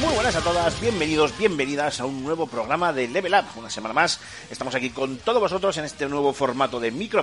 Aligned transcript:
Muy 0.00 0.14
buenas 0.14 0.34
a 0.34 0.40
todas, 0.40 0.80
bienvenidos, 0.80 1.36
bienvenidas 1.36 2.00
a 2.00 2.06
un 2.06 2.24
nuevo 2.24 2.46
programa 2.46 2.90
de 2.90 3.06
Level 3.06 3.34
Up. 3.34 3.44
Una 3.56 3.68
semana 3.68 3.92
más, 3.92 4.18
estamos 4.50 4.74
aquí 4.74 4.88
con 4.88 5.18
todos 5.18 5.40
vosotros 5.42 5.76
en 5.76 5.84
este 5.84 6.08
nuevo 6.08 6.32
formato 6.32 6.80
de. 6.80 6.90
Micro, 6.90 7.22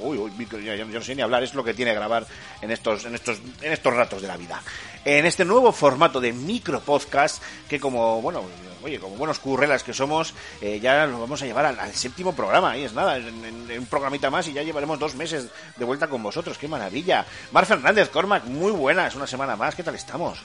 uy, 0.00 0.16
uy, 0.16 0.48
ya 0.64 0.84
no 0.84 1.02
sé 1.02 1.16
ni 1.16 1.22
hablar, 1.22 1.42
es 1.42 1.54
lo 1.54 1.64
que 1.64 1.74
tiene 1.74 1.92
grabar 1.92 2.24
en 2.60 2.70
estos, 2.70 3.04
en 3.04 3.16
estos, 3.16 3.40
en 3.62 3.72
estos 3.72 3.92
ratos 3.92 4.22
de 4.22 4.28
la 4.28 4.36
vida. 4.36 4.62
En 5.04 5.26
este 5.26 5.44
nuevo 5.44 5.72
formato 5.72 6.20
de 6.20 6.32
micro 6.32 6.80
podcast, 6.82 7.42
que 7.68 7.80
como, 7.80 8.22
bueno, 8.22 8.44
oye, 8.84 9.00
como 9.00 9.16
buenos 9.16 9.40
currelas 9.40 9.82
que 9.82 9.92
somos, 9.92 10.34
eh, 10.60 10.78
ya 10.80 11.04
lo 11.06 11.18
vamos 11.18 11.42
a 11.42 11.46
llevar 11.46 11.66
al, 11.66 11.94
séptimo 11.94 12.32
programa, 12.32 12.72
ahí 12.72 12.84
es 12.84 12.92
nada, 12.92 13.16
en 13.16 13.76
un 13.76 13.86
programita 13.86 14.30
más 14.30 14.46
y 14.46 14.52
ya 14.52 14.62
llevaremos 14.62 15.00
dos 15.00 15.16
meses 15.16 15.48
de 15.76 15.84
vuelta 15.84 16.06
con 16.06 16.22
vosotros, 16.22 16.58
qué 16.58 16.68
maravilla. 16.68 17.26
Mar 17.50 17.66
Fernández, 17.66 18.08
Cormac, 18.08 18.44
muy 18.44 18.70
buenas, 18.70 19.16
una 19.16 19.26
semana 19.26 19.56
más, 19.56 19.74
¿qué 19.74 19.82
tal 19.82 19.96
estamos? 19.96 20.38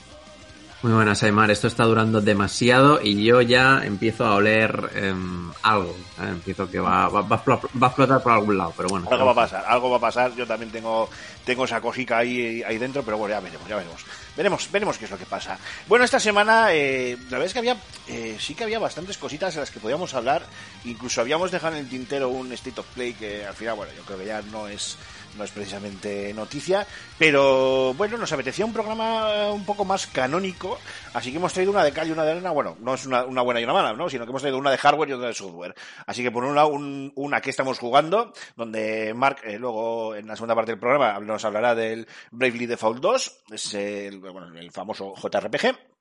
Muy 0.86 0.94
buenas, 0.94 1.24
Aymar. 1.24 1.50
Esto 1.50 1.66
está 1.66 1.84
durando 1.84 2.22
demasiado 2.22 3.02
y 3.02 3.26
yo 3.26 3.42
ya 3.42 3.82
empiezo 3.84 4.24
a 4.24 4.36
oler 4.36 4.92
em, 4.94 5.52
algo. 5.64 5.98
¿eh? 6.22 6.28
Empiezo 6.28 6.70
que 6.70 6.80
va, 6.80 7.10
va, 7.10 7.24
va 7.24 7.38
a 7.38 7.56
va 7.56 7.60
a 7.82 7.86
explotar 7.88 8.22
por 8.22 8.32
algún 8.32 8.56
lado, 8.56 8.72
pero 8.78 8.90
bueno. 8.90 9.10
Algo 9.10 9.26
va 9.26 9.32
a 9.32 9.36
pasar, 9.36 9.66
algo 9.68 9.90
va 9.90 9.98
a 9.98 10.00
pasar. 10.00 10.36
Yo 10.36 10.46
también 10.46 10.72
tengo, 10.72 11.10
tengo 11.44 11.66
esa 11.66 11.82
cosica 11.82 12.20
ahí, 12.20 12.62
ahí 12.62 12.78
dentro, 12.78 13.02
pero 13.02 13.18
bueno, 13.18 13.34
ya 13.34 13.40
veremos, 13.40 13.68
ya 13.68 13.78
veremos. 13.78 14.06
Veremos, 14.38 14.72
veremos 14.72 14.98
qué 15.00 15.06
es 15.06 15.12
lo 15.12 15.18
que 15.18 15.26
pasa. 15.26 15.58
Bueno, 15.88 16.06
esta 16.06 16.20
semana, 16.20 16.72
eh, 16.72 17.18
la 17.32 17.40
verdad 17.40 17.48
es 17.48 17.54
que 17.54 17.60
había, 17.60 17.78
eh, 18.08 18.38
sí 18.40 18.54
que 18.54 18.66
había 18.66 18.78
bastantes 18.78 19.18
cositas 19.18 19.56
en 19.56 19.62
las 19.62 19.72
que 19.72 19.80
podíamos 19.80 20.14
hablar. 20.14 20.44
Incluso 20.84 21.20
habíamos 21.20 21.50
dejado 21.50 21.78
en 21.78 21.80
el 21.82 21.90
tintero 21.90 22.30
un 22.30 22.54
State 22.54 22.80
of 22.80 22.86
Play 22.94 23.14
que 23.14 23.44
al 23.44 23.56
final, 23.56 23.74
bueno, 23.74 23.92
yo 23.98 24.04
creo 24.04 24.20
que 24.20 24.26
ya 24.28 24.44
no 24.52 24.68
es, 24.68 25.00
no 25.38 25.44
es 25.44 25.52
precisamente 25.52 26.34
noticia. 26.34 26.86
Pero 27.18 27.94
bueno, 27.94 28.18
nos 28.18 28.32
apetecía 28.32 28.66
un 28.66 28.74
programa 28.74 29.28
eh, 29.34 29.52
un 29.52 29.66
poco 29.66 29.86
más 29.86 30.08
canónico. 30.08 30.80
Así 31.14 31.32
que 31.32 31.38
hemos 31.38 31.54
traído 31.54 31.72
una 31.72 31.84
de 31.84 31.92
cal 31.92 32.08
y 32.08 32.12
una 32.12 32.24
de 32.24 32.32
arena. 32.32 32.52
Bueno, 32.52 32.78
no 32.80 32.94
es 32.94 33.06
una, 33.06 33.24
una 33.26 33.42
buena 33.42 33.62
y 33.62 33.64
una 33.64 33.74
mala, 33.74 33.94
¿no? 33.94 34.10
Sino 34.10 34.26
que 34.26 34.30
hemos 34.32 34.42
traído 34.42 34.58
una 34.58 34.72
de 34.72 34.78
hardware 34.78 35.10
y 35.10 35.14
otra 35.14 35.28
de 35.28 35.34
software. 35.34 35.76
Así 36.06 36.24
que 36.24 36.32
por 36.32 36.44
un 36.44 36.56
lado, 36.56 36.70
un- 36.70 37.12
una 37.16 37.42
que 37.42 37.50
estamos 37.50 37.80
jugando, 37.80 38.34
donde 38.56 39.14
Mark 39.14 39.38
eh, 39.44 39.58
luego 39.60 40.16
en 40.16 40.28
la 40.28 40.36
segunda 40.36 40.56
parte 40.56 40.72
del 40.72 40.80
programa 40.80 41.20
nos 41.20 41.44
hablará 41.46 41.76
del 41.76 42.08
Bravely 42.32 42.66
Default 42.66 43.00
2, 43.02 43.38
es 43.52 43.74
el, 43.74 44.20
bueno, 44.20 44.48
el 44.58 44.72
famoso 44.72 45.14
JRPG 45.16 45.95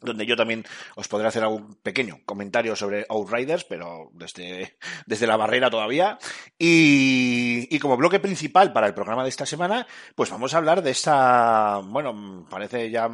donde 0.00 0.26
yo 0.26 0.36
también 0.36 0.64
os 0.96 1.08
podré 1.08 1.28
hacer 1.28 1.42
algún 1.42 1.74
pequeño 1.76 2.20
comentario 2.24 2.76
sobre 2.76 3.06
Outriders, 3.08 3.64
pero 3.64 4.10
desde, 4.12 4.76
desde 5.06 5.26
la 5.26 5.36
barrera 5.36 5.70
todavía. 5.70 6.18
Y, 6.58 7.68
y 7.74 7.78
como 7.78 7.96
bloque 7.96 8.20
principal 8.20 8.72
para 8.72 8.86
el 8.86 8.94
programa 8.94 9.22
de 9.22 9.28
esta 9.28 9.46
semana, 9.46 9.86
pues 10.14 10.30
vamos 10.30 10.54
a 10.54 10.58
hablar 10.58 10.82
de 10.82 10.90
esta, 10.90 11.80
bueno, 11.84 12.46
parece 12.50 12.90
ya 12.90 13.10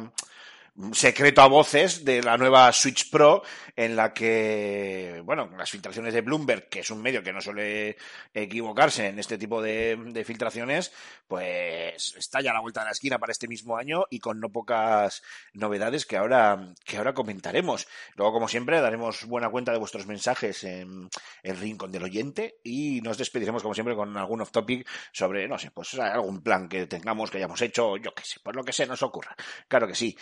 secreto 0.91 1.41
a 1.41 1.47
voces 1.47 2.03
de 2.03 2.21
la 2.21 2.37
nueva 2.37 2.71
Switch 2.73 3.09
Pro 3.09 3.43
en 3.75 3.95
la 3.95 4.13
que, 4.13 5.21
bueno, 5.25 5.49
las 5.57 5.69
filtraciones 5.69 6.13
de 6.13 6.21
Bloomberg, 6.21 6.69
que 6.69 6.79
es 6.79 6.91
un 6.91 7.01
medio 7.01 7.23
que 7.23 7.33
no 7.33 7.41
suele 7.41 7.97
equivocarse 8.33 9.07
en 9.07 9.19
este 9.19 9.37
tipo 9.37 9.61
de, 9.61 10.23
filtraciones, 10.25 10.93
pues 11.27 12.15
está 12.17 12.41
ya 12.41 12.51
a 12.51 12.53
la 12.53 12.61
vuelta 12.61 12.81
de 12.81 12.85
la 12.85 12.91
esquina 12.91 13.19
para 13.19 13.31
este 13.31 13.47
mismo 13.47 13.77
año 13.77 14.05
y 14.09 14.19
con 14.19 14.39
no 14.39 14.49
pocas 14.49 15.23
novedades 15.53 16.05
que 16.05 16.17
ahora, 16.17 16.73
que 16.83 16.97
ahora 16.97 17.13
comentaremos. 17.13 17.87
Luego, 18.15 18.33
como 18.33 18.47
siempre, 18.47 18.81
daremos 18.81 19.25
buena 19.25 19.49
cuenta 19.49 19.71
de 19.71 19.77
vuestros 19.77 20.07
mensajes 20.07 20.63
en 20.63 21.09
el 21.43 21.57
rincón 21.57 21.91
del 21.91 22.03
oyente 22.03 22.59
y 22.63 23.01
nos 23.01 23.17
despediremos, 23.17 23.61
como 23.61 23.73
siempre, 23.73 23.95
con 23.95 24.15
algún 24.17 24.41
off 24.41 24.51
topic 24.51 24.87
sobre, 25.11 25.47
no 25.47 25.57
sé, 25.57 25.71
pues 25.71 25.97
algún 25.99 26.41
plan 26.41 26.67
que 26.67 26.87
tengamos, 26.87 27.29
que 27.29 27.37
hayamos 27.37 27.61
hecho, 27.61 27.97
yo 27.97 28.13
qué 28.13 28.23
sé, 28.23 28.39
pues 28.41 28.55
lo 28.55 28.63
que 28.63 28.73
se 28.73 28.85
nos 28.85 29.03
ocurra. 29.03 29.35
Claro 29.67 29.87
que 29.87 29.95
sí. 29.95 30.17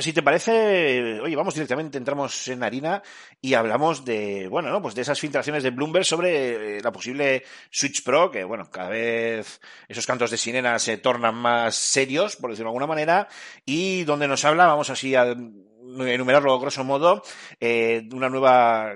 Si 0.00 0.12
te 0.12 0.22
parece, 0.22 1.20
oye, 1.20 1.36
vamos 1.36 1.54
directamente, 1.54 1.98
entramos 1.98 2.48
en 2.48 2.62
harina 2.62 3.02
y 3.40 3.54
hablamos 3.54 4.04
de, 4.04 4.48
bueno, 4.48 4.70
¿no? 4.70 4.80
Pues 4.80 4.94
de 4.94 5.02
esas 5.02 5.20
filtraciones 5.20 5.62
de 5.62 5.70
Bloomberg 5.70 6.04
sobre 6.04 6.78
eh, 6.78 6.80
la 6.80 6.92
posible 6.92 7.44
Switch 7.70 8.02
Pro, 8.02 8.30
que 8.30 8.44
bueno, 8.44 8.70
cada 8.70 8.88
vez 8.88 9.60
esos 9.88 10.06
cantos 10.06 10.30
de 10.30 10.36
sirena 10.36 10.78
se 10.78 10.98
tornan 10.98 11.34
más 11.34 11.74
serios, 11.74 12.36
por 12.36 12.50
decirlo 12.50 12.68
de 12.68 12.70
alguna 12.70 12.86
manera, 12.86 13.28
y 13.66 14.04
donde 14.04 14.28
nos 14.28 14.44
habla, 14.44 14.66
vamos 14.66 14.90
así 14.90 15.14
a 15.14 15.34
enumerarlo 16.00 16.58
grosso 16.58 16.84
modo, 16.84 17.22
eh, 17.60 18.08
una 18.12 18.28
nueva 18.28 18.94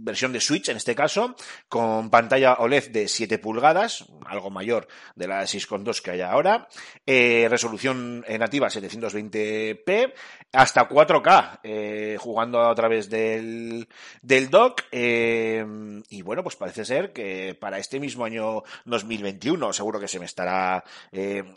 versión 0.00 0.32
de 0.32 0.40
Switch 0.40 0.68
en 0.68 0.76
este 0.76 0.94
caso, 0.94 1.34
con 1.68 2.10
pantalla 2.10 2.54
OLED 2.54 2.90
de 2.90 3.08
7 3.08 3.38
pulgadas, 3.38 4.06
algo 4.26 4.50
mayor 4.50 4.88
de 5.14 5.28
la 5.28 5.42
6.2 5.42 6.00
que 6.02 6.12
hay 6.12 6.20
ahora, 6.20 6.68
eh, 7.06 7.46
resolución 7.48 8.24
eh, 8.26 8.38
nativa 8.38 8.68
720p, 8.68 10.12
hasta 10.52 10.88
4K, 10.88 11.60
eh, 11.62 12.16
jugando 12.18 12.62
a 12.62 12.74
través 12.74 13.10
del, 13.10 13.88
del 14.22 14.50
dock, 14.50 14.84
y 14.92 16.22
bueno, 16.22 16.42
pues 16.42 16.56
parece 16.56 16.84
ser 16.84 17.12
que 17.12 17.56
para 17.58 17.78
este 17.78 18.00
mismo 18.00 18.24
año 18.24 18.62
2021, 18.84 19.72
seguro 19.72 20.00
que 20.00 20.08
se 20.08 20.18
me 20.18 20.24
estará 20.24 20.82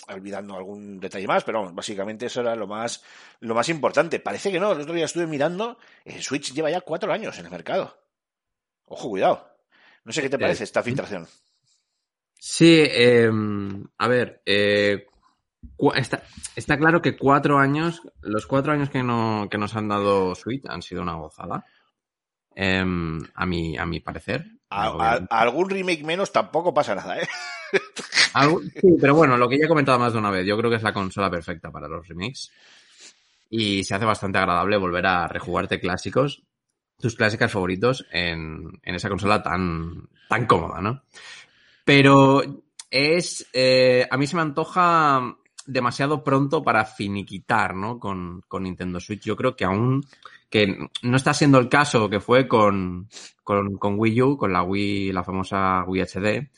olvidando 0.09 0.55
algún 0.55 0.99
detalle 0.99 1.27
más, 1.27 1.43
pero 1.43 1.71
básicamente 1.73 2.25
eso 2.25 2.41
era 2.41 2.55
lo 2.55 2.67
más, 2.67 3.03
lo 3.39 3.55
más 3.55 3.69
importante. 3.69 4.19
Parece 4.19 4.51
que 4.51 4.59
no, 4.59 4.70
el 4.73 4.81
otro 4.81 4.93
día 4.93 5.05
estuve 5.05 5.27
mirando, 5.27 5.77
el 6.05 6.21
Switch 6.21 6.53
lleva 6.53 6.69
ya 6.71 6.81
cuatro 6.81 7.11
años 7.13 7.37
en 7.39 7.45
el 7.45 7.51
mercado. 7.51 7.97
Ojo, 8.85 9.09
cuidado. 9.09 9.47
No 10.03 10.11
sé 10.11 10.21
qué 10.21 10.29
te 10.29 10.39
parece 10.39 10.63
esta 10.63 10.81
filtración. 10.83 11.27
Sí, 12.39 12.83
em, 12.89 13.85
a 13.99 14.07
ver, 14.07 14.41
eh, 14.45 15.05
está, 15.95 16.23
está 16.55 16.77
claro 16.77 17.01
que 17.01 17.15
cuatro 17.15 17.59
años, 17.59 18.01
los 18.21 18.47
cuatro 18.47 18.73
años 18.73 18.89
que, 18.89 19.03
no, 19.03 19.47
que 19.49 19.57
nos 19.59 19.75
han 19.75 19.87
dado 19.87 20.33
Switch 20.35 20.65
han 20.67 20.81
sido 20.81 21.01
una 21.03 21.13
gozada. 21.15 21.65
Em, 22.53 23.21
a, 23.35 23.45
mi, 23.45 23.77
a 23.77 23.85
mi 23.85 23.99
parecer. 24.01 24.45
A, 24.69 24.85
a- 24.85 24.91
Obviamente. 24.91 25.27
a 25.35 25.39
algún 25.41 25.69
remake 25.69 26.03
menos 26.03 26.31
tampoco 26.31 26.73
pasa 26.73 26.95
nada, 26.95 27.19
¿eh? 27.19 27.27
Sí, 28.81 28.95
pero 28.99 29.15
bueno, 29.15 29.37
lo 29.37 29.47
que 29.47 29.57
ya 29.57 29.65
he 29.65 29.69
comentado 29.69 29.99
más 29.99 30.13
de 30.13 30.19
una 30.19 30.31
vez, 30.31 30.45
yo 30.45 30.57
creo 30.57 30.69
que 30.69 30.77
es 30.77 30.83
la 30.83 30.93
consola 30.93 31.29
perfecta 31.29 31.71
para 31.71 31.87
los 31.87 32.07
remakes. 32.07 32.51
Y 33.51 33.83
se 33.83 33.93
hace 33.93 34.05
bastante 34.05 34.39
agradable 34.39 34.77
volver 34.77 35.05
a 35.05 35.27
rejugarte 35.27 35.79
clásicos, 35.79 36.41
tus 36.97 37.15
clásicas 37.15 37.51
favoritos, 37.51 38.07
en, 38.11 38.79
en 38.81 38.95
esa 38.95 39.09
consola 39.09 39.43
tan, 39.43 40.07
tan 40.29 40.45
cómoda, 40.47 40.81
¿no? 40.81 41.03
Pero 41.83 42.41
es. 42.89 43.45
eh, 43.51 44.07
a 44.09 44.17
mí 44.17 44.25
se 44.25 44.37
me 44.37 44.41
antoja 44.41 45.35
demasiado 45.65 46.23
pronto 46.23 46.63
para 46.63 46.85
finiquitar, 46.85 47.75
¿no? 47.75 47.99
Con, 47.99 48.41
con 48.47 48.63
Nintendo 48.63 48.99
Switch. 48.99 49.23
Yo 49.23 49.35
creo 49.35 49.55
que 49.55 49.65
aún. 49.65 50.05
que 50.49 50.87
no 51.03 51.17
está 51.17 51.33
siendo 51.33 51.59
el 51.59 51.67
caso 51.67 52.09
que 52.09 52.21
fue 52.21 52.47
con, 52.47 53.09
con, 53.43 53.77
Wii 53.99 54.21
U, 54.21 54.37
con 54.37 54.53
la 54.53 54.63
Wii, 54.63 55.11
la 55.11 55.23
famosa 55.23 55.83
Wii 55.85 56.03
HD. 56.03 56.49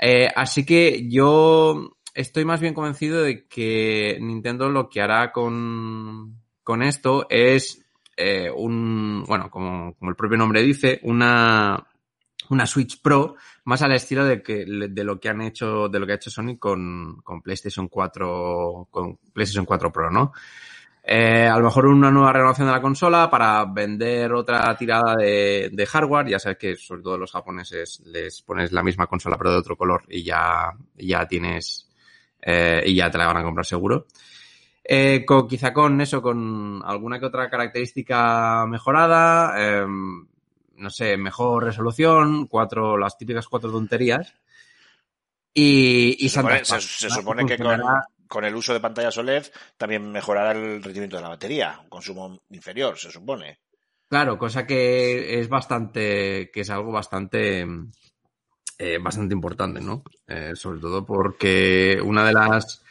Eh, 0.00 0.28
así 0.34 0.64
que 0.64 1.08
yo 1.08 1.96
estoy 2.14 2.44
más 2.44 2.60
bien 2.60 2.74
convencido 2.74 3.22
de 3.22 3.46
que 3.46 4.18
Nintendo 4.20 4.68
lo 4.68 4.88
que 4.88 5.00
hará 5.00 5.32
con, 5.32 6.42
con 6.62 6.82
esto 6.82 7.26
es 7.30 7.84
eh, 8.16 8.50
un, 8.50 9.24
bueno, 9.26 9.50
como, 9.50 9.94
como 9.94 10.10
el 10.10 10.16
propio 10.16 10.38
nombre 10.38 10.62
dice, 10.62 11.00
una, 11.04 11.86
una 12.50 12.66
Switch 12.66 13.00
Pro 13.00 13.36
más 13.64 13.82
al 13.82 13.92
estilo 13.92 14.24
de 14.24 14.42
que 14.42 14.64
de 14.66 15.04
lo 15.04 15.20
que 15.20 15.28
han 15.28 15.40
hecho 15.40 15.88
de 15.88 16.00
lo 16.00 16.06
que 16.06 16.12
ha 16.12 16.16
hecho 16.16 16.30
Sony 16.30 16.58
con, 16.58 17.20
con 17.22 17.40
PlayStation 17.40 17.88
4 17.88 18.88
con 18.90 19.16
PlayStation 19.32 19.64
4 19.64 19.92
Pro, 19.92 20.10
¿no? 20.10 20.32
Eh, 21.04 21.48
a 21.48 21.56
lo 21.58 21.64
mejor 21.64 21.86
una 21.86 22.12
nueva 22.12 22.32
renovación 22.32 22.68
de 22.68 22.74
la 22.74 22.80
consola 22.80 23.28
para 23.28 23.64
vender 23.64 24.32
otra 24.32 24.76
tirada 24.76 25.16
de, 25.16 25.68
de 25.72 25.86
hardware. 25.86 26.28
Ya 26.28 26.38
sabes 26.38 26.58
que 26.58 26.76
sobre 26.76 27.02
todo 27.02 27.18
los 27.18 27.32
japoneses 27.32 28.00
les 28.06 28.40
pones 28.42 28.70
la 28.70 28.84
misma 28.84 29.08
consola 29.08 29.36
pero 29.36 29.50
de 29.50 29.58
otro 29.58 29.76
color 29.76 30.04
y 30.08 30.22
ya, 30.22 30.72
ya 30.94 31.26
tienes 31.26 31.91
eh, 32.42 32.82
y 32.86 32.94
ya 32.94 33.10
te 33.10 33.18
la 33.18 33.26
van 33.26 33.38
a 33.38 33.42
comprar 33.42 33.64
seguro. 33.64 34.06
Eh, 34.84 35.24
con, 35.24 35.46
quizá 35.46 35.72
con 35.72 36.00
eso, 36.00 36.20
con 36.20 36.82
alguna 36.84 37.20
que 37.20 37.26
otra 37.26 37.48
característica 37.48 38.66
mejorada, 38.66 39.54
eh, 39.56 39.86
no 39.86 40.90
sé, 40.90 41.16
mejor 41.16 41.64
resolución, 41.64 42.46
cuatro, 42.46 42.98
las 42.98 43.16
típicas 43.16 43.48
cuatro 43.48 43.70
tonterías. 43.70 44.34
Y, 45.54 46.16
y 46.24 46.28
Se 46.28 47.10
supone, 47.10 47.46
que 47.46 47.58
con, 47.58 47.80
con 48.26 48.44
el 48.44 48.54
uso 48.54 48.72
de 48.72 48.80
pantallas 48.80 49.18
OLED 49.18 49.46
también 49.76 50.10
mejorará 50.10 50.52
el 50.52 50.82
rendimiento 50.82 51.16
de 51.16 51.22
la 51.22 51.28
batería, 51.28 51.78
un 51.82 51.90
consumo 51.90 52.40
inferior, 52.50 52.98
se 52.98 53.10
supone. 53.10 53.60
Claro, 54.08 54.36
cosa 54.36 54.66
que 54.66 55.38
es 55.38 55.48
bastante, 55.48 56.50
que 56.50 56.60
es 56.60 56.70
algo 56.70 56.92
bastante, 56.92 57.66
eh, 58.78 58.98
bastante 58.98 59.34
importante, 59.34 59.80
¿no? 59.80 60.02
Eh, 60.26 60.52
sobre 60.54 60.80
todo 60.80 61.04
porque 61.04 62.00
una 62.04 62.24
de 62.24 62.32
las, 62.32 62.82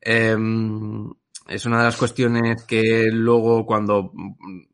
em, 0.00 1.10
es 1.48 1.66
una 1.66 1.78
de 1.78 1.84
las 1.84 1.96
cuestiones 1.96 2.64
que 2.64 3.10
luego 3.12 3.64
cuando, 3.66 4.12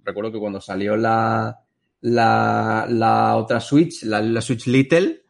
recuerdo 0.04 0.32
que 0.32 0.38
cuando 0.38 0.60
salió 0.60 0.96
la, 0.96 1.60
la, 2.00 2.86
la 2.88 3.36
otra 3.36 3.60
Switch, 3.60 4.02
la, 4.02 4.40
Switch 4.40 4.66
Little, 4.66 5.22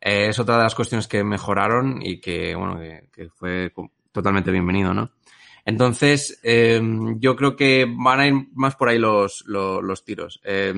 eh, 0.00 0.28
es 0.28 0.38
otra 0.38 0.56
de 0.58 0.64
las 0.64 0.74
cuestiones 0.74 1.06
que 1.06 1.24
mejoraron 1.24 2.00
y 2.02 2.20
que, 2.20 2.54
bueno, 2.54 2.78
que, 2.78 3.28
fue 3.30 3.72
totalmente 4.12 4.50
bienvenido, 4.50 4.94
¿no? 4.94 5.12
Entonces, 5.66 6.38
eh, 6.42 6.80
yo 7.16 7.36
creo 7.36 7.56
que 7.56 7.86
van 7.88 8.20
a 8.20 8.26
ir 8.26 8.34
más 8.52 8.76
por 8.76 8.88
ahí 8.88 8.98
los, 8.98 9.44
los, 9.46 10.04
tiros. 10.04 10.40
Eh, 10.44 10.74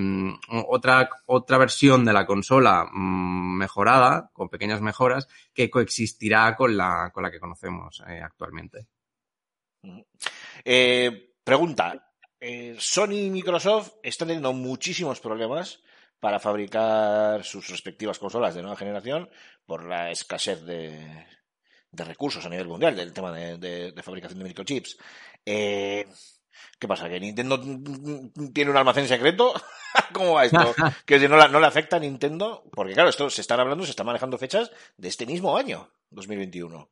otra, 0.69 1.11
otra 1.27 1.59
versión 1.59 2.05
de 2.05 2.13
la 2.13 2.25
consola 2.25 2.89
mm, 2.93 3.57
mejorada, 3.57 4.31
con 4.33 4.49
pequeñas 4.49 4.81
mejoras, 4.81 5.27
que 5.53 5.69
coexistirá 5.69 6.55
con 6.55 6.77
la, 6.77 7.11
con 7.13 7.25
la 7.25 7.31
que 7.31 7.41
conocemos 7.41 8.03
eh, 8.07 8.21
actualmente. 8.23 8.87
Eh, 10.65 11.35
pregunta, 11.43 12.13
eh, 12.41 12.77
Sony 12.79 13.27
y 13.27 13.31
Microsoft 13.31 13.95
están 14.03 14.29
teniendo 14.29 14.53
muchísimos 14.53 15.21
problemas 15.21 15.83
para 16.21 16.39
fabricar 16.39 17.45
sus 17.45 17.69
respectivas 17.69 18.19
consolas 18.19 18.55
de 18.55 18.63
nueva 18.63 18.77
generación 18.77 19.29
por 19.65 19.85
la 19.85 20.11
escasez 20.11 20.65
de, 20.65 21.27
de 21.97 22.05
recursos 22.05 22.45
a 22.45 22.49
nivel 22.49 22.69
mundial 22.69 22.95
del 22.95 23.13
tema 23.13 23.33
de, 23.33 23.59
de- 23.59 23.93
de 23.93 24.03
fabricación 24.03 24.39
de 24.39 24.45
microchips. 24.45 24.97
Eh, 25.45 26.07
¿Qué 26.79 26.87
pasa? 26.89 27.09
¿Que 27.09 27.19
Nintendo 27.19 27.59
tiene 28.53 28.71
un 28.71 28.77
almacén 28.77 29.09
secreto? 29.09 29.53
¿Cómo 30.13 30.35
va 30.35 30.45
esto? 30.45 30.75
Que 31.07 31.19
si 31.19 31.27
no, 31.29 31.37
la- 31.37 31.49
no 31.49 31.59
le 31.61 31.67
afecta 31.67 31.97
a 31.97 32.01
Nintendo, 32.01 32.65
porque 32.73 32.93
claro, 32.93 33.09
esto 33.09 33.31
se 33.31 33.41
están 33.41 33.61
hablando, 33.61 33.85
se 33.85 33.91
están 33.91 34.07
manejando 34.07 34.37
fechas 34.39 34.71
de 34.97 35.09
este 35.09 35.27
mismo 35.27 35.57
año, 35.57 35.91
2021. 36.11 36.89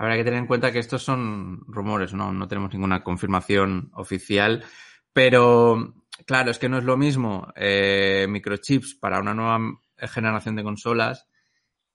Habrá 0.00 0.16
que 0.16 0.22
tener 0.24 0.38
en 0.38 0.46
cuenta 0.46 0.70
que 0.70 0.78
estos 0.78 1.02
son 1.02 1.60
rumores, 1.66 2.14
¿no? 2.14 2.32
No 2.32 2.46
tenemos 2.46 2.72
ninguna 2.72 3.02
confirmación 3.02 3.90
oficial, 3.94 4.64
pero 5.12 5.94
claro, 6.24 6.52
es 6.52 6.58
que 6.60 6.68
no 6.68 6.78
es 6.78 6.84
lo 6.84 6.96
mismo 6.96 7.48
eh, 7.56 8.26
microchips 8.28 8.94
para 8.94 9.18
una 9.18 9.34
nueva 9.34 9.58
generación 9.96 10.54
de 10.54 10.62
consolas 10.62 11.26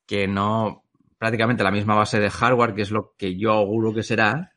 que 0.05 0.27
no 0.27 0.82
prácticamente 1.23 1.63
la 1.63 1.71
misma 1.71 1.95
base 1.95 2.19
de 2.19 2.29
hardware, 2.29 2.73
que 2.75 2.81
es 2.81 2.91
lo 2.91 3.15
que 3.17 3.37
yo 3.37 3.53
auguro 3.53 3.93
que 3.93 4.03
será, 4.03 4.51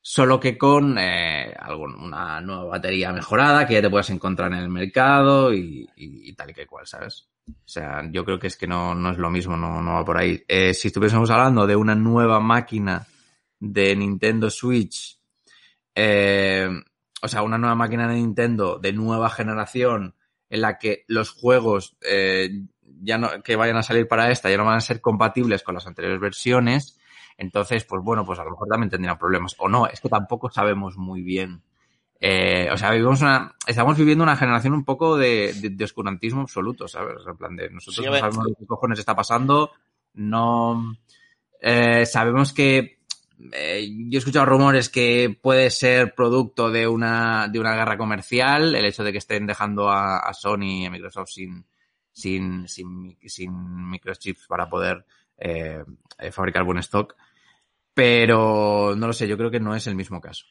solo 0.00 0.38
que 0.38 0.56
con 0.56 0.96
eh, 0.96 1.52
algún- 1.58 1.96
una 1.96 2.40
nueva 2.40 2.64
batería 2.66 3.12
mejorada 3.12 3.66
que 3.66 3.74
ya 3.74 3.82
te 3.82 3.90
puedas 3.90 4.10
encontrar 4.10 4.52
en 4.52 4.60
el 4.60 4.68
mercado 4.68 5.52
y 5.52 5.88
tal 6.36 6.50
y 6.50 6.54
que 6.54 6.66
cual, 6.68 6.86
¿sabes? 6.86 7.26
O 7.48 7.52
sea, 7.68 8.08
yo 8.12 8.24
creo 8.24 8.38
que 8.38 8.46
es 8.46 8.56
que 8.56 8.68
no, 8.68 8.94
no 8.94 9.10
es 9.10 9.18
lo 9.18 9.28
mismo, 9.28 9.56
no, 9.56 9.82
no 9.82 9.94
va 9.94 10.04
por 10.04 10.16
ahí. 10.16 10.40
Eh, 10.46 10.72
si 10.72 10.86
estuviésemos 10.86 11.30
hablando 11.30 11.66
de 11.66 11.74
una 11.74 11.96
nueva 11.96 12.38
máquina 12.38 13.04
de 13.58 13.96
Nintendo 13.96 14.50
Switch, 14.50 15.18
eh, 15.96 16.68
o 17.22 17.26
sea, 17.28 17.42
una 17.42 17.58
nueva 17.58 17.74
máquina 17.74 18.06
de 18.06 18.14
Nintendo 18.14 18.78
de 18.78 18.92
nueva 18.92 19.30
generación 19.30 20.14
en 20.48 20.60
la 20.60 20.78
que 20.78 21.04
los 21.08 21.30
juegos 21.30 21.96
eh, 22.08 22.50
ya 23.02 23.18
no, 23.18 23.42
que 23.42 23.56
vayan 23.56 23.76
a 23.76 23.82
salir 23.82 24.08
para 24.08 24.30
esta 24.30 24.50
ya 24.50 24.56
no 24.56 24.64
van 24.64 24.76
a 24.76 24.80
ser 24.80 25.00
compatibles 25.00 25.62
con 25.62 25.74
las 25.74 25.86
anteriores 25.86 26.20
versiones, 26.20 26.98
entonces, 27.36 27.84
pues 27.84 28.02
bueno, 28.02 28.24
pues 28.24 28.38
a 28.38 28.44
lo 28.44 28.50
mejor 28.50 28.68
también 28.68 28.90
tendrían 28.90 29.18
problemas. 29.18 29.54
O 29.58 29.68
no, 29.68 29.86
es 29.86 30.00
que 30.00 30.08
tampoco 30.08 30.50
sabemos 30.50 30.96
muy 30.96 31.22
bien. 31.22 31.62
Eh, 32.20 32.68
o 32.72 32.76
sea, 32.78 32.90
vivimos 32.90 33.20
una, 33.20 33.54
estamos 33.66 33.98
viviendo 33.98 34.22
una 34.24 34.36
generación 34.36 34.72
un 34.72 34.84
poco 34.84 35.16
de, 35.16 35.52
de, 35.54 35.70
de 35.70 35.84
oscurantismo 35.84 36.42
absoluto, 36.42 36.88
¿sabes? 36.88 37.16
En 37.26 37.36
plan 37.36 37.56
de 37.56 37.68
nosotros 37.70 38.04
Sí, 38.04 38.10
no 38.10 38.18
sabemos 38.18 38.46
qué 38.58 38.66
cojones 38.66 38.98
está 38.98 39.14
pasando, 39.14 39.72
no 40.14 40.96
eh, 41.60 42.06
sabemos 42.06 42.54
que 42.54 43.00
eh, 43.52 43.88
yo 44.08 44.16
he 44.16 44.20
escuchado 44.20 44.46
rumores 44.46 44.88
que 44.88 45.36
puede 45.42 45.68
ser 45.70 46.14
producto 46.14 46.70
de 46.70 46.86
una, 46.88 47.48
de 47.48 47.60
una 47.60 47.74
guerra 47.74 47.98
comercial, 47.98 48.74
el 48.74 48.86
hecho 48.86 49.04
de 49.04 49.12
que 49.12 49.18
estén 49.18 49.46
dejando 49.46 49.90
a, 49.90 50.18
a 50.18 50.32
Sony 50.32 50.82
y 50.82 50.86
a 50.86 50.90
Microsoft 50.90 51.30
sin, 51.30 51.66
sin, 52.14 52.66
sin, 52.68 53.18
sin 53.26 53.90
microchips 53.90 54.46
para 54.46 54.70
poder 54.70 55.04
eh, 55.36 55.84
eh, 56.18 56.32
fabricar 56.32 56.64
buen 56.64 56.78
stock. 56.78 57.14
Pero 57.92 58.94
no 58.96 59.06
lo 59.06 59.12
sé, 59.12 59.28
yo 59.28 59.36
creo 59.36 59.50
que 59.50 59.60
no 59.60 59.76
es 59.76 59.86
el 59.86 59.94
mismo 59.94 60.20
caso. 60.20 60.46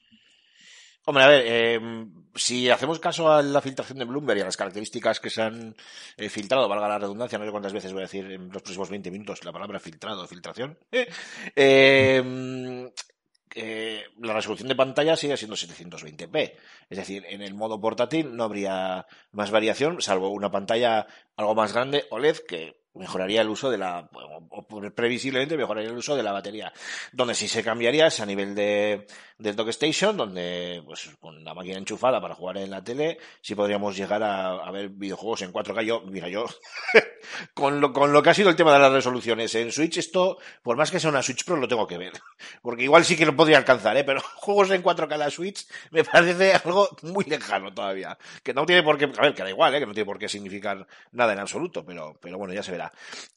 Hombre, 1.05 1.23
a 1.23 1.27
ver, 1.27 1.43
eh, 1.45 2.05
si 2.33 2.69
hacemos 2.69 2.99
caso 2.99 3.29
a 3.29 3.41
la 3.41 3.59
filtración 3.59 3.99
de 3.99 4.05
Bloomberg 4.05 4.37
y 4.37 4.41
a 4.41 4.45
las 4.45 4.55
características 4.55 5.19
que 5.19 5.29
se 5.29 5.41
han 5.41 5.75
eh, 6.15 6.29
filtrado, 6.29 6.69
valga 6.69 6.87
la 6.87 6.99
redundancia, 6.99 7.37
no 7.37 7.43
sé 7.43 7.51
cuántas 7.51 7.73
veces 7.73 7.91
voy 7.91 8.03
a 8.03 8.05
decir 8.05 8.31
en 8.31 8.47
los 8.49 8.61
próximos 8.61 8.89
20 8.89 9.11
minutos 9.11 9.43
la 9.43 9.51
palabra 9.51 9.81
filtrado, 9.81 10.25
filtración, 10.27 10.77
eh, 11.55 12.89
eh, 13.55 14.03
la 14.19 14.33
resolución 14.33 14.67
de 14.67 14.75
pantalla 14.75 15.15
sigue 15.15 15.37
siendo 15.37 15.55
720p. 15.55 16.53
Es 16.89 16.97
decir, 16.97 17.25
en 17.29 17.41
el 17.41 17.53
modo 17.53 17.79
portátil 17.79 18.35
no 18.35 18.43
habría 18.43 19.05
más 19.31 19.51
variación, 19.51 20.01
salvo 20.01 20.29
una 20.29 20.51
pantalla 20.51 21.07
algo 21.35 21.55
más 21.55 21.73
grande 21.73 22.05
OLED 22.09 22.37
que 22.47 22.82
mejoraría 22.95 23.41
el 23.41 23.49
uso 23.49 23.69
de 23.69 23.77
la, 23.77 24.09
o 24.11 24.65
previsiblemente 24.95 25.57
mejoraría 25.57 25.89
el 25.89 25.97
uso 25.97 26.15
de 26.15 26.23
la 26.23 26.31
batería. 26.31 26.71
Donde 27.11 27.35
sí 27.35 27.47
se 27.47 27.63
cambiaría 27.63 28.07
es 28.07 28.19
a 28.19 28.25
nivel 28.25 28.55
de, 28.55 29.07
del 29.37 29.55
dock 29.55 29.69
station, 29.69 30.15
donde 30.15 30.81
pues 30.85 31.09
con 31.19 31.43
la 31.43 31.53
máquina 31.53 31.77
enchufada 31.77 32.21
para 32.21 32.35
jugar 32.35 32.57
en 32.57 32.71
la 32.71 32.83
tele, 32.83 33.17
sí 33.41 33.55
podríamos 33.55 33.95
llegar 33.95 34.21
a, 34.23 34.53
a 34.65 34.71
ver 34.71 34.89
videojuegos 34.89 35.41
en 35.41 35.51
4K. 35.51 35.83
Yo, 35.83 36.01
mira, 36.01 36.29
yo, 36.29 36.45
con 37.53 37.81
lo, 37.81 37.93
con 37.93 38.13
lo 38.13 38.21
que 38.21 38.29
ha 38.29 38.33
sido 38.33 38.49
el 38.49 38.55
tema 38.55 38.73
de 38.73 38.79
las 38.79 38.91
resoluciones 38.91 39.53
en 39.55 39.71
Switch, 39.71 39.97
esto, 39.97 40.37
por 40.61 40.77
más 40.77 40.91
que 40.91 40.99
sea 40.99 41.09
una 41.09 41.23
Switch 41.23 41.45
Pro, 41.45 41.55
lo 41.55 41.67
tengo 41.67 41.87
que 41.87 41.97
ver. 41.97 42.13
Porque 42.61 42.83
igual 42.83 43.05
sí 43.05 43.15
que 43.15 43.25
lo 43.25 43.35
podría 43.35 43.57
alcanzar, 43.57 43.97
¿eh? 43.97 44.03
Pero 44.03 44.21
juegos 44.35 44.71
en 44.71 44.83
4K 44.83 45.13
en 45.13 45.19
la 45.19 45.29
Switch 45.29 45.67
me 45.91 46.03
parece 46.03 46.53
algo 46.53 46.89
muy 47.01 47.25
lejano 47.25 47.73
todavía. 47.73 48.17
Que 48.43 48.53
no 48.53 48.65
tiene 48.65 48.83
por 48.83 48.97
qué, 48.97 49.05
a 49.05 49.21
ver, 49.21 49.33
que 49.33 49.43
da 49.43 49.49
igual, 49.49 49.73
¿eh? 49.75 49.79
Que 49.79 49.85
no 49.85 49.93
tiene 49.93 50.05
por 50.05 50.19
qué 50.19 50.29
significar 50.29 50.85
nada 51.11 51.33
en 51.33 51.39
absoluto, 51.39 51.85
pero, 51.85 52.17
pero 52.21 52.37
bueno, 52.37 52.53
ya 52.53 52.63
se 52.63 52.71
verá. 52.71 52.82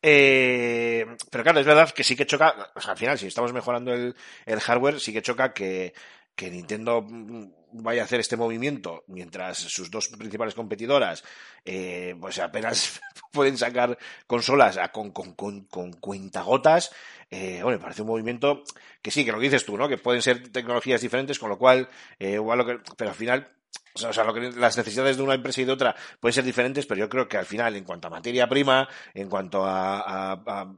Eh, 0.02 1.06
pero 1.30 1.44
claro, 1.44 1.60
es 1.60 1.66
verdad 1.66 1.90
que 1.90 2.04
sí 2.04 2.16
que 2.16 2.26
choca, 2.26 2.72
al 2.74 2.96
final, 2.96 3.18
si 3.18 3.26
estamos 3.26 3.52
mejorando 3.52 3.92
el, 3.92 4.14
hardware, 4.60 5.00
sí 5.00 5.12
que 5.12 5.22
choca 5.22 5.52
que, 5.52 5.92
Nintendo 6.40 7.02
mm, 7.02 7.46
vaya 7.72 8.02
a 8.02 8.04
hacer 8.04 8.20
este 8.20 8.36
movimiento 8.36 9.04
mientras 9.08 9.58
sus 9.58 9.90
dos 9.90 10.08
principales 10.08 10.54
competidoras 10.54 11.24
eh, 11.64 12.14
pues 12.20 12.38
apenas 12.38 13.00
pueden 13.32 13.56
sacar 13.56 13.98
consolas 14.26 14.78
con, 14.92 15.10
con, 15.12 15.34
con, 15.34 15.64
con 15.64 15.92
cuentagotas. 15.94 16.92
Eh, 17.30 17.60
bueno, 17.62 17.78
me 17.78 17.82
parece 17.82 18.02
un 18.02 18.08
movimiento 18.08 18.62
que 19.02 19.10
sí, 19.10 19.24
que 19.24 19.32
lo 19.32 19.40
dices 19.40 19.64
tú, 19.64 19.76
¿no? 19.76 19.88
Que 19.88 19.98
pueden 19.98 20.22
ser 20.22 20.50
tecnologías 20.50 21.00
diferentes, 21.00 21.38
con 21.38 21.48
lo 21.48 21.58
cual, 21.58 21.88
igual 22.18 22.58
lo 22.58 22.66
que, 22.66 22.78
pero 22.96 23.10
al 23.10 23.16
final, 23.16 23.55
o 24.04 24.12
sea, 24.12 24.24
lo 24.24 24.34
que, 24.34 24.52
las 24.52 24.76
necesidades 24.76 25.16
de 25.16 25.22
una 25.22 25.34
empresa 25.34 25.60
y 25.60 25.64
de 25.64 25.72
otra 25.72 25.94
pueden 26.20 26.34
ser 26.34 26.44
diferentes, 26.44 26.86
pero 26.86 27.00
yo 27.00 27.08
creo 27.08 27.28
que 27.28 27.36
al 27.36 27.46
final, 27.46 27.74
en 27.76 27.84
cuanto 27.84 28.08
a 28.08 28.10
materia 28.10 28.48
prima, 28.48 28.88
en 29.14 29.28
cuanto 29.28 29.64
a 29.64 30.68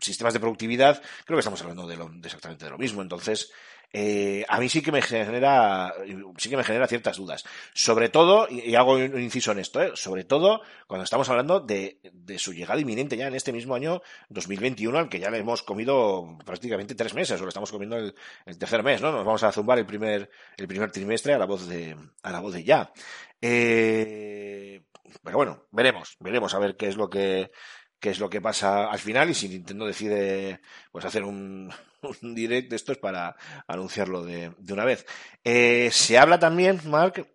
sistemas 0.00 0.32
de 0.32 0.40
productividad, 0.40 1.02
creo 1.24 1.36
que 1.36 1.40
estamos 1.40 1.60
hablando 1.62 1.86
de, 1.86 1.96
lo, 1.96 2.08
de 2.08 2.26
exactamente 2.26 2.64
de 2.64 2.70
lo 2.70 2.78
mismo. 2.78 3.02
Entonces, 3.02 3.52
eh, 3.92 4.44
a 4.48 4.60
mí 4.60 4.68
sí 4.68 4.82
que 4.82 4.92
me 4.92 5.00
genera, 5.00 5.94
sí 6.36 6.50
que 6.50 6.56
me 6.56 6.64
genera 6.64 6.86
ciertas 6.86 7.16
dudas. 7.16 7.44
Sobre 7.72 8.08
todo, 8.08 8.46
y, 8.50 8.74
hago 8.74 8.94
un 8.94 9.20
inciso 9.20 9.52
en 9.52 9.60
esto, 9.60 9.82
¿eh? 9.82 9.92
sobre 9.94 10.24
todo 10.24 10.60
cuando 10.86 11.04
estamos 11.04 11.28
hablando 11.30 11.60
de, 11.60 12.00
de 12.12 12.38
su 12.38 12.52
llegada 12.52 12.80
inminente 12.80 13.16
ya 13.16 13.28
en 13.28 13.34
este 13.34 13.52
mismo 13.52 13.74
año 13.74 14.02
2021, 14.28 14.98
al 14.98 15.08
que 15.08 15.20
ya 15.20 15.30
le 15.30 15.38
hemos 15.38 15.62
comido 15.62 16.36
prácticamente 16.44 16.94
tres 16.94 17.14
meses, 17.14 17.40
o 17.40 17.44
le 17.44 17.48
estamos 17.48 17.70
comiendo 17.70 17.96
el, 17.96 18.14
el 18.44 18.58
tercer 18.58 18.82
mes, 18.82 19.00
¿no? 19.00 19.10
Nos 19.10 19.24
vamos 19.24 19.42
a 19.42 19.52
zumbar 19.52 19.78
el 19.78 19.86
primer, 19.86 20.30
el 20.56 20.68
primer 20.68 20.90
trimestre 20.90 21.32
a 21.32 21.38
la 21.38 21.46
voz 21.46 21.66
de, 21.66 21.96
a 22.22 22.30
la 22.30 22.40
voz 22.40 22.52
de 22.52 22.64
ya. 22.64 22.92
Eh, 23.40 24.82
pero 25.22 25.38
bueno, 25.38 25.66
veremos, 25.70 26.16
veremos 26.20 26.54
a 26.54 26.58
ver 26.58 26.76
qué 26.76 26.88
es 26.88 26.96
lo 26.96 27.08
que, 27.08 27.50
qué 27.98 28.10
es 28.10 28.20
lo 28.20 28.28
que 28.28 28.40
pasa 28.40 28.90
al 28.90 28.98
final 28.98 29.30
y 29.30 29.34
si 29.34 29.48
Nintendo 29.48 29.86
decide 29.86 30.60
pues 30.92 31.04
hacer 31.04 31.24
un, 31.24 31.72
un 32.22 32.34
direct 32.34 32.70
de 32.70 32.76
estos 32.76 32.98
para 32.98 33.36
anunciarlo 33.66 34.24
de, 34.24 34.52
de 34.58 34.72
una 34.72 34.84
vez. 34.84 35.06
Eh, 35.44 35.90
se 35.92 36.18
habla 36.18 36.38
también, 36.38 36.80
Mark, 36.86 37.26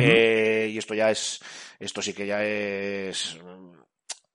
eh, 0.00 0.70
y 0.72 0.78
esto 0.78 0.94
ya 0.94 1.10
es, 1.10 1.40
esto 1.78 2.00
sí 2.00 2.12
que 2.12 2.26
ya 2.26 2.42
es, 2.42 3.38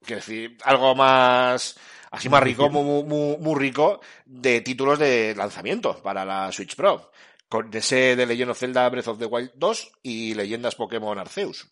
quiero 0.00 0.20
decir, 0.20 0.56
algo 0.64 0.94
más, 0.94 1.78
así 2.10 2.28
más 2.28 2.42
rico, 2.42 2.70
muy, 2.70 3.04
muy, 3.04 3.36
muy 3.38 3.58
rico, 3.58 4.00
de 4.24 4.60
títulos 4.60 4.98
de 4.98 5.34
lanzamiento 5.36 6.00
para 6.02 6.24
la 6.24 6.52
Switch 6.52 6.76
Pro. 6.76 7.10
Con 7.48 7.68
ese 7.74 8.14
de 8.14 8.26
Legend 8.26 8.52
of 8.52 8.58
Zelda 8.58 8.88
Breath 8.88 9.08
of 9.08 9.18
the 9.18 9.26
Wild 9.26 9.50
2 9.56 9.92
y 10.04 10.34
Leyendas 10.34 10.76
Pokémon 10.76 11.18
Arceus. 11.18 11.68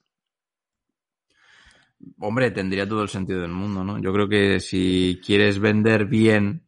Hombre, 2.19 2.51
tendría 2.51 2.89
todo 2.89 3.03
el 3.03 3.09
sentido 3.09 3.41
del 3.41 3.53
mundo, 3.53 3.85
¿no? 3.85 4.01
Yo 4.01 4.13
creo 4.13 4.29
que 4.29 4.59
si 4.59 5.21
quieres 5.25 5.61
vender 5.61 6.07
bien 6.07 6.68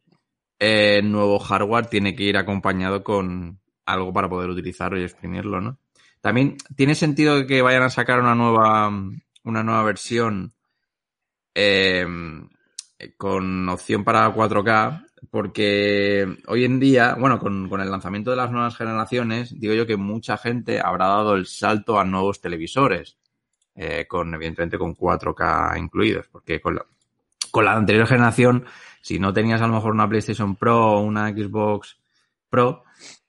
nuevo 1.03 1.39
hardware, 1.39 1.87
tiene 1.87 2.15
que 2.15 2.23
ir 2.23 2.37
acompañado 2.37 3.03
con 3.03 3.59
algo 3.85 4.13
para 4.13 4.29
poder 4.29 4.49
utilizarlo 4.49 4.99
y 4.99 5.03
exprimirlo, 5.03 5.59
¿no? 5.59 5.79
También 6.21 6.57
tiene 6.75 6.93
sentido 6.93 7.47
que 7.47 7.63
vayan 7.63 7.83
a 7.83 7.89
sacar 7.89 8.19
una 8.19 8.35
nueva, 8.35 8.91
una 9.43 9.63
nueva 9.63 9.83
versión 9.83 10.53
eh, 11.55 12.05
con 13.17 13.67
opción 13.69 14.03
para 14.03 14.33
4K, 14.33 15.05
porque 15.31 16.37
hoy 16.47 16.65
en 16.65 16.79
día, 16.79 17.15
bueno, 17.19 17.39
con, 17.39 17.67
con, 17.69 17.81
el 17.81 17.89
lanzamiento 17.89 18.29
de 18.29 18.37
las 18.37 18.51
nuevas 18.51 18.77
generaciones, 18.77 19.59
digo 19.59 19.73
yo 19.73 19.87
que 19.87 19.97
mucha 19.97 20.37
gente 20.37 20.79
habrá 20.79 21.07
dado 21.07 21.35
el 21.35 21.47
salto 21.47 21.99
a 21.99 22.05
nuevos 22.05 22.39
televisores, 22.39 23.17
eh, 23.75 24.05
con 24.07 24.33
evidentemente 24.33 24.77
con 24.77 24.95
4K 24.95 25.79
incluidos, 25.79 26.27
porque 26.27 26.61
con 26.61 26.75
la, 26.75 26.85
con 27.49 27.65
la 27.65 27.73
anterior 27.73 28.07
generación, 28.07 28.65
si 29.01 29.19
no 29.19 29.33
tenías 29.33 29.61
a 29.61 29.67
lo 29.67 29.73
mejor 29.73 29.91
una 29.93 30.07
PlayStation 30.07 30.55
Pro 30.55 30.93
o 30.97 30.99
una 31.01 31.29
Xbox 31.29 31.97
Pro, 32.49 32.83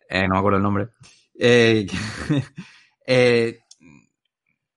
eh, 0.08 0.22
no 0.28 0.34
me 0.34 0.38
acuerdo 0.38 0.56
el 0.58 0.62
nombre, 0.62 0.88
eh, 1.38 1.86
eh, 3.06 3.58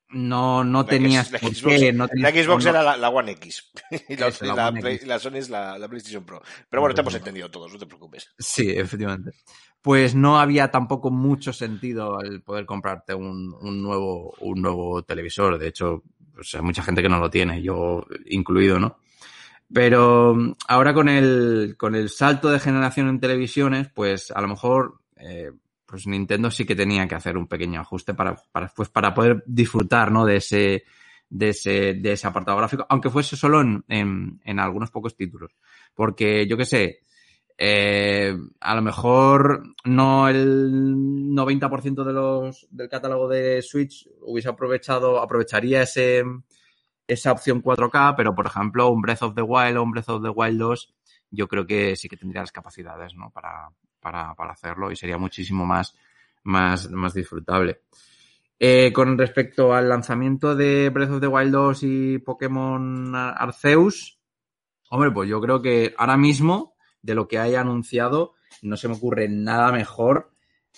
no, 0.10 0.64
no 0.64 0.86
tenías 0.86 1.32
la, 1.32 1.40
Xbox, 1.40 1.62
qué, 1.64 1.92
no 1.92 2.08
tenías- 2.08 2.34
la 2.36 2.44
Xbox 2.44 2.64
no- 2.64 2.70
era 2.70 2.84
la, 2.84 2.96
la 2.98 3.10
One 3.10 3.32
X 3.34 3.72
y 4.10 4.16
la, 4.16 4.28
Eso, 4.28 4.46
la 4.46 4.56
la 4.56 4.68
One 4.70 4.82
Play- 4.82 4.96
X. 4.96 5.08
la 5.08 5.20
Sony 5.20 5.36
es 5.38 5.50
la, 5.50 5.78
la 5.78 5.88
PlayStation 5.88 6.24
Pro. 6.24 6.42
Pero 6.70 6.82
bueno, 6.82 6.96
te 6.96 7.02
hemos 7.02 7.16
entendido 7.16 7.50
todos, 7.52 7.74
no 7.74 7.80
te 7.80 7.86
preocupes. 7.86 8.30
Sí, 8.38 8.70
efectivamente. 8.70 9.32
Pues 9.82 10.16
no 10.16 10.40
había 10.40 10.72
tampoco 10.72 11.12
mucho 11.12 11.52
sentido 11.54 12.20
el 12.22 12.42
poder 12.42 12.66
comprarte 12.66 13.14
un, 13.14 13.54
un 13.60 13.82
nuevo, 13.84 14.34
un 14.40 14.62
nuevo 14.62 15.04
televisor. 15.04 15.58
De 15.58 15.68
hecho, 15.68 16.04
pues 16.34 16.56
hay 16.56 16.62
mucha 16.62 16.82
gente 16.82 17.02
que 17.02 17.10
no 17.10 17.20
lo 17.20 17.30
tiene, 17.30 17.62
yo 17.62 18.06
incluido, 18.26 18.80
¿no? 18.80 18.98
Pero 19.74 20.36
ahora 20.68 20.94
con 20.94 21.10
el, 21.10 21.76
con 21.78 21.96
el 21.96 22.10
salto 22.10 22.50
de 22.50 22.60
generación 22.60 23.10
en 23.10 23.20
televisiones, 23.20 23.90
pues 23.94 24.32
a 24.32 24.42
lo 24.42 24.48
mejor, 24.48 25.00
eh, 25.18 25.52
pues 25.86 26.08
Nintendo 26.08 26.52
sí 26.52 26.66
que 26.66 26.76
tenía 26.76 27.08
que 27.08 27.16
hacer 27.16 27.38
un 27.38 27.48
pequeño 27.48 27.82
ajuste 27.82 28.14
para, 28.14 28.36
para, 28.52 28.68
pues 28.68 28.90
para 28.90 29.14
poder 29.14 29.44
disfrutar, 29.48 30.12
¿no? 30.12 30.26
De 30.26 30.38
ese, 30.38 30.84
de 31.30 31.50
ese, 31.50 31.94
de 31.96 32.12
ese 32.14 32.28
apartado 32.28 32.58
gráfico, 32.58 32.86
aunque 32.90 33.10
fuese 33.10 33.36
solo 33.36 33.62
en, 33.62 33.84
en, 33.88 34.40
en 34.44 34.60
algunos 34.60 34.92
pocos 34.92 35.16
títulos. 35.16 35.56
Porque 35.94 36.48
yo 36.48 36.58
qué 36.58 36.66
sé, 36.66 37.00
eh, 37.58 38.36
a 38.60 38.76
lo 38.76 38.82
mejor 38.82 39.64
no 39.86 40.28
el 40.28 40.72
90% 41.34 42.04
de 42.04 42.14
los, 42.14 42.68
del 42.70 42.90
catálogo 42.90 43.30
de 43.30 43.62
Switch 43.62 44.08
hubiese 44.22 44.50
aprovechado, 44.50 45.22
aprovecharía 45.22 45.84
ese, 45.84 46.24
esa 47.08 47.32
opción 47.32 47.62
4K, 47.62 48.16
pero 48.16 48.34
por 48.36 48.48
ejemplo 48.48 48.90
un 48.90 49.02
Breath 49.02 49.24
of 49.24 49.36
the 49.36 49.42
Wild 49.42 49.78
o 49.78 49.84
un 49.84 49.92
Breath 49.92 50.10
of 50.10 50.24
the 50.24 50.30
Wild 50.30 50.60
2 50.60 50.94
yo 51.32 51.48
creo 51.48 51.66
que 51.66 51.96
sí 51.96 52.08
que 52.08 52.18
tendría 52.18 52.42
las 52.42 52.52
capacidades 52.52 53.14
¿no? 53.16 53.30
para, 53.32 53.70
para, 54.00 54.34
para 54.36 54.52
hacerlo 54.54 54.92
y 54.92 54.96
sería 54.96 55.18
muchísimo 55.18 55.66
más, 55.66 55.96
más, 56.44 56.90
más 56.92 57.14
disfrutable. 57.14 57.82
Eh, 58.58 58.94
con 58.94 59.18
respecto 59.18 59.74
al 59.74 59.90
lanzamiento 59.90 60.56
de 60.56 60.90
Breath 60.90 61.12
of 61.12 61.20
the 61.22 61.28
Wild 61.28 61.52
2 61.52 61.84
y 61.84 62.18
Pokémon 62.20 63.14
Ar- 63.14 63.36
Arceus, 63.38 64.18
hombre, 64.90 65.12
pues 65.12 65.28
yo 65.30 65.42
creo 65.42 65.62
que 65.62 65.94
ahora 65.98 66.16
mismo, 66.16 66.76
de 67.02 67.16
lo 67.16 67.28
que 67.28 67.38
haya 67.38 67.60
anunciado, 67.62 68.34
no 68.62 68.78
se 68.78 68.88
me 68.88 68.96
ocurre 68.96 69.28
nada 69.28 69.74
mejor 69.74 70.32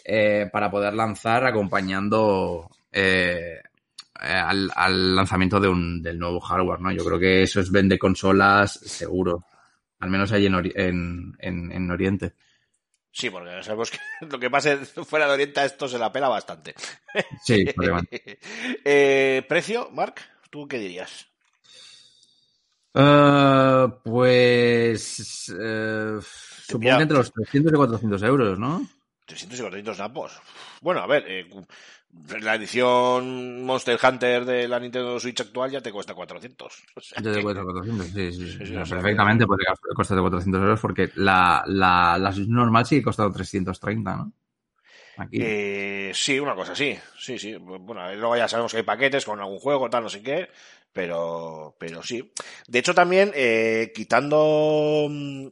eh, 0.05 0.50
para 0.51 0.72
poder 0.72 0.96
lanzar 0.96 1.46
acompañando 1.46 2.67
eh, 2.91 3.62
al, 4.19 4.71
al 4.75 5.15
lanzamiento 5.15 5.59
de 5.59 5.67
un, 5.67 6.01
del 6.01 6.17
nuevo 6.19 6.39
hardware, 6.39 6.79
¿no? 6.79 6.91
Yo 6.91 7.03
creo 7.05 7.19
que 7.19 7.43
eso 7.43 7.59
es 7.59 7.71
vende 7.71 7.97
consolas 8.00 8.74
seguro. 8.74 9.45
Al 10.00 10.09
menos 10.09 10.31
ahí 10.31 10.45
en, 10.45 10.53
Ori- 10.53 10.74
en, 10.75 11.33
en, 11.39 11.71
en 11.71 11.91
Oriente. 11.91 12.33
Sí, 13.12 13.29
porque 13.31 13.63
sabemos 13.63 13.89
que 13.89 13.97
lo 14.29 14.39
que 14.39 14.50
pase 14.50 14.77
fuera 15.05 15.27
de 15.27 15.33
Oriente 15.33 15.59
a 15.59 15.65
esto 15.65 15.88
se 15.88 15.97
la 15.97 16.12
pela 16.12 16.29
bastante. 16.29 16.75
Sí, 17.43 17.65
probablemente. 17.65 18.39
eh, 18.86 19.43
¿Precio, 19.47 19.89
Mark? 19.91 20.15
¿Tú 20.50 20.67
qué 20.67 20.77
dirías? 20.77 21.27
Eh, 22.93 23.88
pues 24.03 25.53
eh, 25.59 26.17
supongo 26.21 26.79
Mira, 26.79 26.97
que 26.97 27.03
entre 27.03 27.17
los 27.17 27.31
300 27.31 27.74
y 27.74 27.75
400 27.75 28.24
euros, 28.24 28.57
¿no? 28.59 28.88
300 29.25 29.59
y 29.59 29.62
400 29.62 30.00
napos. 30.00 30.39
Bueno, 30.81 31.01
a 31.01 31.07
ver, 31.07 31.24
eh, 31.27 31.50
la 32.41 32.55
edición 32.55 33.63
Monster 33.63 33.99
Hunter 34.01 34.45
de 34.45 34.67
la 34.67 34.79
Nintendo 34.79 35.19
Switch 35.19 35.39
actual 35.41 35.71
ya 35.71 35.81
te 35.81 35.91
cuesta 35.91 36.13
400. 36.13 36.83
O 36.95 37.01
sea 37.01 37.21
Ya 37.21 37.31
que- 37.31 37.37
te 37.37 37.43
cuesta 37.43 37.63
400, 37.63 38.07
sí, 38.07 38.31
sí. 38.31 38.65
Sí, 38.65 38.73
perfectamente 38.89 39.45
podría 39.45 39.73
costar 39.95 40.19
400 40.19 40.61
euros 40.61 40.79
porque 40.79 41.11
la, 41.15 41.63
la, 41.67 42.17
la 42.19 42.31
Switch 42.31 42.47
normal 42.49 42.85
sigue 42.85 43.03
costando 43.03 43.33
330, 43.33 44.15
¿no? 44.15 44.31
Aquí. 45.17 45.39
Eh, 45.41 46.11
sí, 46.13 46.39
una 46.39 46.53
cosa 46.55 46.73
así. 46.73 46.95
Sí, 47.19 47.39
sí. 47.39 47.55
Bueno, 47.55 48.13
luego 48.15 48.37
ya 48.37 48.47
sabemos 48.47 48.71
que 48.71 48.77
hay 48.79 48.83
paquetes 48.83 49.25
con 49.25 49.39
algún 49.39 49.59
juego, 49.59 49.89
tal, 49.89 50.03
no 50.03 50.09
sé 50.09 50.21
qué. 50.21 50.49
Pero, 50.93 51.75
pero 51.79 52.03
sí. 52.03 52.31
De 52.67 52.79
hecho, 52.79 52.93
también, 52.93 53.31
eh, 53.35 53.91
quitando 53.95 55.07
mm, 55.09 55.47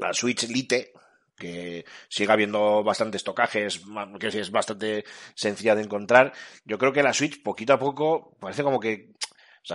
la 0.00 0.12
Switch 0.14 0.48
Lite, 0.48 0.92
que 1.40 1.84
sigue 2.08 2.30
habiendo 2.30 2.84
bastantes 2.84 3.24
tocajes, 3.24 3.82
que 4.20 4.26
es 4.28 4.50
bastante 4.52 5.04
sencilla 5.34 5.74
de 5.74 5.82
encontrar, 5.82 6.32
yo 6.64 6.78
creo 6.78 6.92
que 6.92 7.02
la 7.02 7.12
Switch, 7.12 7.42
poquito 7.42 7.72
a 7.72 7.78
poco, 7.78 8.36
parece 8.38 8.62
como 8.62 8.78
que. 8.78 9.14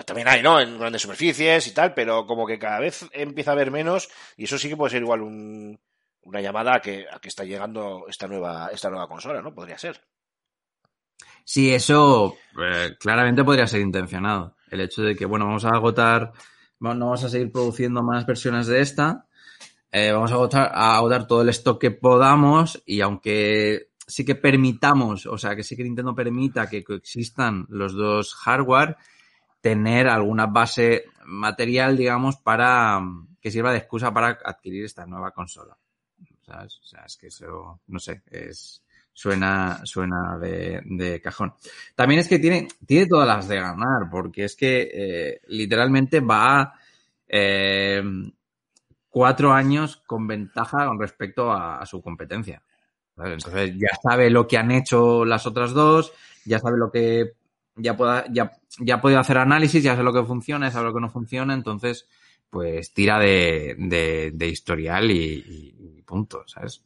También 0.05 0.27
hay, 0.27 0.41
¿no? 0.41 0.59
En 0.59 0.79
grandes 0.79 1.03
superficies 1.03 1.67
y 1.67 1.73
tal, 1.73 1.93
pero 1.93 2.25
como 2.25 2.47
que 2.47 2.57
cada 2.57 2.79
vez 2.79 3.05
empieza 3.11 3.51
a 3.51 3.53
haber 3.53 3.69
menos, 3.69 4.09
y 4.37 4.45
eso 4.45 4.57
sí 4.57 4.69
que 4.69 4.77
puede 4.77 4.91
ser 4.91 5.03
igual 5.03 5.21
un, 5.21 5.79
una 6.21 6.41
llamada 6.41 6.75
a 6.75 6.81
que, 6.81 7.05
a 7.11 7.19
que 7.19 7.29
está 7.29 7.43
llegando 7.43 8.05
esta 8.07 8.27
nueva, 8.27 8.69
esta 8.73 8.89
nueva 8.89 9.07
consola, 9.07 9.41
¿no? 9.41 9.53
Podría 9.53 9.77
ser. 9.77 10.01
Sí, 11.43 11.73
eso 11.73 12.35
eh, 12.59 12.95
claramente 12.99 13.43
podría 13.43 13.67
ser 13.67 13.81
intencionado. 13.81 14.55
El 14.71 14.81
hecho 14.81 15.03
de 15.03 15.15
que, 15.15 15.25
bueno, 15.25 15.45
vamos 15.45 15.65
a 15.65 15.69
agotar, 15.69 16.31
no 16.79 16.89
vamos 16.89 17.23
a 17.23 17.29
seguir 17.29 17.51
produciendo 17.51 18.01
más 18.01 18.25
versiones 18.25 18.65
de 18.65 18.81
esta, 18.81 19.27
eh, 19.97 20.11
vamos 20.11 20.29
a 20.29 20.35
agotar, 20.35 20.71
a 20.73 20.97
agotar 20.97 21.25
todo 21.25 21.41
el 21.41 21.47
stock 21.47 21.79
que 21.79 21.91
podamos 21.91 22.83
y 22.85 22.99
aunque 22.99 23.91
sí 24.05 24.25
que 24.25 24.35
permitamos, 24.35 25.25
o 25.25 25.37
sea, 25.37 25.55
que 25.55 25.63
sí 25.63 25.77
que 25.77 25.85
Nintendo 25.85 26.13
permita 26.13 26.69
que 26.69 26.83
coexistan 26.83 27.65
los 27.69 27.93
dos 27.93 28.35
hardware, 28.35 28.97
tener 29.61 30.09
alguna 30.09 30.47
base 30.47 31.05
material, 31.25 31.95
digamos, 31.95 32.35
para 32.35 33.01
que 33.39 33.49
sirva 33.49 33.71
de 33.71 33.77
excusa 33.77 34.13
para 34.13 34.37
adquirir 34.43 34.83
esta 34.83 35.05
nueva 35.05 35.31
consola. 35.31 35.77
O 36.49 36.83
sea, 36.83 37.05
es 37.05 37.15
que 37.15 37.27
eso, 37.27 37.79
no 37.87 37.99
sé, 37.99 38.21
es 38.29 38.83
suena, 39.13 39.79
suena 39.85 40.37
de, 40.37 40.81
de 40.83 41.21
cajón. 41.21 41.53
También 41.95 42.19
es 42.19 42.27
que 42.27 42.39
tiene, 42.39 42.67
tiene 42.85 43.07
todas 43.07 43.27
las 43.29 43.47
de 43.47 43.61
ganar, 43.61 44.09
porque 44.11 44.43
es 44.43 44.57
que 44.57 44.89
eh, 44.93 45.41
literalmente 45.47 46.19
va 46.19 46.73
eh, 47.29 48.03
cuatro 49.15 49.53
años 49.53 50.03
con 50.05 50.27
ventaja 50.27 50.85
con 50.87 50.99
respecto 50.99 51.49
a, 51.49 51.85
su 51.85 52.01
competencia. 52.01 52.61
Entonces 53.15 53.71
ya 53.77 53.97
sabe 54.03 54.29
lo 54.29 54.45
que 54.45 54.57
han 54.57 54.71
hecho 54.71 55.23
las 55.23 55.47
otras 55.47 55.71
dos, 55.71 56.11
ya 56.43 56.59
sabe 56.59 56.77
lo 56.77 56.91
que 56.91 57.31
ya 57.77 57.95
pueda, 57.95 58.25
ya, 58.29 58.51
ya 58.77 58.95
ha 58.95 59.01
podido 59.01 59.21
hacer 59.21 59.37
análisis, 59.37 59.81
ya 59.81 59.93
sabe 59.93 60.03
lo 60.03 60.11
que 60.11 60.27
funciona, 60.27 60.67
ya 60.67 60.73
sabe 60.73 60.87
lo 60.87 60.93
que 60.93 60.99
no 60.99 61.09
funciona, 61.09 61.53
entonces 61.53 62.09
pues 62.49 62.93
tira 62.93 63.17
de, 63.17 63.75
de, 63.77 64.47
historial 64.47 65.09
y, 65.09 65.15
y- 65.17 66.01
punto, 66.05 66.43
¿sabes? 66.45 66.83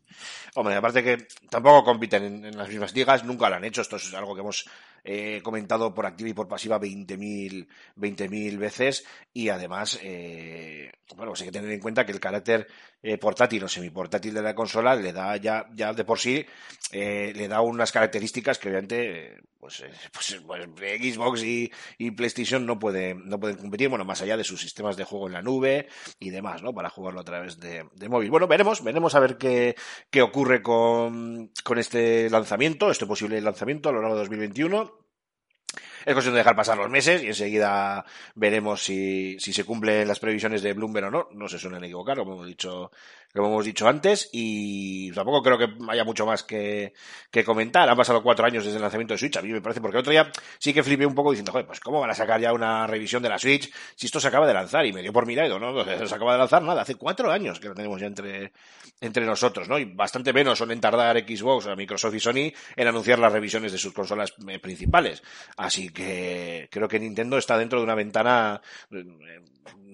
Hombre, 0.56 0.76
aparte 0.76 1.04
que 1.04 1.28
tampoco 1.50 1.84
compiten 1.84 2.24
en, 2.24 2.46
en 2.46 2.58
las 2.58 2.70
mismas 2.70 2.96
ligas, 2.96 3.26
nunca 3.26 3.50
lo 3.50 3.58
han 3.58 3.66
hecho. 3.66 3.82
Esto 3.82 3.98
es 3.98 4.14
algo 4.14 4.34
que 4.34 4.40
hemos 4.40 4.66
eh, 5.04 5.42
comentado 5.44 5.94
por 5.94 6.06
activa 6.06 6.30
y 6.30 6.34
por 6.34 6.48
pasiva 6.48 6.80
20.000 6.80 7.68
20.000 7.96 8.58
veces 8.58 9.06
y 9.34 9.50
además, 9.50 10.00
eh, 10.02 10.92
bueno, 11.16 11.32
pues 11.32 11.42
hay 11.42 11.48
que 11.48 11.54
tener 11.54 11.72
en 11.72 11.80
cuenta 11.80 12.06
que 12.06 12.12
el 12.12 12.20
carácter 12.20 12.68
eh, 13.02 13.18
portátil 13.18 13.64
o 13.64 13.68
semiportátil 13.68 14.34
de 14.34 14.42
la 14.42 14.56
consola 14.56 14.96
le 14.96 15.14
da 15.14 15.38
ya, 15.38 15.68
ya 15.74 15.94
de 15.94 16.04
por 16.04 16.20
sí, 16.20 16.46
eh, 16.92 17.32
le 17.36 17.48
da 17.48 17.62
unas 17.62 17.92
características 17.92 18.58
que 18.58 18.70
obviamente, 18.70 19.38
pues, 19.60 19.84
pues, 20.14 20.42
pues, 20.46 20.66
Xbox 21.00 21.44
y, 21.44 21.72
y 21.98 22.12
PlayStation 22.12 22.66
no 22.66 22.80
pueden, 22.80 23.28
no 23.28 23.40
pueden 23.40 23.58
competir, 23.58 23.90
bueno, 23.90 24.06
más 24.06 24.22
allá 24.22 24.36
de 24.36 24.44
sus 24.44 24.62
sistemas 24.62 24.98
de 24.98 25.04
juego 25.04 25.28
en 25.28 25.34
la 25.34 25.42
nube 25.42 25.88
y 26.20 26.30
demás, 26.30 26.62
¿no? 26.62 26.74
Para 26.74 26.90
jugarlo 26.90 27.22
a 27.22 27.26
través 27.26 27.60
de, 27.60 27.86
de 27.94 28.10
móvil. 28.10 28.32
Bueno, 28.32 28.48
veremos, 28.48 28.84
veremos 28.84 29.16
a 29.16 29.20
ver 29.20 29.38
qué, 29.38 29.76
qué 30.10 30.22
ocurre 30.22 30.62
con, 30.62 31.52
con 31.64 31.78
este 31.78 32.30
lanzamiento, 32.30 32.92
este 32.92 33.06
posible 33.06 33.40
lanzamiento 33.42 33.90
a 33.90 33.92
lo 33.92 34.02
largo 34.02 34.16
de 34.16 34.22
2021. 34.22 34.89
Es 36.06 36.14
cuestión 36.14 36.34
de 36.34 36.40
dejar 36.40 36.56
pasar 36.56 36.78
los 36.78 36.90
meses 36.90 37.24
y 37.24 37.28
enseguida 37.28 38.06
veremos 38.36 38.84
si, 38.84 39.38
si 39.40 39.54
se 39.54 39.64
cumplen 39.64 40.08
las 40.08 40.20
previsiones 40.20 40.62
de 40.62 40.74
Bloomberg 40.74 41.08
o 41.08 41.12
no. 41.12 41.28
No 41.32 41.48
se 41.48 41.60
suelen 41.60 41.84
equivocar, 41.84 42.18
como 42.18 42.34
hemos 42.34 42.48
dicho, 42.48 42.92
como 43.34 43.48
hemos 43.48 43.66
dicho 43.66 43.88
antes. 43.88 44.30
Y 44.32 45.12
tampoco 45.12 45.42
creo 45.42 45.58
que 45.58 45.68
haya 45.90 46.04
mucho 46.04 46.26
más 46.26 46.44
que, 46.44 46.94
que 47.32 47.44
comentar. 47.44 47.90
Han 47.90 47.98
pasado 47.98 48.24
cuatro 48.24 48.46
años 48.46 48.64
desde 48.64 48.78
el 48.78 48.82
lanzamiento 48.82 49.14
de 49.14 49.18
Switch. 49.18 49.38
A 49.38 49.42
mí 49.42 49.50
me 49.50 49.62
parece, 49.62 49.82
porque 49.82 49.98
otro 49.98 50.12
día 50.12 50.32
sí 50.58 50.74
que 50.74 50.84
flipé 50.84 51.06
un 51.06 51.16
poco 51.16 51.32
diciendo, 51.32 51.52
joder, 51.52 51.68
pues 51.68 51.80
cómo 51.80 52.00
van 52.00 52.10
a 52.10 52.16
sacar 52.16 52.40
ya 52.40 52.54
una 52.54 52.88
revisión 52.88 53.22
de 53.24 53.30
la 53.30 53.40
Switch 53.40 53.72
si 53.96 54.06
esto 54.06 54.20
se 54.20 54.28
acaba 54.28 54.48
de 54.48 54.54
lanzar. 54.54 54.86
Y 54.86 54.94
me 54.94 55.02
dio 55.02 55.14
por 55.14 55.26
mirado, 55.26 55.60
¿no? 55.60 55.84
Se 56.10 56.16
acaba 56.16 56.34
de 56.34 56.40
lanzar 56.40 56.64
nada. 56.64 56.82
Hace 56.82 56.96
cuatro 56.96 57.32
años 57.32 57.60
que 57.60 57.68
lo 57.68 57.76
tenemos 57.76 58.00
ya 58.02 58.08
entre, 58.08 58.54
entre 59.02 59.26
nosotros, 59.26 59.68
¿no? 59.68 59.78
Y 59.78 59.86
bastante 59.86 60.34
menos 60.34 60.58
son 60.58 60.72
en 60.72 60.82
tardar 60.82 61.18
Xbox, 61.20 61.68
a 61.68 61.76
Microsoft 61.76 62.16
y 62.16 62.20
Sony 62.20 62.54
en 62.76 62.88
anunciar 62.88 63.20
las 63.20 63.32
revisiones 63.32 63.72
de 63.72 63.78
sus 63.78 63.94
consolas 63.94 64.34
eh, 64.48 64.60
principales. 64.60 65.24
Así 65.58 65.90
que 65.90 66.68
creo 66.72 66.88
que 66.88 67.00
Nintendo 67.00 67.38
está 67.38 67.58
dentro 67.58 67.80
de 67.80 67.84
una 67.84 67.96
ventana 67.96 68.62
eh, 68.92 69.42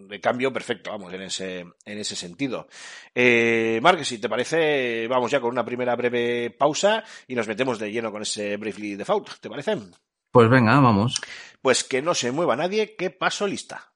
de 0.08 0.20
cambio 0.20 0.54
perfecto, 0.54 0.92
vamos, 0.92 1.14
en 1.14 1.22
ese, 1.24 1.60
en 1.60 1.98
ese 1.98 2.16
sentido. 2.16 2.68
Eh, 3.14 3.25
Mark, 3.82 4.06
si 4.06 4.20
te 4.20 4.30
parece, 4.30 5.08
vamos 5.08 5.32
ya 5.32 5.40
con 5.40 5.52
una 5.52 5.66
primera 5.66 5.96
breve 5.96 6.50
pausa 6.52 7.04
y 7.28 7.36
nos 7.36 7.48
metemos 7.48 7.80
de 7.80 7.92
lleno 7.92 8.12
con 8.12 8.22
ese 8.22 8.58
Briefly 8.58 8.96
Default, 8.96 9.40
¿te 9.40 9.50
parece? 9.50 9.78
Pues 10.32 10.50
venga, 10.50 10.80
vamos. 10.80 11.22
Pues 11.62 11.84
que 11.84 12.02
no 12.02 12.14
se 12.14 12.32
mueva 12.32 12.56
nadie, 12.56 12.96
que 12.96 13.10
paso 13.10 13.48
lista. 13.48 13.95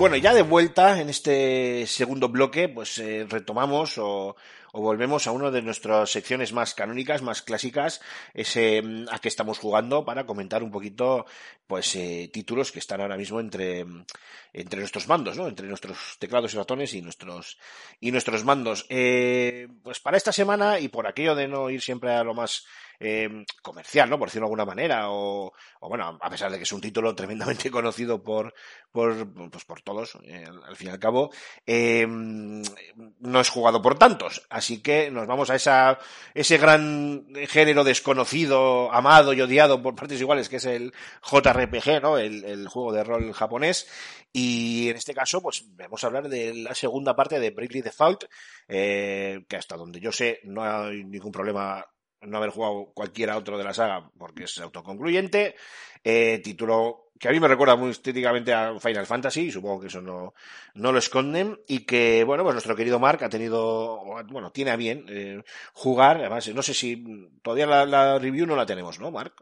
Bueno, 0.00 0.16
ya 0.16 0.32
de 0.32 0.40
vuelta 0.40 0.98
en 0.98 1.10
este 1.10 1.86
segundo 1.86 2.30
bloque, 2.30 2.70
pues 2.70 2.98
eh, 3.00 3.26
retomamos 3.28 3.98
o, 3.98 4.34
o 4.72 4.80
volvemos 4.80 5.26
a 5.26 5.32
una 5.32 5.50
de 5.50 5.60
nuestras 5.60 6.10
secciones 6.10 6.54
más 6.54 6.74
canónicas, 6.74 7.20
más 7.20 7.42
clásicas, 7.42 8.00
ese 8.32 8.80
mm, 8.80 9.08
a 9.10 9.18
que 9.18 9.28
estamos 9.28 9.58
jugando 9.58 10.06
para 10.06 10.24
comentar 10.24 10.62
un 10.62 10.70
poquito, 10.70 11.26
pues, 11.66 11.94
eh, 11.96 12.30
títulos 12.32 12.72
que 12.72 12.78
están 12.78 13.02
ahora 13.02 13.18
mismo 13.18 13.40
entre, 13.40 13.84
mm, 13.84 14.06
entre 14.54 14.80
nuestros 14.80 15.06
mandos, 15.06 15.36
¿no? 15.36 15.48
Entre 15.48 15.66
nuestros 15.66 16.16
teclados 16.18 16.54
y 16.54 16.56
ratones 16.56 16.94
y 16.94 17.02
nuestros, 17.02 17.58
y 18.00 18.10
nuestros 18.10 18.42
mandos. 18.42 18.86
Eh, 18.88 19.68
pues 19.82 20.00
para 20.00 20.16
esta 20.16 20.32
semana 20.32 20.80
y 20.80 20.88
por 20.88 21.06
aquello 21.06 21.34
de 21.34 21.46
no 21.46 21.68
ir 21.68 21.82
siempre 21.82 22.12
a 22.12 22.24
lo 22.24 22.32
más 22.32 22.64
eh, 23.00 23.44
comercial, 23.62 24.10
¿no? 24.10 24.18
Por 24.18 24.28
decirlo 24.28 24.46
de 24.46 24.48
alguna 24.48 24.66
manera, 24.66 25.10
o, 25.10 25.52
o, 25.80 25.88
bueno, 25.88 26.18
a 26.20 26.30
pesar 26.30 26.50
de 26.50 26.58
que 26.58 26.64
es 26.64 26.72
un 26.72 26.80
título 26.80 27.14
tremendamente 27.14 27.70
conocido 27.70 28.22
por, 28.22 28.54
por, 28.92 29.50
pues 29.50 29.64
por 29.64 29.80
todos, 29.80 30.16
al 30.16 30.76
fin 30.76 30.88
y 30.88 30.90
al 30.90 30.98
cabo, 30.98 31.30
eh, 31.66 32.06
no 32.06 33.40
es 33.40 33.48
jugado 33.48 33.80
por 33.80 33.98
tantos. 33.98 34.46
Así 34.50 34.82
que 34.82 35.10
nos 35.10 35.26
vamos 35.26 35.48
a 35.50 35.54
esa, 35.54 35.98
ese 36.34 36.58
gran 36.58 37.26
género 37.48 37.84
desconocido, 37.84 38.92
amado 38.92 39.32
y 39.32 39.40
odiado 39.40 39.82
por 39.82 39.94
partes 39.94 40.20
iguales, 40.20 40.48
que 40.48 40.56
es 40.56 40.66
el 40.66 40.92
JRPG, 41.22 42.02
¿no? 42.02 42.18
El, 42.18 42.44
el 42.44 42.68
juego 42.68 42.92
de 42.92 43.02
rol 43.02 43.32
japonés. 43.32 43.88
Y 44.32 44.88
en 44.88 44.96
este 44.96 45.14
caso, 45.14 45.42
pues 45.42 45.64
vamos 45.76 46.04
a 46.04 46.06
hablar 46.06 46.28
de 46.28 46.54
la 46.54 46.74
segunda 46.74 47.16
parte 47.16 47.40
de 47.40 47.50
Bravely 47.50 47.82
Default, 47.82 48.24
eh, 48.68 49.44
que 49.48 49.56
hasta 49.56 49.76
donde 49.76 50.00
yo 50.00 50.12
sé 50.12 50.40
no 50.44 50.62
hay 50.62 51.02
ningún 51.04 51.32
problema 51.32 51.84
no 52.22 52.38
haber 52.38 52.50
jugado 52.50 52.92
cualquiera 52.94 53.36
otro 53.36 53.58
de 53.58 53.64
la 53.64 53.74
saga 53.74 54.10
porque 54.18 54.44
es 54.44 54.58
autoconcluyente. 54.58 55.56
Eh, 56.02 56.40
título 56.42 57.10
que 57.20 57.28
a 57.28 57.32
mí 57.32 57.38
me 57.38 57.48
recuerda 57.48 57.76
muy 57.76 57.90
estéticamente 57.90 58.54
a 58.54 58.80
Final 58.80 59.06
Fantasy, 59.06 59.42
y 59.42 59.52
supongo 59.52 59.82
que 59.82 59.88
eso 59.88 60.00
no, 60.00 60.32
no 60.72 60.90
lo 60.90 60.98
esconden, 60.98 61.60
y 61.68 61.80
que, 61.80 62.24
bueno, 62.24 62.42
pues 62.44 62.54
nuestro 62.54 62.74
querido 62.74 62.98
Mark 62.98 63.22
ha 63.22 63.28
tenido, 63.28 64.02
bueno, 64.30 64.50
tiene 64.52 64.70
a 64.70 64.76
bien 64.76 65.04
eh, 65.06 65.42
jugar, 65.74 66.16
además, 66.16 66.48
no 66.54 66.62
sé 66.62 66.72
si 66.72 67.04
todavía 67.42 67.66
la, 67.66 67.84
la, 67.84 68.18
review 68.18 68.46
no 68.46 68.56
la 68.56 68.64
tenemos, 68.64 68.98
¿no, 68.98 69.10
Mark? 69.10 69.34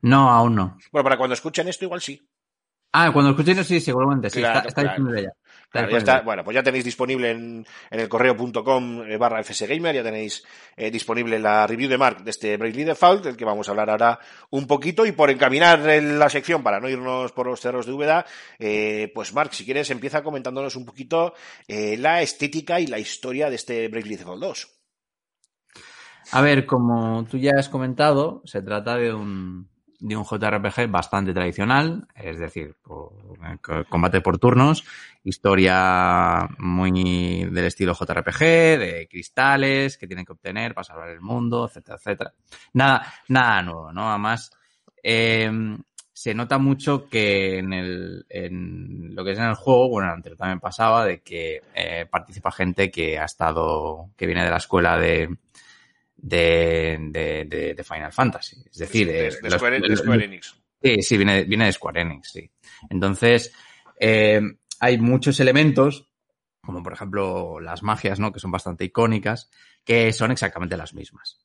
No, 0.00 0.30
aún 0.30 0.54
no. 0.54 0.78
Bueno, 0.90 1.04
para 1.04 1.18
cuando 1.18 1.34
escuchen 1.34 1.68
esto 1.68 1.84
igual 1.84 2.00
sí. 2.00 2.26
Ah, 2.92 3.10
cuando 3.12 3.32
escuchen 3.32 3.62
sí, 3.62 3.78
seguramente, 3.78 4.30
sí, 4.30 4.38
Claro, 4.38 4.60
está, 4.60 4.68
está 4.68 4.80
claro. 4.80 4.96
disponible 4.96 5.22
ya. 5.24 5.32
Claro, 5.78 5.96
está. 5.96 6.20
Bueno, 6.20 6.44
pues 6.44 6.54
ya 6.54 6.62
tenéis 6.62 6.84
disponible 6.84 7.30
en, 7.30 7.66
en 7.90 8.00
el 8.00 8.08
correo.com 8.08 9.02
eh, 9.02 9.16
barra 9.16 9.42
fsgamer, 9.42 9.94
ya 9.94 10.02
tenéis 10.02 10.44
eh, 10.76 10.90
disponible 10.90 11.38
la 11.38 11.66
review 11.66 11.88
de 11.88 11.98
Mark 11.98 12.22
de 12.22 12.30
este 12.30 12.56
Bravely 12.56 12.84
Default, 12.84 13.24
del 13.24 13.36
que 13.36 13.44
vamos 13.44 13.68
a 13.68 13.72
hablar 13.72 13.90
ahora 13.90 14.18
un 14.50 14.66
poquito, 14.66 15.06
y 15.06 15.12
por 15.12 15.30
encaminar 15.30 15.88
en 15.88 16.18
la 16.18 16.28
sección, 16.28 16.62
para 16.62 16.80
no 16.80 16.88
irnos 16.88 17.32
por 17.32 17.46
los 17.46 17.60
cerros 17.60 17.86
de 17.86 17.92
Úbeda, 17.92 18.26
eh, 18.58 19.10
pues 19.14 19.32
Mark, 19.32 19.54
si 19.54 19.64
quieres, 19.64 19.90
empieza 19.90 20.22
comentándonos 20.22 20.76
un 20.76 20.84
poquito 20.84 21.34
eh, 21.68 21.96
la 21.98 22.22
estética 22.22 22.80
y 22.80 22.86
la 22.86 22.98
historia 22.98 23.50
de 23.50 23.56
este 23.56 23.88
Bravely 23.88 24.16
Default 24.16 24.40
2. 24.40 24.68
A 26.32 26.40
ver, 26.40 26.66
como 26.66 27.24
tú 27.24 27.38
ya 27.38 27.52
has 27.56 27.68
comentado, 27.68 28.42
se 28.44 28.60
trata 28.60 28.96
de 28.96 29.14
un, 29.14 29.68
de 30.00 30.16
un 30.16 30.24
JRPG 30.24 30.90
bastante 30.90 31.32
tradicional, 31.32 32.06
es 32.14 32.38
decir, 32.38 32.76
combate 33.88 34.20
por 34.20 34.38
turnos, 34.38 34.84
historia 35.24 36.48
muy 36.58 37.44
del 37.44 37.64
estilo 37.64 37.94
JRPG, 37.94 38.40
de 38.78 39.08
cristales 39.10 39.96
que 39.96 40.06
tienen 40.06 40.24
que 40.24 40.32
obtener 40.32 40.74
para 40.74 40.84
salvar 40.84 41.08
el 41.10 41.20
mundo, 41.20 41.66
etcétera, 41.66 41.96
etcétera. 41.96 42.34
Nada, 42.74 43.14
nada 43.28 43.62
nuevo, 43.62 43.92
¿no? 43.92 44.10
Además, 44.10 44.50
eh, 45.02 45.50
se 46.16 46.32
nota 46.32 46.56
mucho 46.56 47.10
que 47.10 47.58
en, 47.58 47.74
el, 47.74 48.24
en 48.30 49.14
lo 49.14 49.22
que 49.22 49.32
es 49.32 49.38
en 49.38 49.44
el 49.44 49.54
juego, 49.54 49.90
bueno, 49.90 50.10
antes 50.10 50.34
también 50.34 50.60
pasaba, 50.60 51.04
de 51.04 51.20
que 51.20 51.60
eh, 51.74 52.06
participa 52.10 52.50
gente 52.50 52.90
que 52.90 53.18
ha 53.18 53.26
estado, 53.26 54.10
que 54.16 54.24
viene 54.24 54.42
de 54.42 54.50
la 54.50 54.56
escuela 54.56 54.98
de, 54.98 55.28
de, 56.28 56.98
de, 57.10 57.44
de- 57.44 57.74
de 57.74 57.84
Final 57.84 58.12
Fantasy. 58.12 58.56
Es 58.70 58.78
decir, 58.78 59.06
de, 59.06 59.28
eh, 59.28 59.32
los- 59.42 59.52
Square, 59.54 59.80
de 59.80 59.88
los- 59.88 59.98
Square 60.00 60.24
Enix. 60.24 60.54
Sí, 60.82 61.02
sí, 61.02 61.16
viene, 61.16 61.44
viene 61.44 61.66
de 61.66 61.72
Square 61.72 62.00
Enix, 62.02 62.30
sí. 62.32 62.50
Entonces, 62.90 63.52
eh, 63.98 64.40
hay 64.80 64.98
muchos 64.98 65.38
elementos, 65.40 66.08
como 66.60 66.82
por 66.82 66.92
ejemplo 66.92 67.60
las 67.60 67.82
magias, 67.82 68.18
¿no? 68.18 68.32
Que 68.32 68.40
son 68.40 68.50
bastante 68.50 68.84
icónicas, 68.84 69.50
que 69.84 70.12
son 70.12 70.32
exactamente 70.32 70.76
las 70.76 70.94
mismas. 70.94 71.38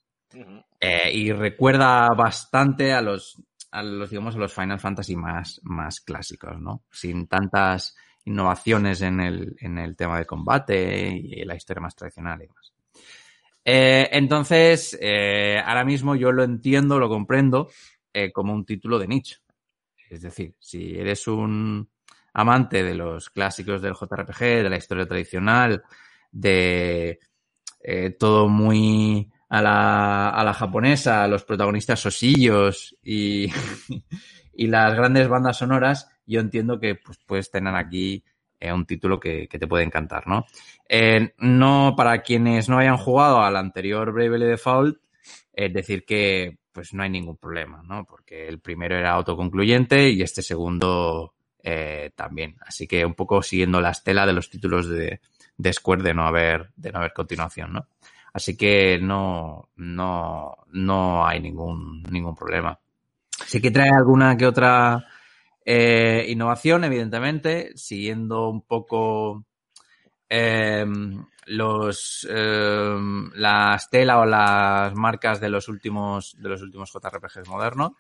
Eh, 0.79 1.11
y 1.13 1.31
recuerda 1.31 2.07
bastante 2.09 2.91
a 2.93 3.01
los, 3.01 3.37
a 3.71 3.83
los, 3.83 4.09
digamos, 4.09 4.35
a 4.35 4.39
los 4.39 4.53
Final 4.53 4.79
Fantasy 4.79 5.15
más, 5.15 5.59
más 5.63 6.01
clásicos, 6.01 6.59
¿no? 6.59 6.83
Sin 6.91 7.27
tantas 7.27 7.95
innovaciones 8.25 9.01
en 9.01 9.19
el, 9.19 9.55
en 9.59 9.77
el 9.77 9.95
tema 9.95 10.17
de 10.17 10.25
combate 10.25 11.07
y 11.09 11.43
la 11.45 11.55
historia 11.55 11.81
más 11.81 11.95
tradicional 11.95 12.41
y 12.41 12.47
demás. 12.47 12.73
Eh, 13.63 14.09
entonces, 14.11 14.97
eh, 14.99 15.61
ahora 15.63 15.85
mismo 15.85 16.15
yo 16.15 16.31
lo 16.31 16.43
entiendo, 16.43 16.99
lo 16.99 17.09
comprendo 17.09 17.69
eh, 18.13 18.31
como 18.31 18.53
un 18.53 18.65
título 18.65 18.97
de 18.97 19.07
nicho. 19.07 19.37
Es 20.09 20.21
decir, 20.21 20.55
si 20.59 20.97
eres 20.97 21.27
un 21.27 21.89
amante 22.33 22.83
de 22.83 22.95
los 22.95 23.29
clásicos 23.29 23.81
del 23.81 23.93
JRPG, 23.93 24.39
de 24.39 24.69
la 24.69 24.77
historia 24.77 25.07
tradicional, 25.07 25.83
de 26.31 27.19
todo 28.19 28.47
muy 28.47 29.31
a 29.49 29.61
la, 29.61 30.29
a 30.29 30.43
la 30.43 30.53
japonesa, 30.53 31.27
los 31.27 31.43
protagonistas 31.43 31.99
sosillos 31.99 32.95
y, 33.03 33.47
y 34.53 34.67
las 34.67 34.95
grandes 34.95 35.27
bandas 35.27 35.57
sonoras, 35.57 36.09
yo 36.25 36.39
entiendo 36.39 36.79
que 36.79 36.95
pues, 36.95 37.19
puedes 37.25 37.51
tener 37.51 37.75
aquí 37.75 38.23
eh, 38.61 38.71
un 38.71 38.85
título 38.85 39.19
que, 39.19 39.47
que, 39.47 39.57
te 39.57 39.67
puede 39.67 39.83
encantar, 39.83 40.27
¿no? 40.27 40.45
Eh, 40.87 41.33
no, 41.39 41.95
para 41.97 42.21
quienes 42.21 42.69
no 42.69 42.77
hayan 42.77 42.97
jugado 42.97 43.41
al 43.41 43.57
anterior 43.57 44.13
Bravely 44.13 44.45
Default, 44.45 44.99
es 45.51 45.73
decir 45.73 46.05
que 46.05 46.59
pues 46.71 46.93
no 46.93 47.01
hay 47.01 47.09
ningún 47.09 47.37
problema, 47.37 47.81
¿no? 47.83 48.05
Porque 48.05 48.47
el 48.47 48.59
primero 48.59 48.95
era 48.95 49.13
autoconcluyente 49.13 50.09
y 50.11 50.21
este 50.21 50.43
segundo 50.43 51.33
eh, 51.63 52.11
también. 52.15 52.55
Así 52.65 52.87
que 52.87 53.03
un 53.03 53.15
poco 53.15 53.41
siguiendo 53.41 53.81
la 53.81 53.89
estela 53.89 54.27
de 54.27 54.33
los 54.33 54.49
títulos 54.49 54.87
de, 54.87 55.21
de 55.57 55.73
Square 55.73 56.03
de 56.03 56.13
no 56.13 56.27
haber, 56.27 56.71
de 56.75 56.91
no 56.91 56.99
haber 56.99 57.13
continuación, 57.13 57.73
¿no? 57.73 57.87
Así 58.31 58.55
que 58.55 58.99
no, 59.01 59.69
no, 59.75 60.55
no 60.71 61.27
hay 61.27 61.41
ningún, 61.41 62.03
ningún 62.03 62.35
problema. 62.35 62.79
Sí 63.45 63.59
que 63.59 63.71
trae 63.71 63.89
alguna 63.89 64.37
que 64.37 64.45
otra 64.45 65.03
eh, 65.65 66.25
innovación, 66.27 66.83
evidentemente, 66.83 67.71
siguiendo 67.75 68.49
un 68.49 68.61
poco 68.61 69.45
eh, 70.29 70.85
los 71.47 72.27
eh, 72.29 72.95
la 73.35 73.75
estela 73.75 74.19
o 74.19 74.25
las 74.25 74.93
marcas 74.95 75.39
de 75.39 75.49
los 75.49 75.67
últimos 75.67 76.35
de 76.39 76.49
los 76.49 76.61
últimos 76.61 76.91
JRPGs 76.91 77.47
modernos. 77.47 77.91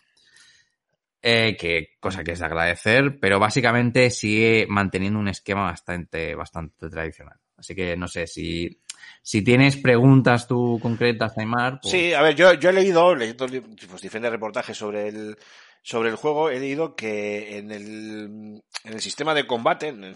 Eh, 1.23 1.55
que 1.55 1.97
cosa 1.99 2.23
que 2.23 2.31
es 2.31 2.39
de 2.39 2.45
agradecer, 2.45 3.19
pero 3.19 3.39
básicamente 3.39 4.09
sigue 4.09 4.65
manteniendo 4.67 5.19
un 5.19 5.27
esquema 5.27 5.65
bastante, 5.65 6.33
bastante 6.33 6.89
tradicional. 6.89 7.37
Así 7.57 7.75
que 7.75 7.95
no 7.95 8.07
sé 8.07 8.25
si, 8.25 8.81
si 9.21 9.43
tienes 9.43 9.77
preguntas 9.77 10.47
tú 10.47 10.79
concretas, 10.81 11.37
Aymar. 11.37 11.79
Pues... 11.79 11.91
Sí, 11.91 12.11
a 12.11 12.23
ver, 12.23 12.33
yo, 12.33 12.55
yo 12.55 12.71
he 12.71 12.73
leído, 12.73 13.13
leído 13.13 13.45
pues, 13.45 14.01
diferentes 14.01 14.31
reportajes 14.31 14.75
sobre 14.75 15.09
el, 15.09 15.37
sobre 15.81 16.09
el 16.09 16.15
juego, 16.15 16.49
he 16.49 16.59
leído 16.59 16.95
que 16.95 17.57
en 17.57 17.71
el, 17.71 18.61
en 18.83 18.93
el 18.93 19.01
sistema 19.01 19.33
de 19.33 19.47
combate, 19.47 19.89
en 19.89 20.15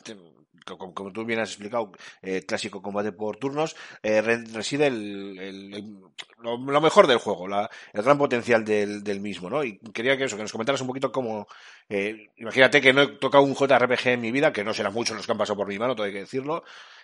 como, 0.65 0.93
como, 0.93 1.11
tú 1.11 1.23
bien 1.25 1.39
has 1.39 1.49
explicado, 1.49 1.91
eh, 2.21 2.43
clásico 2.45 2.81
combate 2.81 3.11
por 3.11 3.37
turnos, 3.37 3.75
eh, 4.01 4.21
reside 4.21 4.87
el, 4.87 5.37
el, 5.39 5.73
el 5.73 5.95
lo, 6.39 6.57
lo, 6.57 6.81
mejor 6.81 7.07
del 7.07 7.19
juego, 7.19 7.47
la, 7.47 7.69
el 7.93 8.01
gran 8.01 8.17
potencial 8.17 8.65
del, 8.65 9.03
del, 9.03 9.19
mismo, 9.21 9.49
¿no? 9.49 9.63
Y 9.63 9.77
quería 9.93 10.17
que 10.17 10.25
eso, 10.25 10.35
que 10.35 10.41
nos 10.41 10.51
comentaras 10.51 10.81
un 10.81 10.87
poquito 10.87 11.11
cómo, 11.11 11.47
eh, 11.87 12.29
imagínate 12.37 12.81
que 12.81 12.93
no 12.93 13.03
he 13.03 13.07
tocado 13.17 13.43
un 13.43 13.55
JRPG 13.55 14.07
en 14.07 14.21
mi 14.21 14.31
vida, 14.31 14.51
que 14.51 14.63
no 14.63 14.73
serán 14.73 14.93
muchos 14.93 15.15
los 15.15 15.25
que 15.25 15.31
han 15.31 15.37
pasado 15.37 15.57
por 15.57 15.67
mi 15.67 15.79
mano, 15.79 15.95
todo 15.95 16.07
hay 16.07 16.13
que 16.13 16.19
decirlo. 16.19 16.63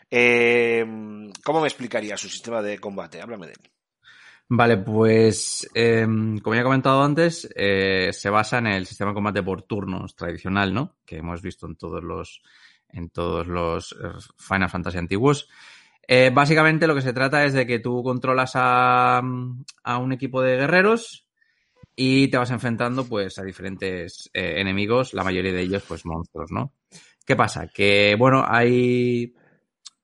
Eh, 0.10 0.86
¿Cómo 1.44 1.62
me 1.62 1.68
explicaría 1.68 2.18
su 2.18 2.30
sistema 2.30 2.62
de 2.62 2.80
combate? 2.80 3.22
Háblame 3.22 3.48
de 3.48 3.54
él. 3.54 3.72
Vale, 4.54 4.80
pues 4.80 5.66
eh, 5.74 6.06
como 6.42 6.56
ya 6.56 6.60
he 6.60 6.64
comentado 6.66 7.02
antes, 7.02 7.48
eh, 7.56 8.10
se 8.12 8.30
basa 8.30 8.58
en 8.58 8.68
el 8.68 8.86
sistema 8.86 9.12
de 9.12 9.16
combate 9.16 9.44
por 9.44 9.62
turnos 9.62 10.14
tradicional, 10.14 10.74
¿no? 10.74 10.98
Que 11.06 11.20
hemos 11.20 11.42
visto 11.42 11.68
en 11.68 11.78
todos 11.78 12.04
los 12.04 12.42
en 12.90 13.10
todos 13.12 13.48
los 13.48 13.94
eh, 13.94 14.10
Final 14.38 14.70
Fantasy 14.70 14.98
antiguos. 14.98 15.48
Eh, 16.06 16.32
básicamente 16.34 16.86
lo 16.86 16.96
que 16.96 17.02
se 17.02 17.14
trata 17.14 17.46
es 17.46 17.54
de 17.54 17.66
que 17.66 17.80
tú 17.80 18.04
controlas 18.04 18.52
a, 18.56 19.22
a, 19.84 19.98
un 19.98 20.12
equipo 20.12 20.42
de 20.42 20.58
guerreros 20.58 21.26
y 21.96 22.28
te 22.28 22.38
vas 22.38 22.52
enfrentando 22.52 23.06
pues 23.06 23.40
a 23.40 23.44
diferentes 23.44 24.30
eh, 24.34 24.56
enemigos, 24.58 25.14
la 25.14 25.24
mayoría 25.24 25.54
de 25.54 25.62
ellos 25.62 25.86
pues 25.88 26.06
monstruos, 26.06 26.52
¿no? 26.52 26.74
¿Qué 27.26 27.38
pasa? 27.38 27.70
Que 27.70 28.18
bueno, 28.20 28.44
hay 28.46 29.34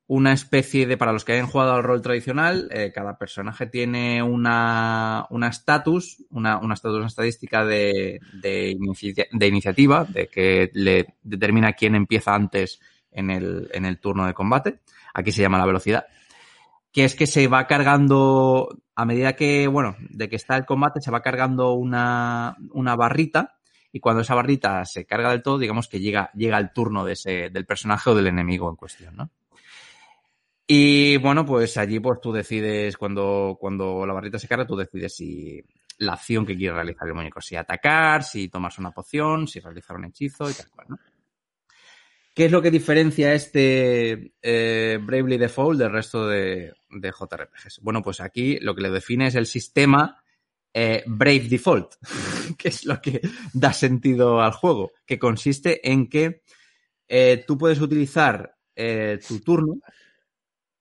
una 0.07 0.31
especie 0.31 0.87
de, 0.87 0.95
para 0.95 1.11
los 1.11 1.25
que 1.25 1.33
hayan 1.33 1.47
jugado 1.47 1.73
al 1.73 1.83
rol 1.83 2.01
tradicional, 2.01 2.69
eh, 2.71 2.91
cada 2.95 3.17
personaje 3.17 3.65
tiene 3.65 4.23
una 4.23 5.27
estatus, 5.49 6.23
una, 6.29 6.57
una 6.59 6.75
una 6.83 7.07
estadística 7.07 7.65
de, 7.65 8.19
de, 8.41 8.77
iniciativa, 9.47 10.05
de 10.05 10.27
que 10.27 10.71
le 10.73 11.15
determina 11.23 11.73
quién 11.73 11.95
empieza 11.95 12.33
antes 12.33 12.79
en 13.11 13.29
el, 13.29 13.69
en 13.73 13.83
el 13.83 13.99
turno 13.99 14.25
de 14.25 14.33
combate. 14.33 14.79
Aquí 15.13 15.33
se 15.33 15.41
llama 15.41 15.57
la 15.57 15.65
velocidad. 15.65 16.05
Que 16.93 17.03
es 17.03 17.15
que 17.15 17.27
se 17.27 17.49
va 17.49 17.67
cargando, 17.67 18.79
a 18.95 19.05
medida 19.05 19.35
que, 19.35 19.67
bueno, 19.67 19.97
de 19.99 20.29
que 20.29 20.37
está 20.37 20.55
el 20.55 20.65
combate, 20.65 21.01
se 21.01 21.11
va 21.11 21.21
cargando 21.21 21.73
una, 21.73 22.55
una 22.71 22.95
barrita 22.95 23.57
y 23.91 23.99
cuando 23.99 24.21
esa 24.21 24.35
barrita 24.35 24.85
se 24.85 25.05
carga 25.05 25.31
del 25.31 25.43
todo, 25.43 25.57
digamos 25.57 25.89
que 25.89 25.99
llega, 25.99 26.31
llega 26.33 26.57
el 26.59 26.71
turno 26.71 27.03
de 27.03 27.13
ese, 27.13 27.49
del 27.49 27.65
personaje 27.65 28.09
o 28.09 28.15
del 28.15 28.27
enemigo 28.27 28.69
en 28.69 28.75
cuestión, 28.77 29.15
¿no? 29.17 29.31
Y 30.69 31.15
bueno, 31.17 31.45
pues 31.45 31.77
allí 31.77 31.99
pues 32.01 32.19
tú 32.21 32.33
decides, 32.33 32.97
cuando, 32.97 33.57
cuando 33.59 34.05
la 34.05 34.13
barrita 34.13 34.37
se 34.37 34.49
carga, 34.49 34.67
tú 34.67 34.75
decides 34.75 35.15
si 35.15 35.63
la 35.99 36.13
acción 36.13 36.45
que 36.45 36.57
quiere 36.57 36.75
realizar 36.75 37.07
el 37.07 37.13
muñeco, 37.13 37.39
si 37.39 37.55
atacar, 37.55 38.23
si 38.23 38.49
tomas 38.49 38.77
una 38.77 38.91
poción, 38.91 39.47
si 39.47 39.61
realizar 39.61 39.95
un 39.95 40.05
hechizo 40.05 40.49
y 40.49 40.53
tal 40.53 40.69
cual, 40.69 40.87
¿no? 40.89 40.99
¿Qué 42.35 42.45
es 42.45 42.51
lo 42.51 42.61
que 42.61 42.69
diferencia 42.69 43.33
este 43.33 44.33
eh, 44.43 44.99
Bravely 45.01 45.39
Default 45.39 45.79
del 45.79 45.91
resto 45.91 46.27
de, 46.27 46.71
de, 46.91 47.11
JRPGs? 47.11 47.79
Bueno, 47.81 48.03
pues 48.03 48.21
aquí 48.21 48.59
lo 48.59 48.75
que 48.75 48.83
le 48.83 48.91
define 48.91 49.25
es 49.25 49.33
el 49.33 49.47
sistema 49.47 50.21
eh, 50.71 51.03
Brave 51.07 51.47
Default, 51.49 51.95
que 52.59 52.67
es 52.67 52.85
lo 52.85 53.01
que 53.01 53.21
da 53.53 53.73
sentido 53.73 54.39
al 54.39 54.51
juego, 54.51 54.91
que 55.07 55.17
consiste 55.17 55.89
en 55.91 56.07
que 56.07 56.43
eh, 57.07 57.43
tú 57.47 57.57
puedes 57.57 57.81
utilizar 57.81 58.55
eh, 58.75 59.19
tu 59.27 59.39
turno 59.39 59.79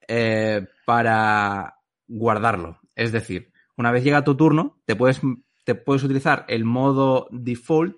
eh, 0.09 0.67
para 0.85 1.81
guardarlo. 2.07 2.81
Es 2.95 3.13
decir, 3.13 3.53
una 3.77 3.91
vez 3.91 4.05
llega 4.05 4.25
tu 4.25 4.37
turno, 4.37 4.81
te 4.87 4.97
puedes, 4.97 5.21
te 5.65 5.75
puedes 5.75 6.03
utilizar 6.03 6.45
el 6.49 6.65
modo 6.65 7.29
default 7.31 7.97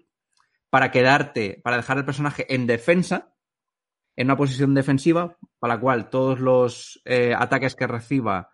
para 0.71 0.91
quedarte, 0.91 1.61
para 1.63 1.77
dejar 1.77 1.99
el 1.99 2.05
personaje 2.05 2.53
en 2.55 2.67
defensa, 2.67 3.35
en 4.17 4.27
una 4.27 4.37
posición 4.37 4.75
defensiva, 4.75 5.37
para 5.59 5.75
la 5.75 5.81
cual 5.81 6.11
todos 6.11 6.41
los 6.41 7.01
eh, 7.05 7.35
ataques 7.37 7.75
que 7.75 7.87
reciba, 7.87 8.51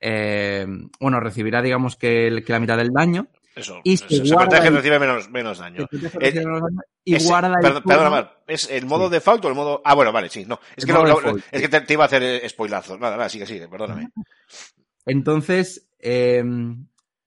eh, 0.00 0.66
bueno, 1.00 1.20
recibirá, 1.20 1.60
digamos, 1.62 1.96
que, 1.96 2.28
el, 2.28 2.44
que, 2.44 2.52
la 2.52 2.60
mitad 2.60 2.76
del 2.76 2.92
daño. 2.92 3.28
Eso, 3.54 3.80
y 3.82 3.96
se, 3.96 4.08
se 4.08 4.34
guarda 4.34 4.58
el, 4.58 4.76
recibe 4.76 4.98
menos, 4.98 5.28
menos 5.28 5.58
daño. 5.58 5.88
Eh, 6.20 6.32
menos 6.32 6.60
daño 6.62 6.80
y 7.04 7.24
guarda 7.24 7.58
perdón, 7.60 7.82
perdón, 7.84 8.30
¿es 8.46 8.70
el 8.70 8.86
modo 8.86 9.08
sí. 9.08 9.14
default 9.14 9.44
o 9.44 9.48
el 9.48 9.54
modo...? 9.54 9.82
Ah, 9.84 9.94
bueno, 9.94 10.12
vale, 10.12 10.28
sí, 10.28 10.44
no. 10.46 10.60
Es 10.76 10.84
el 10.84 10.86
que, 10.86 10.92
lo, 10.92 11.04
lo, 11.04 11.36
es 11.36 11.60
que 11.60 11.68
te, 11.68 11.80
te, 11.80 11.92
iba 11.94 12.04
a 12.04 12.06
hacer 12.06 12.48
spoilazos. 12.48 13.00
Nada, 13.00 13.16
nada, 13.16 13.28
sigue, 13.28 13.46
sigue, 13.46 13.68
perdóname. 13.68 14.10
Entonces, 15.06 15.88
eh, 15.98 16.44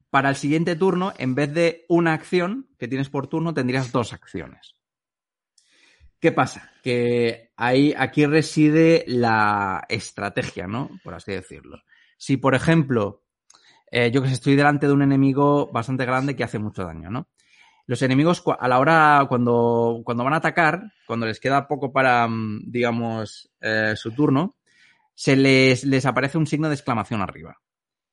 para 0.09 0.29
el 0.29 0.36
siguiente 0.36 0.75
turno, 0.75 1.12
en 1.17 1.33
vez 1.36 1.53
de 1.53 1.86
una 1.89 2.13
acción 2.13 2.69
que 2.77 2.88
tienes 2.88 3.09
por 3.09 3.27
turno, 3.27 3.53
tendrías 3.53 3.91
dos 3.91 4.13
acciones. 4.13 4.75
¿Qué 6.19 6.31
pasa? 6.31 6.71
Que 6.83 7.51
ahí, 7.57 7.93
aquí 7.97 8.25
reside 8.25 9.03
la 9.07 9.83
estrategia, 9.89 10.67
¿no? 10.67 10.89
Por 11.03 11.15
así 11.15 11.31
decirlo. 11.31 11.81
Si, 12.15 12.38
por 12.38 12.55
ejemplo, 12.55 13.22
eh, 13.95 14.10
yo 14.10 14.23
que 14.23 14.27
sé, 14.27 14.34
estoy 14.34 14.56
delante 14.56 14.88
de 14.88 14.93
un 14.93 15.03
enemigo 15.03 15.71
bastante 15.71 16.03
grande 16.03 16.36
que 16.36 16.43
hace 16.43 16.58
mucho 16.58 16.84
daño, 16.84 17.12
¿no? 17.12 17.27
Los 17.86 18.01
enemigos, 18.01 18.41
a 18.60 18.67
la 18.67 18.79
hora, 18.79 19.23
cuando, 19.29 20.01
cuando 20.03 20.23
van 20.23 20.34
a 20.34 20.38
atacar, 20.38 20.82
cuando 21.06 21.27
les 21.27 21.39
queda 21.39 21.67
poco 21.67 21.93
para, 21.93 22.27
mm, 22.27 22.71
digamos, 22.71 23.51
eh, 23.62 23.93
su 23.95 24.12
turno, 24.12 24.56
se 25.13 25.36
les, 25.36 25.84
les 25.84 26.08
aparece 26.08 26.39
un 26.39 26.47
signo 26.47 26.69
de 26.69 26.73
exclamación 26.73 27.21
arriba. 27.21 27.62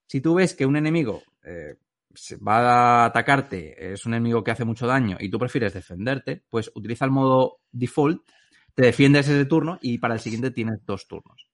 Si 0.06 0.20
tú 0.20 0.34
ves 0.34 0.52
que 0.52 0.66
un 0.66 0.76
enemigo 0.76 1.22
eh, 1.44 1.76
va 2.46 3.04
a 3.04 3.04
atacarte, 3.06 3.94
es 3.94 4.04
un 4.04 4.12
enemigo 4.12 4.44
que 4.44 4.50
hace 4.50 4.66
mucho 4.66 4.86
daño 4.86 5.16
y 5.18 5.30
tú 5.30 5.38
prefieres 5.38 5.72
defenderte, 5.72 6.44
pues 6.50 6.70
utiliza 6.74 7.06
el 7.06 7.10
modo 7.10 7.60
default, 7.72 8.20
te 8.74 8.82
defiendes 8.84 9.28
ese 9.28 9.46
turno 9.46 9.78
y 9.80 9.96
para 9.96 10.12
el 10.12 10.20
siguiente 10.20 10.50
tienes 10.50 10.84
dos 10.84 11.08
turnos. 11.08 11.48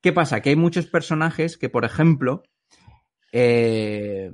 ¿Qué 0.00 0.14
pasa? 0.14 0.40
Que 0.40 0.48
hay 0.50 0.56
muchos 0.56 0.86
personajes 0.86 1.58
que, 1.58 1.68
por 1.68 1.84
ejemplo, 1.84 2.44
eh, 3.32 4.30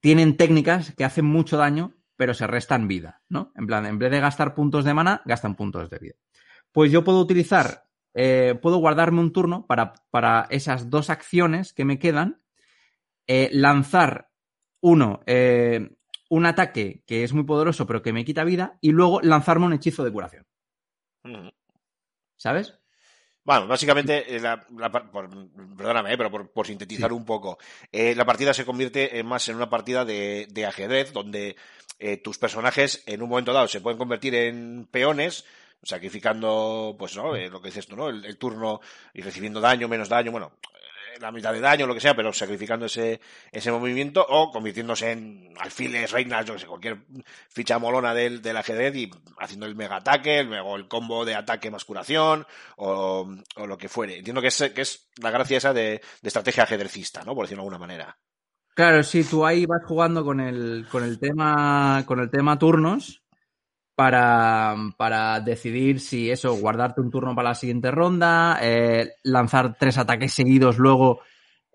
tienen 0.00 0.36
técnicas 0.36 0.94
que 0.94 1.04
hacen 1.04 1.24
mucho 1.24 1.56
daño, 1.56 1.94
pero 2.16 2.34
se 2.34 2.46
restan 2.46 2.88
vida, 2.88 3.22
¿no? 3.28 3.52
En 3.54 3.66
plan, 3.66 3.86
en 3.86 3.98
vez 3.98 4.10
de 4.10 4.20
gastar 4.20 4.54
puntos 4.54 4.84
de 4.84 4.94
mana, 4.94 5.22
gastan 5.24 5.54
puntos 5.54 5.88
de 5.90 5.98
vida. 5.98 6.14
Pues 6.72 6.90
yo 6.92 7.04
puedo 7.04 7.20
utilizar, 7.20 7.84
eh, 8.14 8.58
puedo 8.60 8.78
guardarme 8.78 9.20
un 9.20 9.32
turno 9.32 9.66
para, 9.66 9.94
para, 10.10 10.46
esas 10.50 10.90
dos 10.90 11.10
acciones 11.10 11.72
que 11.72 11.84
me 11.84 11.98
quedan, 11.98 12.42
eh, 13.26 13.50
lanzar 13.52 14.30
uno, 14.80 15.20
eh, 15.26 15.96
un 16.28 16.46
ataque 16.46 17.02
que 17.06 17.24
es 17.24 17.32
muy 17.32 17.44
poderoso 17.44 17.86
pero 17.86 18.02
que 18.02 18.12
me 18.12 18.24
quita 18.24 18.44
vida, 18.44 18.78
y 18.80 18.90
luego 18.90 19.20
lanzarme 19.20 19.66
un 19.66 19.72
hechizo 19.72 20.04
de 20.04 20.12
curación. 20.12 20.46
Mm. 21.24 21.48
¿Sabes? 22.36 22.78
Bueno, 23.48 23.66
básicamente, 23.66 24.36
eh, 24.36 24.40
la, 24.40 24.62
la, 24.76 24.92
por, 24.92 25.30
perdóname, 25.74 26.12
eh, 26.12 26.18
pero 26.18 26.30
por, 26.30 26.50
por 26.50 26.66
sintetizar 26.66 27.08
sí. 27.08 27.16
un 27.16 27.24
poco, 27.24 27.56
eh, 27.90 28.14
la 28.14 28.26
partida 28.26 28.52
se 28.52 28.66
convierte 28.66 29.22
más 29.24 29.48
en 29.48 29.56
una 29.56 29.70
partida 29.70 30.04
de, 30.04 30.46
de 30.50 30.66
ajedrez, 30.66 31.14
donde 31.14 31.56
eh, 31.98 32.18
tus 32.18 32.36
personajes 32.36 33.02
en 33.06 33.22
un 33.22 33.30
momento 33.30 33.54
dado 33.54 33.66
se 33.66 33.80
pueden 33.80 33.96
convertir 33.96 34.34
en 34.34 34.86
peones, 34.90 35.46
sacrificando, 35.82 36.94
pues, 36.98 37.16
¿no? 37.16 37.36
Eh, 37.36 37.48
lo 37.48 37.62
que 37.62 37.68
dices 37.68 37.86
tú, 37.86 37.96
¿no? 37.96 38.10
El, 38.10 38.26
el, 38.26 38.36
turno 38.36 38.82
y 39.14 39.22
recibiendo 39.22 39.62
daño, 39.62 39.88
menos 39.88 40.10
daño, 40.10 40.30
bueno, 40.30 40.52
la 41.20 41.32
mitad 41.32 41.52
de 41.52 41.60
daño, 41.60 41.86
lo 41.86 41.94
que 41.94 42.00
sea, 42.00 42.14
pero 42.14 42.32
sacrificando 42.32 42.86
ese, 42.86 43.20
ese 43.50 43.70
movimiento 43.72 44.24
o 44.28 44.50
convirtiéndose 44.50 45.12
en 45.12 45.54
alfiles, 45.58 46.10
reinas, 46.10 46.46
yo 46.46 46.54
que 46.54 46.60
sé, 46.60 46.66
cualquier 46.66 46.98
ficha 47.48 47.78
molona 47.78 48.14
del, 48.14 48.42
del 48.42 48.56
ajedrez 48.56 48.94
y 48.96 49.10
haciendo 49.38 49.66
el 49.66 49.76
mega 49.76 49.96
ataque, 49.96 50.42
luego 50.42 50.76
el 50.76 50.88
combo 50.88 51.24
de 51.24 51.34
ataque 51.34 51.70
más 51.70 51.84
curación 51.84 52.46
o, 52.76 53.28
o 53.56 53.66
lo 53.66 53.78
que 53.78 53.88
fuere. 53.88 54.18
Entiendo 54.18 54.40
que 54.40 54.48
es, 54.48 54.72
que 54.74 54.82
es 54.82 55.10
la 55.20 55.30
gracia 55.30 55.58
esa 55.58 55.72
de, 55.72 56.00
de 56.22 56.28
estrategia 56.28 56.64
ajedrecista, 56.64 57.24
¿no? 57.24 57.34
Por 57.34 57.44
decirlo 57.44 57.62
de 57.62 57.66
alguna 57.66 57.78
manera. 57.78 58.18
Claro, 58.74 59.02
sí, 59.02 59.24
tú 59.24 59.44
ahí 59.44 59.66
vas 59.66 59.82
jugando 59.84 60.24
con 60.24 60.38
el, 60.38 60.86
con 60.90 61.02
el 61.02 61.18
tema, 61.18 62.04
con 62.06 62.20
el 62.20 62.30
tema 62.30 62.58
turnos 62.58 63.24
para, 63.98 64.76
para 64.96 65.40
decidir 65.40 65.98
si 65.98 66.30
eso, 66.30 66.54
guardarte 66.54 67.00
un 67.00 67.10
turno 67.10 67.34
para 67.34 67.48
la 67.48 67.54
siguiente 67.56 67.90
ronda, 67.90 68.56
eh, 68.62 69.10
lanzar 69.24 69.76
tres 69.76 69.98
ataques 69.98 70.32
seguidos 70.32 70.78
luego 70.78 71.20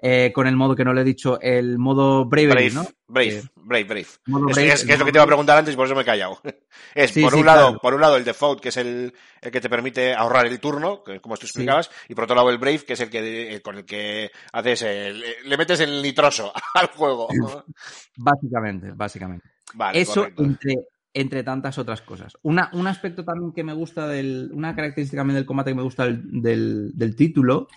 eh, 0.02 0.32
con 0.34 0.48
el 0.48 0.56
modo 0.56 0.74
que 0.74 0.86
no 0.86 0.94
le 0.94 1.02
he 1.02 1.04
dicho, 1.04 1.38
el 1.42 1.78
modo 1.78 2.24
Bravery, 2.24 2.70
Brave, 2.70 2.72
¿no? 2.74 2.86
Brave, 3.08 3.38
Eh, 3.38 3.44
Brave, 3.58 3.84
Brave. 3.84 4.06
modo 4.28 4.48
Es, 4.50 4.56
Brave, 4.56 4.72
es- 4.74 4.90
es 4.90 5.00
lo 5.00 5.06
que 5.06 5.12
te 5.12 5.18
iba 5.18 5.24
a 5.24 5.28
preguntar 5.28 5.58
antes 5.58 5.74
y 5.74 5.78
por 5.78 5.86
eso 5.86 5.96
me 5.96 6.02
he 6.04 6.06
callado. 6.06 6.40
Es, 6.96 7.12
Sí, 7.12 7.22
por 7.24 7.34
sí, 7.34 7.40
un 7.40 7.46
lado, 7.46 7.78
por 7.80 7.94
un 7.94 8.02
lado 8.02 8.16
el 8.16 8.24
default, 8.24 8.62
que 8.62 8.70
es 8.70 8.78
el, 8.78 9.14
el 9.42 9.52
que 9.52 9.60
te 9.62 9.70
permite 9.70 10.14
ahorrar 10.14 10.46
el 10.46 10.60
turno, 10.62 11.04
como 11.22 11.36
tú 11.36 11.46
explicabas, 11.46 11.90
y 12.08 12.16
por 12.16 12.24
otro 12.24 12.36
lado 12.38 12.50
el 12.52 12.58
Brave, 12.58 12.86
que 12.86 12.94
es 12.94 13.00
el 13.02 13.10
que, 13.10 13.54
el 13.54 13.62
con 13.62 13.76
el 13.76 13.86
que 13.86 14.32
haces 14.54 14.82
el, 14.84 15.24
le 15.44 15.58
metes 15.58 15.80
el 15.82 16.02
nitroso 16.02 16.54
al 16.74 16.88
juego. 16.88 17.28
Básicamente, 18.18 18.92
básicamente. 18.94 19.50
Vale, 19.74 20.00
Eso 20.02 20.22
correcto. 20.22 20.44
entre, 20.44 20.76
entre 21.14 21.44
tantas 21.44 21.78
otras 21.78 22.02
cosas. 22.02 22.38
Un 22.42 22.60
aspecto 22.60 23.24
también 23.24 23.54
que 23.54 23.64
me 23.64 23.74
gusta 23.74 24.08
del. 24.08 24.50
Una 24.54 24.76
característica 24.76 25.20
también 25.20 25.36
del 25.36 25.46
combate 25.46 25.72
que 25.72 25.76
me 25.76 25.84
gusta 25.84 26.08
del, 26.08 27.16
título 27.16 27.68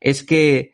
es 0.00 0.22
que 0.22 0.72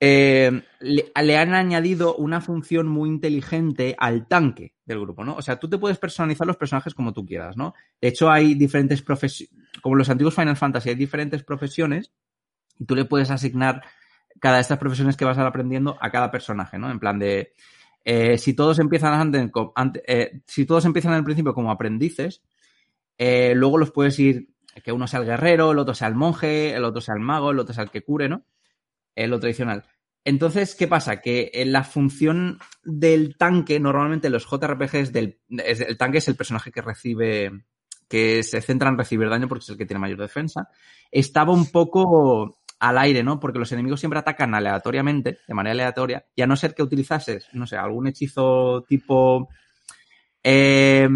eh, 0.00 0.62
le, 0.80 1.12
le 1.22 1.38
han 1.38 1.54
añadido 1.54 2.16
una 2.16 2.40
función 2.40 2.88
muy 2.88 3.08
inteligente 3.08 3.94
al 3.98 4.26
tanque 4.26 4.74
del 4.84 5.00
grupo, 5.00 5.24
¿no? 5.24 5.34
O 5.34 5.42
sea, 5.42 5.58
tú 5.58 5.68
te 5.68 5.78
puedes 5.78 5.98
personalizar 5.98 6.46
los 6.46 6.56
personajes 6.56 6.94
como 6.94 7.12
tú 7.12 7.24
quieras, 7.24 7.56
¿no? 7.56 7.74
De 8.00 8.08
hecho, 8.08 8.30
hay 8.30 8.54
diferentes 8.54 9.02
profesiones. 9.02 9.54
Como 9.82 9.96
los 9.96 10.08
antiguos 10.08 10.34
Final 10.34 10.56
Fantasy, 10.56 10.90
hay 10.90 10.94
diferentes 10.94 11.42
profesiones 11.42 12.12
y 12.78 12.84
tú 12.84 12.94
le 12.94 13.04
puedes 13.04 13.30
asignar 13.30 13.82
cada 14.40 14.56
de 14.56 14.62
estas 14.62 14.78
profesiones 14.78 15.16
que 15.16 15.24
vas 15.24 15.38
a 15.38 15.42
ir 15.42 15.46
aprendiendo 15.46 15.96
a 16.00 16.10
cada 16.10 16.30
personaje, 16.30 16.78
¿no? 16.78 16.90
En 16.90 16.98
plan 16.98 17.18
de. 17.18 17.54
Eh, 18.06 18.38
si 18.38 18.54
todos 18.54 18.78
empiezan 18.78 19.12
antes, 19.14 19.50
co- 19.50 19.72
ante- 19.76 20.02
eh, 20.06 20.40
si 20.46 20.64
todos 20.64 20.84
empiezan 20.86 21.12
al 21.12 21.24
principio 21.24 21.52
como 21.52 21.70
aprendices, 21.72 22.40
eh, 23.18 23.52
luego 23.54 23.78
los 23.78 23.90
puedes 23.90 24.18
ir, 24.20 24.48
que 24.84 24.92
uno 24.92 25.06
sea 25.08 25.20
el 25.20 25.26
guerrero, 25.26 25.72
el 25.72 25.78
otro 25.78 25.92
sea 25.94 26.08
el 26.08 26.14
monje, 26.14 26.72
el 26.74 26.84
otro 26.84 27.00
sea 27.00 27.14
el 27.14 27.20
mago, 27.20 27.50
el 27.50 27.58
otro 27.58 27.74
sea 27.74 27.84
el 27.84 27.90
que 27.90 28.02
cure, 28.02 28.28
¿no? 28.28 28.44
Lo 29.16 29.40
tradicional. 29.40 29.84
Entonces, 30.24 30.74
¿qué 30.74 30.86
pasa? 30.88 31.20
Que 31.20 31.50
la 31.66 31.82
función 31.84 32.58
del 32.84 33.36
tanque, 33.38 33.80
normalmente 33.80 34.26
en 34.28 34.34
los 34.34 34.44
JRPGs, 34.46 35.12
del, 35.12 35.40
el 35.48 35.96
tanque 35.96 36.18
es 36.18 36.28
el 36.28 36.36
personaje 36.36 36.70
que 36.70 36.82
recibe, 36.82 37.50
que 38.08 38.42
se 38.42 38.60
centra 38.60 38.88
en 38.90 38.98
recibir 38.98 39.28
daño 39.30 39.48
porque 39.48 39.62
es 39.62 39.68
el 39.70 39.78
que 39.78 39.86
tiene 39.86 40.00
mayor 40.00 40.18
defensa, 40.20 40.68
estaba 41.10 41.52
un 41.52 41.70
poco 41.72 42.58
al 42.78 42.98
aire, 42.98 43.22
¿no? 43.22 43.40
Porque 43.40 43.58
los 43.58 43.72
enemigos 43.72 44.00
siempre 44.00 44.18
atacan 44.18 44.54
aleatoriamente, 44.54 45.38
de 45.46 45.54
manera 45.54 45.72
aleatoria, 45.72 46.26
y 46.34 46.42
a 46.42 46.46
no 46.46 46.56
ser 46.56 46.74
que 46.74 46.82
utilizases, 46.82 47.48
no 47.52 47.66
sé, 47.66 47.76
algún 47.76 48.06
hechizo 48.06 48.84
tipo 48.88 49.48
eh, 50.42 51.08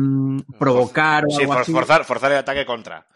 provocar 0.59 1.25
o 1.27 1.31
Sí, 1.31 1.43
algo 1.43 1.53
for- 1.53 1.63
así, 1.63 1.73
forzar, 1.73 2.05
forzar 2.05 2.33
el 2.33 2.39
ataque 2.39 2.65
contra. 2.67 3.07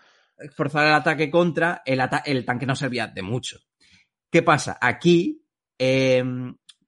forzar 0.56 0.86
el 0.86 0.94
ataque 0.94 1.30
contra, 1.30 1.82
el, 1.84 2.00
ata- 2.00 2.22
el 2.26 2.44
tanque 2.44 2.66
no 2.66 2.76
servía 2.76 3.06
de 3.06 3.22
mucho. 3.22 3.58
¿Qué 4.30 4.42
pasa? 4.42 4.78
Aquí, 4.80 5.44
eh, 5.78 6.24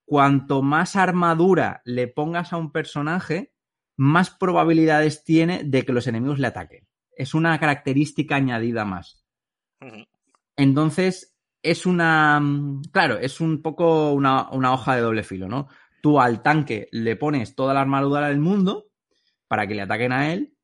cuanto 0.04 0.62
más 0.62 0.94
armadura 0.96 1.80
le 1.84 2.06
pongas 2.08 2.52
a 2.52 2.56
un 2.56 2.70
personaje, 2.72 3.52
más 3.96 4.30
probabilidades 4.30 5.24
tiene 5.24 5.62
de 5.64 5.84
que 5.84 5.92
los 5.92 6.06
enemigos 6.06 6.38
le 6.38 6.48
ataquen. 6.48 6.86
Es 7.16 7.34
una 7.34 7.58
característica 7.58 8.36
añadida 8.36 8.84
más. 8.84 9.24
Entonces, 10.56 11.35
es 11.70 11.86
una. 11.86 12.40
mm, 12.40 12.82
Claro, 12.92 13.18
es 13.18 13.40
un 13.40 13.62
poco 13.62 14.12
una, 14.12 14.48
una 14.50 14.72
hoja 14.72 14.94
de 14.96 15.02
doble 15.02 15.22
filo, 15.24 15.48
¿no? 15.48 15.68
Tú 16.02 16.20
al 16.20 16.42
tanque 16.42 16.88
le 16.92 17.16
pones 17.16 17.54
toda 17.54 17.74
la 17.74 17.80
armadura 17.80 18.28
del 18.28 18.38
mundo 18.38 18.86
para 19.48 19.66
que 19.66 19.74
le 19.74 19.82
ataquen 19.82 20.12
a 20.12 20.32
él, 20.32 20.54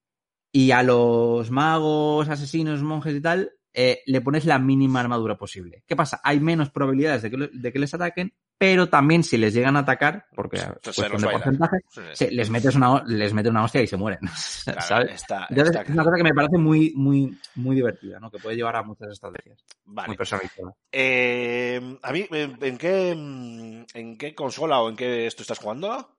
y 0.52 0.70
a 0.72 0.82
los 0.82 1.50
magos, 1.50 2.28
asesinos, 2.28 2.82
monjes 2.82 3.14
y 3.16 3.20
tal, 3.20 3.52
eh, 3.72 4.02
le 4.06 4.20
pones 4.20 4.44
la 4.44 4.58
mínima 4.58 5.00
armadura 5.00 5.38
posible. 5.38 5.82
¿Qué 5.86 5.96
pasa? 5.96 6.20
Hay 6.24 6.40
menos 6.40 6.70
probabilidades 6.70 7.22
de 7.22 7.30
que, 7.30 7.50
de 7.52 7.72
que 7.72 7.78
les 7.78 7.94
ataquen, 7.94 8.34
pero 8.64 8.88
también 8.88 9.25
si 9.25 9.37
les 9.38 9.53
llegan 9.53 9.75
a 9.77 9.81
atacar, 9.81 10.27
porque 10.37 10.57
Se- 10.59 10.66
es 10.66 10.70
cuestión 10.85 11.11
los 11.11 11.22
de 11.22 11.29
porcentaje, 11.31 11.77
Sí, 12.14 12.29
les 12.31 12.48
metes 12.48 12.77
una 12.77 13.03
les 13.09 13.33
metes 13.35 13.51
una 13.51 13.64
hostia 13.64 13.83
y 13.83 13.88
se 13.88 13.96
mueren. 13.96 14.20
Claro, 14.64 14.81
¿sabes? 14.83 15.14
está- 15.14 15.46
Entonces, 15.51 15.70
está 15.75 15.83
es 15.83 15.88
una 15.88 15.94
claro. 15.96 16.05
cosa 16.11 16.16
que 16.18 16.22
me 16.22 16.33
parece 16.35 16.59
muy, 16.59 16.92
muy, 16.94 17.37
muy 17.57 17.75
divertida, 17.75 18.20
¿no? 18.20 18.31
Que 18.31 18.38
puede 18.38 18.55
llevar 18.55 18.77
a 18.77 18.85
muchas 18.85 19.09
estrategias. 19.11 19.59
Vale. 19.85 20.07
Muy 20.11 20.16
personalizadas. 20.16 20.75
Eh, 20.92 21.98
a 22.03 22.12
mí, 22.12 22.25
¿en 22.31 22.57
en 22.62 22.79
qué, 22.79 23.14
mm, 23.16 23.85
¿en 23.94 24.16
qué 24.16 24.33
consola 24.33 24.81
o 24.81 24.88
en 24.90 24.94
qué 24.94 25.27
esto 25.27 25.42
estás 25.42 25.59
jugando? 25.59 26.16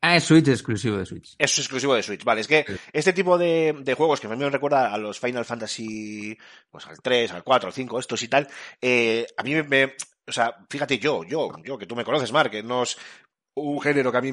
Ah, 0.00 0.14
es 0.16 0.22
Switch, 0.24 0.46
exclusivo 0.46 0.96
de 0.98 1.06
Switch. 1.06 1.34
Es 1.38 1.58
exclusivo 1.58 1.94
de 1.96 2.04
Switch, 2.04 2.22
vale. 2.22 2.42
Es 2.42 2.46
que 2.46 2.64
Sí. 2.68 2.76
este 2.92 3.12
tipo 3.12 3.36
de, 3.36 3.74
de 3.80 3.94
juegos 3.94 4.20
que 4.20 4.28
a 4.28 4.30
mí 4.30 4.36
me 4.36 4.48
recuerda 4.48 4.92
a 4.92 4.98
los 4.98 5.18
Final 5.18 5.44
Fantasy, 5.44 6.38
pues 6.70 6.86
al 6.86 7.00
3, 7.02 7.32
al 7.32 7.42
4, 7.42 7.66
al 7.68 7.72
5, 7.72 7.98
estos 7.98 8.22
y 8.22 8.28
tal, 8.28 8.46
eh, 8.80 9.26
a 9.36 9.42
mí 9.42 9.54
me- 9.64 9.94
o 10.26 10.32
sea, 10.32 10.56
fíjate 10.68 10.98
yo, 10.98 11.24
yo, 11.24 11.50
yo, 11.64 11.78
que 11.78 11.86
tú 11.86 11.94
me 11.94 12.04
conoces, 12.04 12.32
Mark, 12.32 12.50
que 12.50 12.62
no 12.62 12.82
es 12.82 12.96
un 13.54 13.80
género 13.80 14.10
que 14.10 14.18
a 14.18 14.22
mí 14.22 14.32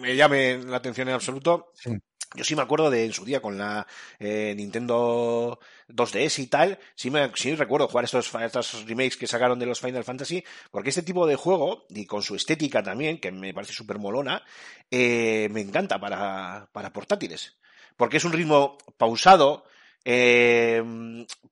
me 0.00 0.16
llame 0.16 0.58
la 0.58 0.78
atención 0.78 1.08
en 1.08 1.14
absoluto. 1.14 1.72
Sí. 1.74 1.90
Yo 2.34 2.44
sí 2.44 2.56
me 2.56 2.62
acuerdo 2.62 2.90
de 2.90 3.04
en 3.04 3.12
su 3.12 3.24
día 3.24 3.42
con 3.42 3.58
la 3.58 3.86
eh, 4.18 4.54
Nintendo 4.56 5.58
2DS 5.88 6.38
y 6.38 6.46
tal, 6.46 6.78
sí 6.94 7.10
me 7.10 7.30
sí 7.34 7.54
recuerdo 7.54 7.88
jugar 7.88 8.06
estos, 8.06 8.34
estos 8.34 8.86
remakes 8.86 9.18
que 9.18 9.26
sacaron 9.26 9.58
de 9.58 9.66
los 9.66 9.80
Final 9.80 10.04
Fantasy, 10.04 10.42
porque 10.70 10.88
este 10.88 11.02
tipo 11.02 11.26
de 11.26 11.36
juego, 11.36 11.84
y 11.90 12.06
con 12.06 12.22
su 12.22 12.34
estética 12.34 12.82
también, 12.82 13.20
que 13.20 13.30
me 13.30 13.52
parece 13.52 13.74
súper 13.74 13.98
molona, 13.98 14.42
eh, 14.90 15.48
me 15.50 15.60
encanta 15.60 16.00
para, 16.00 16.68
para 16.72 16.92
portátiles. 16.92 17.58
Porque 17.98 18.16
es 18.16 18.24
un 18.24 18.32
ritmo 18.32 18.78
pausado, 18.96 19.64
eh, 20.04 20.82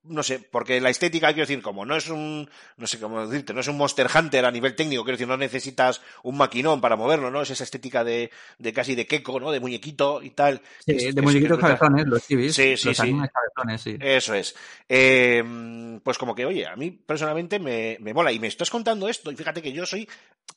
no 0.02 0.22
sé, 0.22 0.38
porque 0.40 0.80
la 0.80 0.90
estética, 0.90 1.28
quiero 1.28 1.42
decir, 1.46 1.62
como 1.62 1.84
no 1.86 1.94
es 1.96 2.08
un, 2.08 2.48
no 2.76 2.86
sé 2.86 2.98
cómo 2.98 3.26
decirte, 3.26 3.52
no 3.52 3.60
es 3.60 3.68
un 3.68 3.76
Monster 3.76 4.08
Hunter 4.12 4.44
a 4.44 4.50
nivel 4.50 4.74
técnico, 4.74 5.04
quiero 5.04 5.16
decir, 5.16 5.28
no 5.28 5.36
necesitas 5.36 6.00
un 6.22 6.36
maquinón 6.36 6.80
para 6.80 6.96
moverlo, 6.96 7.30
¿no? 7.30 7.42
Es 7.42 7.50
esa 7.50 7.64
estética 7.64 8.02
de, 8.02 8.30
de 8.58 8.72
casi 8.72 8.94
de 8.94 9.06
queco, 9.06 9.38
¿no? 9.38 9.52
De 9.52 9.60
muñequito 9.60 10.22
y 10.22 10.30
tal. 10.30 10.60
Sí, 10.84 10.92
Es- 10.96 11.14
de 11.14 11.22
muñequitos 11.22 11.58
cabezones, 11.58 12.06
los 12.06 12.26
chivis. 12.26 12.54
Sí, 12.54 12.76
sí, 12.76 12.88
los 12.88 12.96
sí. 12.96 13.02
animes 13.02 13.30
cabezones, 13.30 13.80
sí. 13.82 13.96
Eso 14.00 14.34
es. 14.34 14.54
Eh, 14.88 16.00
pues 16.02 16.18
como 16.18 16.34
que, 16.34 16.46
oye, 16.46 16.66
a 16.66 16.76
mí 16.76 16.90
personalmente 16.90 17.58
me, 17.58 17.96
me 18.00 18.12
mola. 18.14 18.32
Y 18.32 18.38
me 18.40 18.48
estás 18.48 18.70
contando 18.70 19.08
esto, 19.08 19.30
y 19.30 19.36
fíjate 19.36 19.62
que 19.62 19.72
yo 19.72 19.86
soy. 19.86 20.08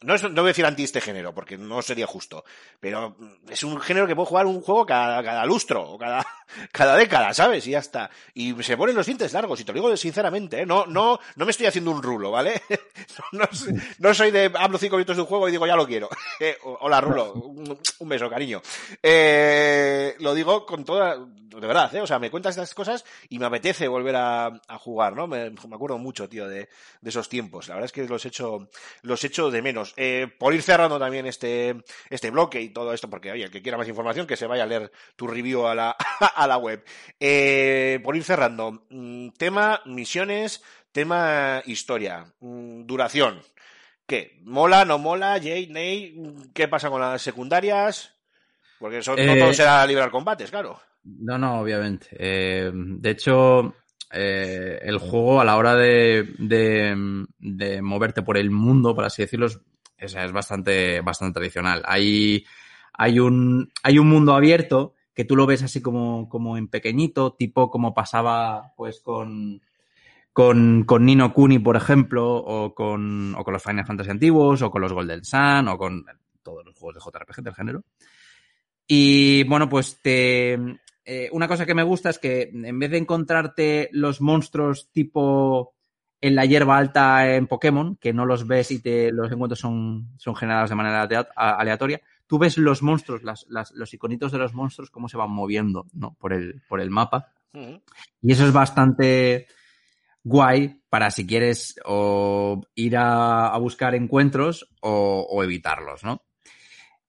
No, 0.01 0.15
es- 0.15 0.23
no 0.23 0.29
voy 0.41 0.45
a 0.45 0.47
decir 0.47 0.65
anti 0.65 0.83
este 0.83 1.01
género, 1.01 1.33
porque 1.33 1.57
no 1.57 1.81
sería 1.81 2.07
justo. 2.07 2.43
Pero 2.79 3.15
es 3.49 3.63
un 3.63 3.79
género 3.79 4.07
que 4.07 4.15
puedo 4.15 4.25
jugar 4.25 4.45
un 4.47 4.61
juego 4.61 4.85
cada, 4.85 5.23
cada 5.23 5.45
lustro, 5.45 5.83
o 5.91 5.97
cada, 5.97 6.25
cada 6.71 6.95
década, 6.97 7.33
¿sabes? 7.33 7.67
Y 7.67 7.71
ya 7.71 7.79
está. 7.83 8.09
Y 8.33 8.53
se 8.63 8.75
ponen 8.75 8.95
los 8.95 9.05
dientes 9.05 9.31
largos, 9.31 9.59
y 9.59 9.63
te 9.63 9.71
lo 9.71 9.79
digo 9.79 9.95
sinceramente, 9.95 10.61
¿eh? 10.61 10.65
No, 10.65 10.85
no, 10.87 11.19
no 11.35 11.45
me 11.45 11.51
estoy 11.51 11.67
haciendo 11.67 11.91
un 11.91 12.01
rulo, 12.03 12.31
¿vale? 12.31 12.61
No, 13.31 13.45
no 13.99 14.13
soy- 14.13 14.31
de 14.31 14.51
hablo 14.57 14.77
cinco 14.77 14.95
minutos 14.97 15.15
de 15.15 15.21
un 15.21 15.27
juego 15.27 15.47
y 15.47 15.51
digo, 15.51 15.65
ya 15.67 15.75
lo 15.75 15.85
quiero. 15.87 16.09
Eh, 16.39 16.57
hola, 16.63 16.99
Rulo. 16.99 17.33
Un, 17.33 17.79
un 17.99 18.09
beso, 18.09 18.29
cariño. 18.29 18.61
Eh, 19.01 20.15
lo 20.19 20.33
digo 20.33 20.65
con 20.65 20.83
toda. 20.83 21.17
De 21.59 21.67
verdad, 21.67 21.93
¿eh? 21.95 22.01
O 22.01 22.07
sea, 22.07 22.19
me 22.19 22.31
cuentas 22.31 22.55
estas 22.55 22.73
cosas 22.73 23.05
y 23.29 23.39
me 23.39 23.45
apetece 23.45 23.87
volver 23.87 24.15
a, 24.15 24.47
a 24.47 24.77
jugar, 24.77 25.15
¿no? 25.15 25.27
Me, 25.27 25.49
me 25.49 25.75
acuerdo 25.75 25.97
mucho, 25.97 26.27
tío, 26.27 26.47
de, 26.47 26.69
de 27.01 27.09
esos 27.09 27.29
tiempos. 27.29 27.67
La 27.67 27.75
verdad 27.75 27.85
es 27.85 27.91
que 27.91 28.07
los 28.07 28.25
echo, 28.25 28.69
los 29.01 29.23
echo 29.23 29.51
de 29.51 29.61
menos. 29.61 29.93
Eh, 29.97 30.27
por 30.37 30.53
ir 30.53 30.61
cerrando 30.61 30.99
también 30.99 31.25
este, 31.25 31.83
este 32.09 32.31
bloque 32.31 32.61
y 32.61 32.69
todo 32.69 32.93
esto, 32.93 33.09
porque, 33.09 33.31
oye, 33.31 33.43
el 33.43 33.51
que 33.51 33.61
quiera 33.61 33.77
más 33.77 33.87
información, 33.87 34.27
que 34.27 34.37
se 34.37 34.47
vaya 34.47 34.63
a 34.63 34.67
leer 34.67 34.91
tu 35.15 35.27
review 35.27 35.65
a 35.67 35.75
la, 35.75 35.91
a 36.35 36.47
la 36.47 36.57
web. 36.57 36.83
Eh, 37.19 37.99
por 38.03 38.15
ir 38.15 38.23
cerrando, 38.23 38.85
mm, 38.89 39.29
tema 39.37 39.81
misiones, 39.85 40.63
tema 40.91 41.61
historia, 41.65 42.25
mm, 42.39 42.85
duración. 42.85 43.41
¿Qué? 44.05 44.39
¿Mola, 44.43 44.83
no 44.85 44.97
mola? 44.97 45.39
¿Jay, 45.41 45.67
Ney? 45.67 46.15
¿Qué 46.53 46.67
pasa 46.67 46.89
con 46.89 46.99
las 46.99 47.21
secundarias? 47.21 48.13
Porque 48.79 49.01
son, 49.01 49.15
no 49.25 49.33
Eh, 49.33 49.39
todo 49.39 49.53
será 49.53 49.85
librar 49.87 50.11
combates, 50.11 50.51
claro. 50.51 50.81
No, 51.03 51.37
no, 51.37 51.59
obviamente. 51.59 52.07
Eh, 52.11 52.71
de 52.73 53.09
hecho, 53.09 53.75
eh, 54.11 54.79
el 54.81 54.97
juego 54.99 55.41
a 55.41 55.45
la 55.45 55.57
hora 55.57 55.75
de, 55.75 56.33
de, 56.37 57.81
moverte 57.81 58.21
por 58.21 58.37
el 58.37 58.51
mundo, 58.51 58.95
por 58.95 59.05
así 59.05 59.21
decirlo, 59.21 59.47
es 59.97 60.31
bastante, 60.31 61.01
bastante 61.01 61.39
tradicional. 61.39 61.83
Hay, 61.85 62.45
hay, 62.93 63.19
un, 63.19 63.71
hay 63.83 63.99
un 63.99 64.07
mundo 64.07 64.33
abierto 64.33 64.93
que 65.13 65.25
tú 65.25 65.35
lo 65.35 65.45
ves 65.45 65.63
así 65.63 65.81
como, 65.81 66.27
como 66.29 66.57
en 66.57 66.67
pequeñito, 66.67 67.33
tipo 67.33 67.69
como 67.69 67.93
pasaba 67.93 68.73
pues 68.75 68.99
con, 69.01 69.61
con, 70.31 70.83
con 70.85 71.05
Nino 71.05 71.33
Kuni, 71.33 71.59
por 71.59 71.75
ejemplo, 71.75 72.35
o 72.35 72.73
con, 72.73 73.35
o 73.35 73.43
con 73.43 73.53
los 73.53 73.63
Final 73.63 73.85
Fantasy 73.85 74.09
antiguos, 74.09 74.61
o 74.61 74.71
con 74.71 74.81
los 74.81 74.93
Golden 74.93 75.23
Sun, 75.23 75.67
o 75.67 75.77
con 75.77 76.05
todos 76.41 76.65
los 76.65 76.75
juegos 76.75 76.95
de 76.95 77.11
JRPG 77.11 77.43
del 77.43 77.55
género. 77.55 77.83
Y 78.87 79.43
bueno, 79.45 79.69
pues 79.69 79.99
te. 80.01 80.59
Eh, 81.05 81.29
una 81.31 81.47
cosa 81.47 81.65
que 81.65 81.73
me 81.75 81.83
gusta 81.83 82.09
es 82.09 82.19
que 82.19 82.49
en 82.53 82.79
vez 82.79 82.91
de 82.91 82.97
encontrarte 82.97 83.89
los 83.91 84.21
monstruos 84.21 84.89
tipo 84.91 85.75
en 86.21 86.35
la 86.35 86.45
hierba 86.45 86.77
alta 86.77 87.35
en 87.35 87.47
Pokémon, 87.47 87.97
que 87.97 88.13
no 88.13 88.25
los 88.25 88.47
ves 88.47 88.71
y 88.71 88.81
te, 88.81 89.11
los 89.11 89.29
encuentros 89.31 89.59
son, 89.59 90.07
son 90.17 90.35
generados 90.35 90.69
de 90.69 90.75
manera 90.77 91.01
aleatoria, 91.35 92.01
tú 92.27 92.39
ves 92.39 92.57
los 92.57 92.81
monstruos, 92.81 93.23
las- 93.23 93.45
las- 93.49 93.71
los 93.73 93.93
iconitos 93.93 94.31
de 94.31 94.37
los 94.37 94.53
monstruos, 94.53 94.89
cómo 94.89 95.09
se 95.09 95.17
van 95.17 95.31
moviendo 95.31 95.85
¿no? 95.93 96.15
por, 96.19 96.31
el, 96.31 96.61
por 96.69 96.79
el 96.79 96.89
mapa. 96.89 97.33
Ujú. 97.53 97.81
Y 98.21 98.31
eso 98.31 98.47
es 98.47 98.53
bastante 98.53 99.47
guay 100.23 100.81
para 100.89 101.11
si 101.11 101.27
quieres 101.27 101.77
o 101.83 102.61
ir 102.75 102.95
a, 102.95 103.47
a 103.49 103.57
buscar 103.57 103.93
encuentros 103.93 104.69
o, 104.79 105.27
o 105.29 105.43
evitarlos, 105.43 106.05
¿no? 106.05 106.21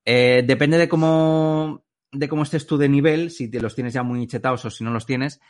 Eh, 0.05 0.43
depende 0.45 0.77
de 0.77 0.89
cómo, 0.89 1.84
de 2.15 2.29
cómo 2.29 2.43
estés 2.43 2.67
tú 2.67 2.79
de 2.79 2.89
nivel, 2.89 3.31
si 3.31 3.51
te 3.51 3.61
los 3.61 3.75
tienes 3.75 3.95
ya 3.95 4.03
muy 4.03 4.27
chetados 4.27 4.65
o 4.65 4.71
si 4.71 4.85
no 4.85 4.91
los 4.91 5.07
tienes, 5.07 5.41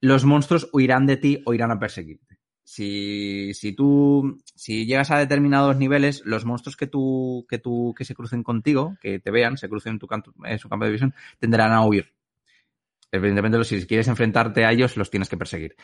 los 0.00 0.24
monstruos 0.24 0.68
huirán 0.72 1.06
de 1.06 1.16
ti 1.16 1.42
o 1.46 1.54
irán 1.54 1.70
a 1.70 1.78
perseguirte. 1.78 2.38
Si, 2.64 3.54
si 3.54 3.72
tú, 3.72 4.38
si 4.54 4.84
llegas 4.84 5.10
a 5.10 5.18
determinados 5.18 5.76
niveles, 5.76 6.22
los 6.26 6.44
monstruos 6.44 6.76
que 6.76 6.86
tú, 6.86 7.46
que 7.48 7.58
tú, 7.58 7.94
que 7.96 8.04
se 8.04 8.14
crucen 8.14 8.42
contigo, 8.42 8.96
que 9.00 9.18
te 9.18 9.30
vean, 9.30 9.56
se 9.56 9.68
crucen 9.68 9.94
en 9.94 9.98
tu 9.98 10.06
su 10.58 10.68
campo 10.68 10.84
de 10.84 10.90
visión, 10.90 11.14
tenderán 11.38 11.72
a 11.72 11.86
huir. 11.86 12.12
Evidentemente, 13.10 13.64
si 13.64 13.86
quieres 13.86 14.08
enfrentarte 14.08 14.66
a 14.66 14.72
ellos, 14.72 14.98
los 14.98 15.10
tienes 15.10 15.30
que 15.30 15.38
perseguir. 15.38 15.76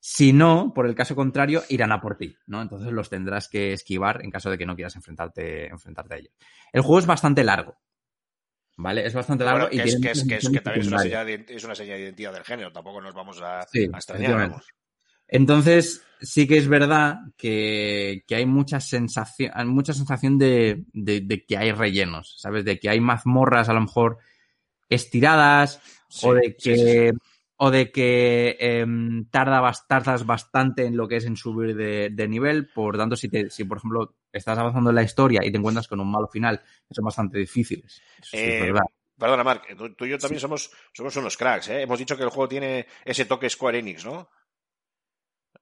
Si 0.00 0.32
no, 0.32 0.72
por 0.74 0.86
el 0.88 0.96
caso 0.96 1.14
contrario, 1.14 1.62
irán 1.68 1.92
a 1.92 2.00
por 2.00 2.16
ti, 2.16 2.36
¿no? 2.46 2.60
Entonces 2.60 2.92
los 2.92 3.08
tendrás 3.08 3.48
que 3.48 3.72
esquivar 3.72 4.24
en 4.24 4.32
caso 4.32 4.50
de 4.50 4.58
que 4.58 4.66
no 4.66 4.74
quieras 4.74 4.96
enfrentarte, 4.96 5.68
enfrentarte 5.68 6.14
a 6.14 6.18
ellos. 6.18 6.32
El 6.72 6.82
juego 6.82 6.98
es 6.98 7.06
bastante 7.06 7.44
largo, 7.44 7.76
¿vale? 8.82 9.06
Es 9.06 9.14
bastante 9.14 9.44
largo 9.44 9.68
Bueno, 9.68 9.74
y 9.84 9.88
es, 9.88 9.96
que, 10.00 10.10
es, 10.10 10.24
que, 10.26 10.36
es, 10.36 10.42
que 10.42 10.50
misiones 10.50 10.62
también 10.62 10.80
es 10.82 10.88
una, 10.88 10.98
señal 10.98 11.26
de, 11.26 11.46
es 11.48 11.64
una 11.64 11.74
señal 11.74 11.96
de 11.98 12.02
identidad 12.04 12.32
del 12.32 12.44
género, 12.44 12.72
tampoco 12.72 13.00
nos 13.00 13.14
vamos 13.14 13.40
a, 13.40 13.66
Sí, 13.68 13.88
a 13.92 13.96
extrañar. 13.96 14.54
Entonces, 15.28 16.02
sí 16.20 16.46
que 16.46 16.58
es 16.58 16.68
verdad 16.68 17.16
que, 17.38 18.22
que 18.26 18.34
hay 18.34 18.44
mucha 18.44 18.80
sensación, 18.80 19.50
mucha 19.68 19.94
sensación 19.94 20.36
de, 20.36 20.84
de- 20.92 21.22
de 21.22 21.46
que 21.46 21.56
hay 21.56 21.72
rellenos, 21.72 22.34
¿sabes? 22.38 22.64
De 22.64 22.78
que 22.78 22.90
hay 22.90 23.00
mazmorras 23.00 23.68
a 23.70 23.72
lo 23.72 23.80
mejor 23.80 24.18
estiradas 24.90 25.80
Sí, 26.08 26.26
o 26.26 26.34
de 26.34 26.54
que, 26.56 27.12
sí. 27.12 27.18
O 27.64 27.70
de 27.70 27.92
que 27.92 28.56
em, 28.58 29.24
tarda 29.30 29.62
tardas 29.86 30.26
bastante 30.26 30.84
en 30.84 30.96
lo 30.96 31.06
que 31.06 31.16
es 31.18 31.26
en 31.26 31.36
subir 31.36 31.76
de, 31.76 32.10
de 32.10 32.26
nivel. 32.26 32.68
Por 32.74 32.96
tanto, 32.96 33.14
si, 33.14 33.28
te, 33.28 33.50
si 33.50 33.62
por 33.64 33.78
ejemplo 33.78 34.16
estás 34.32 34.58
avanzando 34.58 34.90
en 34.90 34.96
la 34.96 35.04
historia 35.04 35.42
y 35.44 35.52
te 35.52 35.58
encuentras 35.58 35.86
con 35.86 36.00
un 36.00 36.10
malo 36.10 36.26
final, 36.26 36.58
que 36.88 36.94
son 36.94 37.04
bastante 37.04 37.38
difíciles. 37.38 38.02
Eso 38.20 38.36
es 38.36 38.42
Eh, 38.42 38.60
verdad. 38.62 38.82
Perdona, 39.16 39.44
Marc, 39.44 39.76
tú, 39.76 39.94
tú 39.94 40.04
y 40.06 40.10
yo 40.10 40.18
también 40.18 40.40
somos, 40.40 40.72
somos 40.92 41.14
unos 41.16 41.36
cracks, 41.36 41.68
¿eh? 41.68 41.82
Hemos 41.82 42.00
dicho 42.00 42.16
que 42.16 42.24
el 42.24 42.30
juego 42.30 42.48
tiene 42.48 42.86
ese 43.04 43.26
toque 43.26 43.48
Square 43.48 43.78
Enix, 43.78 44.04
¿no? 44.06 44.28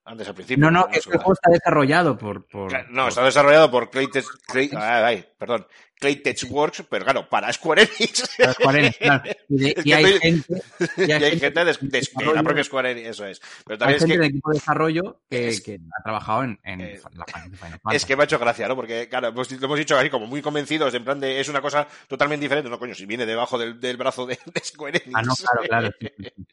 Antes 0.05 0.27
al 0.29 0.35
principio. 0.35 0.65
No, 0.65 0.71
no, 0.71 0.81
hemos 0.87 0.93
que 0.93 0.99
el 1.01 1.05
hablado. 1.05 1.23
juego 1.25 1.33
está 1.35 1.51
desarrollado 1.51 2.17
por... 2.17 2.47
por- 2.47 2.73
No, 2.91 3.03
por- 3.03 3.09
está 3.11 3.25
desarrollado 3.25 3.71
por 3.71 3.91
Claytech, 3.91 4.25
Clay, 4.47 4.71
ay, 4.75 5.03
ay, 5.05 5.25
perdón, 5.39 5.67
Claytech 6.01 6.51
Works, 6.51 6.83
pero 6.89 7.05
claro, 7.05 7.29
para 7.29 7.53
Square 7.53 7.83
Enix. 7.83 8.37
para 8.37 8.53
Square 8.55 8.79
Enix, 8.81 8.97
claro. 8.99 9.23
Y, 9.49 9.57
de- 9.59 9.75
y 9.85 9.93
hay 9.93 10.19
gente, 10.19 10.63
y 10.97 11.03
y 11.05 11.13
hay 11.13 11.39
gente 11.39 11.65
de, 11.65 11.73
de- 11.81 12.01
de 12.01 12.35
la 12.35 12.43
propia 12.43 12.65
Square 12.65 12.91
Enix, 12.93 13.09
eso 13.09 13.27
es. 13.27 13.41
Pero 13.65 13.75
hay 13.75 13.79
también 13.79 13.97
es 13.97 14.03
gente 14.03 14.15
que, 14.15 14.19
del 14.21 14.29
equipo 14.31 14.51
de 14.51 14.55
desarrollo 14.59 15.21
que, 15.31 15.49
es- 15.49 15.61
que 15.61 15.75
ha 15.99 16.03
trabajado 16.03 16.45
en, 16.45 16.59
en 16.65 16.81
eh, 16.81 17.01
la 17.15 17.25
franquicia 17.27 17.59
Final 17.59 17.97
es 17.97 18.05
que 18.05 18.17
me 18.17 18.23
ha 18.23 18.25
hecho 18.25 18.39
gracia, 18.39 18.67
¿no? 18.67 18.75
Porque, 18.77 19.09
claro, 19.09 19.29
hemos- 19.29 19.51
lo 19.53 19.65
hemos 19.67 19.79
dicho 19.79 19.97
así 19.97 20.11
como 20.11 20.27
muy 20.27 20.43
convencidos, 20.43 20.93
en 20.95 21.05
plan 21.05 21.21
de, 21.21 21.39
es 21.41 21.49
una 21.49 21.61
cosa 21.61 21.87
totalmente 22.09 22.45
diferente. 22.45 22.69
No, 22.71 22.79
coño, 22.79 22.95
si 22.95 23.05
viene 23.07 23.27
debajo 23.27 23.59
del, 23.59 23.79
del 23.79 23.97
brazo 23.97 24.25
de, 24.27 24.39
de 24.53 24.61
Square 24.65 25.03
Enix. 25.05 25.15
Ah, 25.15 25.23
no, 25.23 25.35
claro, 25.35 25.63
claro. 25.69 25.91
sí, 26.01 26.09
sí, 26.17 26.25
sí. 26.37 26.45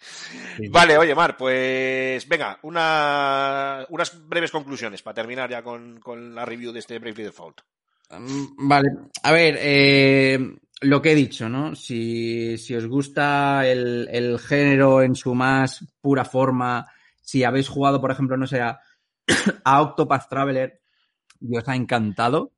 Sí. 0.58 0.68
Vale, 0.70 0.98
oye, 0.98 1.16
Mar, 1.16 1.38
pues 1.38 2.28
venga, 2.28 2.60
una, 2.64 3.86
unas 3.90 4.28
breves 4.28 4.52
conclusiones 4.52 5.02
para 5.02 5.14
terminar 5.16 5.50
ya 5.50 5.62
con, 5.64 6.00
con 6.00 6.36
la 6.36 6.44
review 6.46 6.72
de 6.74 6.80
este 6.80 7.00
Bravely 7.00 7.24
Default. 7.24 7.62
Mm, 8.10 8.68
Vale, 8.68 8.90
a 9.24 9.32
ver, 9.32 9.58
eh, 9.60 10.40
lo 10.82 11.02
que 11.02 11.12
he 11.12 11.16
dicho, 11.16 11.50
¿no? 11.50 11.76
Si, 11.76 12.58
si 12.58 12.76
os 12.76 12.86
gusta 12.88 13.68
el, 13.68 14.08
el 14.12 14.40
género 14.40 15.02
en 15.02 15.16
su 15.16 15.36
más 15.36 15.86
pura 16.02 16.24
forma, 16.24 16.88
si 17.22 17.44
habéis 17.44 17.68
jugado, 17.68 18.00
por 18.00 18.12
ejemplo, 18.12 18.38
no 18.38 18.48
sé, 18.48 18.62
a, 18.62 18.80
Octopath 19.82 20.30
Traveler 20.30 20.82
y 21.42 21.58
os 21.58 21.68
ha 21.68 21.76
encantado, 21.76 22.54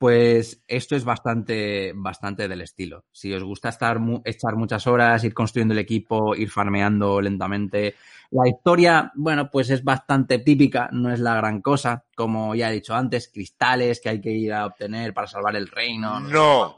pues 0.00 0.62
esto 0.66 0.96
es 0.96 1.04
bastante, 1.04 1.92
bastante 1.94 2.48
del 2.48 2.62
estilo. 2.62 3.04
Si 3.12 3.34
os 3.34 3.44
gusta 3.44 3.68
estar 3.68 3.98
echar 4.24 4.56
muchas 4.56 4.86
horas, 4.86 5.22
ir 5.24 5.34
construyendo 5.34 5.74
el 5.74 5.78
equipo, 5.78 6.34
ir 6.34 6.48
farmeando 6.48 7.20
lentamente. 7.20 7.96
La 8.30 8.48
historia, 8.48 9.12
bueno, 9.14 9.50
pues 9.50 9.68
es 9.68 9.84
bastante 9.84 10.38
típica, 10.38 10.88
no 10.90 11.12
es 11.12 11.20
la 11.20 11.34
gran 11.34 11.60
cosa. 11.60 12.06
Como 12.16 12.54
ya 12.54 12.70
he 12.70 12.72
dicho 12.72 12.94
antes, 12.94 13.28
cristales 13.28 14.00
que 14.00 14.08
hay 14.08 14.22
que 14.22 14.30
ir 14.30 14.54
a 14.54 14.64
obtener 14.64 15.12
para 15.12 15.26
salvar 15.26 15.54
el 15.54 15.68
reino. 15.68 16.18
no 16.18 16.30
No, 16.30 16.76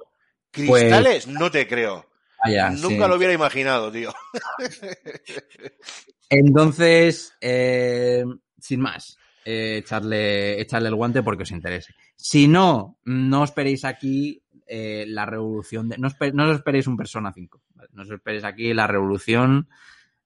cristales, 0.51 1.29
no 1.29 1.49
te 1.49 1.69
creo. 1.69 2.05
Vaya, 2.45 2.71
Nunca 2.71 3.05
sí. 3.05 3.09
lo 3.09 3.15
hubiera 3.15 3.35
imaginado, 3.35 3.93
tío. 3.93 4.13
Entonces, 6.29 7.37
eh, 7.41 8.25
sin 8.59 8.81
más, 8.81 9.17
eh, 9.45 9.77
echarle, 9.79 10.61
echarle 10.61 10.89
el 10.89 10.97
guante 10.97 11.23
porque 11.23 11.45
os 11.45 11.53
interese. 11.53 11.95
Si 12.25 12.47
no, 12.47 12.99
no 13.05 13.43
esperéis 13.43 13.85
aquí 13.85 14.41
eh, 14.67 15.05
la 15.09 15.27
revolución 15.27 15.89
de. 15.89 15.99
No, 15.99 16.09
no 16.35 16.45
os 16.45 16.55
esperéis 16.57 16.87
un 16.87 16.97
Persona 16.97 17.33
5. 17.35 17.61
¿vale? 17.75 17.89
No 17.93 18.03
os 18.03 18.11
esperéis 18.11 18.45
aquí 18.45 18.73
la 18.73 18.87
revolución 18.87 19.69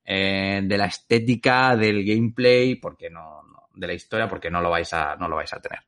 eh, 0.04 0.60
de 0.62 0.76
la 0.76 0.86
estética, 0.86 1.74
del 1.74 2.04
gameplay, 2.04 2.74
porque 2.74 3.08
no, 3.08 3.42
no- 3.44 3.68
de 3.74 3.86
la 3.86 3.94
historia, 3.94 4.28
porque 4.28 4.50
no 4.50 4.60
lo 4.60 4.68
vais 4.68 4.92
a, 4.92 5.16
no 5.16 5.26
lo 5.26 5.36
vais 5.36 5.52
a 5.54 5.60
tener. 5.60 5.80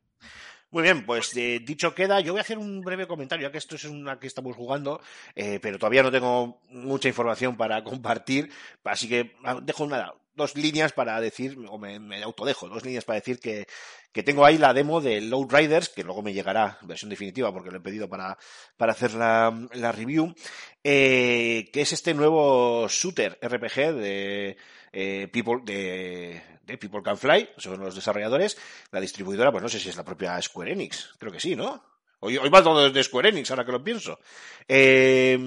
Muy 0.70 0.82
bien, 0.82 1.04
pues 1.04 1.36
eh, 1.36 1.60
dicho 1.62 1.94
queda, 1.94 2.20
yo 2.20 2.32
voy 2.32 2.38
a 2.38 2.42
hacer 2.42 2.56
un 2.58 2.80
breve 2.80 3.06
comentario, 3.06 3.46
ya 3.46 3.52
que 3.52 3.58
esto 3.58 3.76
es 3.76 3.84
una 3.84 4.18
que 4.18 4.26
estamos 4.26 4.56
jugando, 4.56 5.00
pero 5.34 5.78
todavía 5.78 6.02
no 6.02 6.10
tengo 6.10 6.60
mucha 6.70 7.08
información 7.08 7.56
para 7.56 7.82
compartir, 7.84 8.50
así 8.84 9.08
que 9.08 9.34
ah, 9.44 9.60
dejo 9.62 9.84
una, 9.84 10.12
dos 10.38 10.56
líneas 10.56 10.92
para 10.92 11.20
decir, 11.20 11.58
o 11.68 11.76
me, 11.76 12.00
me 12.00 12.22
autodejo, 12.22 12.68
dos 12.68 12.84
líneas 12.84 13.04
para 13.04 13.18
decir 13.18 13.38
que, 13.38 13.66
que 14.12 14.22
tengo 14.22 14.46
ahí 14.46 14.56
la 14.56 14.72
demo 14.72 15.02
de 15.02 15.20
Load 15.20 15.48
Riders, 15.50 15.90
que 15.90 16.04
luego 16.04 16.22
me 16.22 16.32
llegará 16.32 16.78
versión 16.82 17.10
definitiva 17.10 17.52
porque 17.52 17.70
lo 17.70 17.76
he 17.76 17.82
pedido 17.82 18.08
para, 18.08 18.38
para 18.78 18.92
hacer 18.92 19.12
la, 19.12 19.68
la 19.74 19.92
review, 19.92 20.34
eh, 20.82 21.68
que 21.70 21.82
es 21.82 21.92
este 21.92 22.14
nuevo 22.14 22.88
shooter 22.88 23.38
RPG 23.42 23.94
de 23.94 24.56
eh, 24.92 25.28
People, 25.30 25.60
de, 25.64 26.42
de 26.62 26.78
People 26.78 27.02
Can 27.02 27.18
Fly, 27.18 27.50
son 27.58 27.80
los 27.80 27.94
desarrolladores, 27.94 28.56
la 28.90 29.00
distribuidora, 29.00 29.52
pues 29.52 29.62
no 29.62 29.68
sé 29.68 29.78
si 29.78 29.90
es 29.90 29.96
la 29.96 30.04
propia 30.04 30.40
Square 30.40 30.72
Enix, 30.72 31.14
creo 31.18 31.32
que 31.32 31.40
sí, 31.40 31.54
¿no? 31.54 31.97
Hoy, 32.20 32.36
hoy 32.36 32.48
va 32.48 32.62
todo 32.62 32.90
de 32.90 33.04
Square 33.04 33.28
Enix, 33.28 33.50
ahora 33.50 33.64
que 33.64 33.72
lo 33.72 33.82
pienso. 33.82 34.18
Eh, 34.66 35.38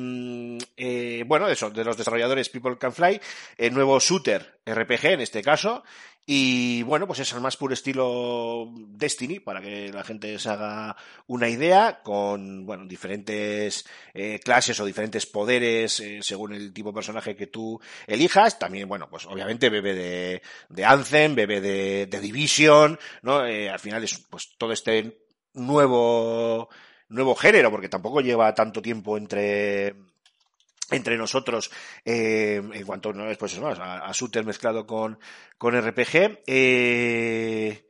eh, 0.77 1.23
bueno, 1.27 1.47
eso, 1.49 1.69
de 1.69 1.83
los 1.83 1.97
desarrolladores 1.97 2.49
People 2.49 2.77
Can 2.77 2.93
Fly, 2.93 3.19
el 3.57 3.73
nuevo 3.73 3.99
shooter 3.99 4.59
RPG 4.65 5.05
en 5.05 5.21
este 5.21 5.41
caso, 5.41 5.83
y 6.25 6.83
bueno, 6.83 7.07
pues 7.07 7.19
es 7.19 7.33
al 7.33 7.41
más 7.41 7.57
puro 7.57 7.73
estilo 7.73 8.71
Destiny, 8.73 9.39
para 9.39 9.59
que 9.59 9.91
la 9.91 10.03
gente 10.03 10.37
se 10.37 10.49
haga 10.49 10.95
una 11.27 11.49
idea, 11.49 12.01
con, 12.03 12.65
bueno, 12.65 12.85
diferentes 12.85 13.85
eh, 14.13 14.39
clases 14.39 14.79
o 14.79 14.85
diferentes 14.85 15.25
poderes 15.25 15.99
eh, 15.99 16.19
según 16.21 16.53
el 16.53 16.73
tipo 16.73 16.89
de 16.89 16.95
personaje 16.95 17.35
que 17.35 17.47
tú 17.47 17.81
elijas. 18.05 18.59
También, 18.59 18.87
bueno, 18.87 19.09
pues 19.09 19.25
obviamente 19.25 19.69
bebe 19.69 19.95
de, 19.95 20.41
de 20.69 20.85
Anthem, 20.85 21.33
bebe 21.33 21.59
de, 21.59 22.05
de 22.05 22.19
Division, 22.19 22.99
¿no? 23.23 23.45
Eh, 23.45 23.69
al 23.69 23.79
final 23.79 24.03
es 24.03 24.19
pues 24.29 24.55
todo 24.57 24.73
este 24.73 25.30
nuevo, 25.53 26.69
nuevo 27.09 27.35
género, 27.35 27.71
porque 27.71 27.89
tampoco 27.89 28.21
lleva 28.21 28.53
tanto 28.53 28.81
tiempo 28.81 29.17
entre 29.17 29.95
entre 30.91 31.17
nosotros 31.17 31.71
eh, 32.03 32.61
en 32.73 32.85
cuanto 32.85 33.13
no 33.13 33.29
es 33.29 33.37
pues 33.37 33.53
eso, 33.53 33.65
a, 33.65 34.13
mezclado 34.43 34.85
con, 34.85 35.19
con 35.57 35.79
RPG 35.79 36.41
eh, 36.45 37.87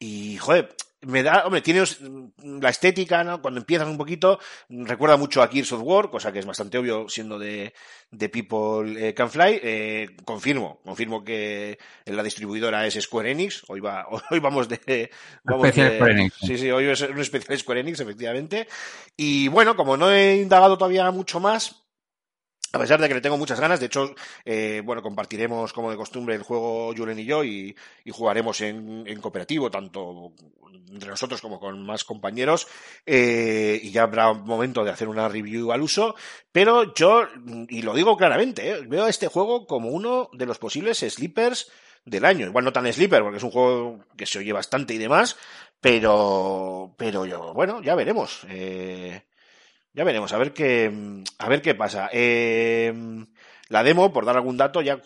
y 0.00 0.36
joder 0.38 0.74
me 1.02 1.22
da, 1.22 1.44
hombre, 1.46 1.60
tiene 1.62 1.82
la 2.60 2.70
estética, 2.70 3.24
¿no? 3.24 3.42
Cuando 3.42 3.60
empiezas 3.60 3.88
un 3.88 3.98
poquito, 3.98 4.38
recuerda 4.68 5.16
mucho 5.16 5.42
a 5.42 5.48
Gears 5.48 5.72
of 5.72 5.82
War, 5.82 6.10
cosa 6.10 6.32
que 6.32 6.38
es 6.38 6.46
bastante 6.46 6.78
obvio 6.78 7.08
siendo 7.08 7.38
de, 7.38 7.72
de 8.10 8.28
People 8.28 9.08
eh, 9.08 9.14
Can 9.14 9.30
Fly. 9.30 9.60
Eh, 9.62 10.06
confirmo, 10.24 10.80
confirmo 10.84 11.24
que 11.24 11.78
la 12.06 12.22
distribuidora 12.22 12.86
es 12.86 12.94
Square 12.94 13.30
Enix. 13.32 13.64
Hoy 13.68 13.80
va, 13.80 14.06
hoy 14.30 14.38
vamos 14.40 14.68
de, 14.68 15.10
vamos 15.44 15.66
Especial 15.66 15.90
de- 15.90 15.96
Square 15.96 16.12
Enix. 16.12 16.34
Sí, 16.40 16.58
sí, 16.58 16.70
hoy 16.70 16.86
es 16.86 17.00
un 17.02 17.20
especial 17.20 17.58
Square 17.58 17.80
Enix, 17.80 18.00
efectivamente. 18.00 18.68
Y 19.16 19.48
bueno, 19.48 19.76
como 19.76 19.96
no 19.96 20.10
he 20.10 20.36
indagado 20.36 20.78
todavía 20.78 21.10
mucho 21.10 21.40
más, 21.40 21.81
a 22.72 22.78
pesar 22.78 23.00
de 23.00 23.08
que 23.08 23.14
le 23.14 23.20
tengo 23.20 23.38
muchas 23.38 23.60
ganas, 23.60 23.80
de 23.80 23.86
hecho, 23.86 24.14
eh, 24.44 24.82
bueno, 24.84 25.02
compartiremos 25.02 25.72
como 25.72 25.90
de 25.90 25.96
costumbre 25.96 26.34
el 26.34 26.42
juego 26.42 26.94
Julen 26.96 27.18
y 27.18 27.24
yo 27.24 27.44
y, 27.44 27.76
y 28.04 28.10
jugaremos 28.10 28.60
en, 28.60 29.04
en 29.06 29.20
cooperativo, 29.20 29.70
tanto 29.70 30.32
entre 30.90 31.10
nosotros 31.10 31.40
como 31.40 31.58
con 31.58 31.84
más 31.84 32.04
compañeros, 32.04 32.66
eh, 33.06 33.80
y 33.82 33.90
ya 33.90 34.02
habrá 34.02 34.32
momento 34.32 34.84
de 34.84 34.90
hacer 34.90 35.08
una 35.08 35.28
review 35.28 35.72
al 35.72 35.82
uso, 35.82 36.14
pero 36.50 36.94
yo, 36.94 37.26
y 37.68 37.82
lo 37.82 37.94
digo 37.94 38.16
claramente, 38.16 38.70
eh, 38.70 38.80
veo 38.86 39.06
este 39.06 39.28
juego 39.28 39.66
como 39.66 39.90
uno 39.90 40.28
de 40.32 40.46
los 40.46 40.58
posibles 40.58 40.98
sleepers 40.98 41.70
del 42.04 42.24
año. 42.24 42.46
Igual 42.46 42.64
no 42.64 42.72
tan 42.72 42.90
Sleeper, 42.92 43.22
porque 43.22 43.38
es 43.38 43.42
un 43.44 43.50
juego 43.50 44.04
que 44.16 44.26
se 44.26 44.38
oye 44.38 44.52
bastante 44.52 44.94
y 44.94 44.98
demás, 44.98 45.36
pero, 45.80 46.94
pero 46.96 47.26
yo, 47.26 47.52
bueno, 47.54 47.82
ya 47.82 47.94
veremos. 47.94 48.44
Eh, 48.48 49.22
ya 49.94 50.04
veremos, 50.04 50.32
a 50.32 50.38
ver 50.38 50.52
qué, 50.52 51.22
a 51.38 51.48
ver 51.48 51.62
qué 51.62 51.74
pasa. 51.74 52.08
Eh, 52.12 52.92
la 53.72 53.82
demo, 53.82 54.12
por 54.12 54.26
dar 54.26 54.36
algún 54.36 54.58
dato, 54.58 54.82
ya, 54.82 55.00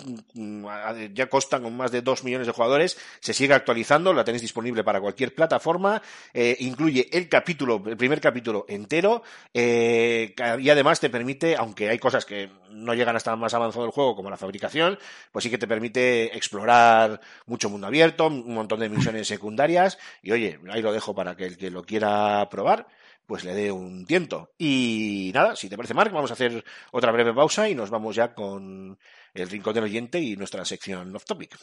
ya 1.14 1.26
consta 1.28 1.60
con 1.60 1.76
más 1.76 1.92
de 1.92 2.02
2 2.02 2.24
millones 2.24 2.48
de 2.48 2.52
jugadores, 2.52 2.98
se 3.20 3.32
sigue 3.32 3.54
actualizando, 3.54 4.12
la 4.12 4.24
tenéis 4.24 4.42
disponible 4.42 4.82
para 4.82 5.00
cualquier 5.00 5.32
plataforma, 5.36 6.02
eh, 6.34 6.56
incluye 6.58 7.08
el 7.12 7.28
capítulo, 7.28 7.80
el 7.86 7.96
primer 7.96 8.20
capítulo 8.20 8.66
entero, 8.68 9.22
eh, 9.54 10.34
y 10.58 10.68
además 10.68 10.98
te 10.98 11.10
permite, 11.10 11.54
aunque 11.54 11.88
hay 11.90 12.00
cosas 12.00 12.24
que 12.24 12.50
no 12.70 12.92
llegan 12.92 13.14
hasta 13.14 13.36
más 13.36 13.54
avanzado 13.54 13.84
del 13.84 13.92
juego, 13.92 14.16
como 14.16 14.30
la 14.30 14.36
fabricación, 14.36 14.98
pues 15.30 15.44
sí 15.44 15.50
que 15.50 15.58
te 15.58 15.68
permite 15.68 16.36
explorar 16.36 17.20
mucho 17.46 17.70
mundo 17.70 17.86
abierto, 17.86 18.26
un 18.26 18.52
montón 18.52 18.80
de 18.80 18.88
misiones 18.88 19.28
secundarias, 19.28 19.96
y 20.22 20.32
oye, 20.32 20.58
ahí 20.70 20.82
lo 20.82 20.92
dejo 20.92 21.14
para 21.14 21.36
que 21.36 21.46
el 21.46 21.56
que 21.56 21.70
lo 21.70 21.84
quiera 21.84 22.48
probar, 22.50 22.88
pues 23.26 23.44
le 23.44 23.54
dé 23.54 23.72
un 23.72 24.06
tiento. 24.06 24.52
Y 24.56 25.30
nada, 25.34 25.56
si 25.56 25.68
te 25.68 25.76
parece, 25.76 25.94
Mark, 25.94 26.12
vamos 26.12 26.30
a 26.30 26.34
hacer 26.34 26.64
otra 26.92 27.12
breve 27.12 27.34
pausa 27.34 27.68
y 27.68 27.74
nos 27.74 27.90
vamos 27.90 28.16
ya 28.16 28.34
con 28.34 28.98
el 29.34 29.50
rincón 29.50 29.74
del 29.74 29.84
oyente 29.84 30.20
y 30.20 30.36
nuestra 30.36 30.64
sección 30.64 31.14
off 31.14 31.24
topic. 31.24 31.58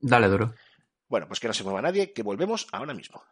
Dale, 0.00 0.28
duro. 0.28 0.54
Bueno, 1.08 1.26
pues 1.26 1.40
que 1.40 1.48
no 1.48 1.54
se 1.54 1.64
mueva 1.64 1.82
nadie, 1.82 2.12
que 2.12 2.22
volvemos 2.22 2.68
ahora 2.72 2.94
mismo. 2.94 3.22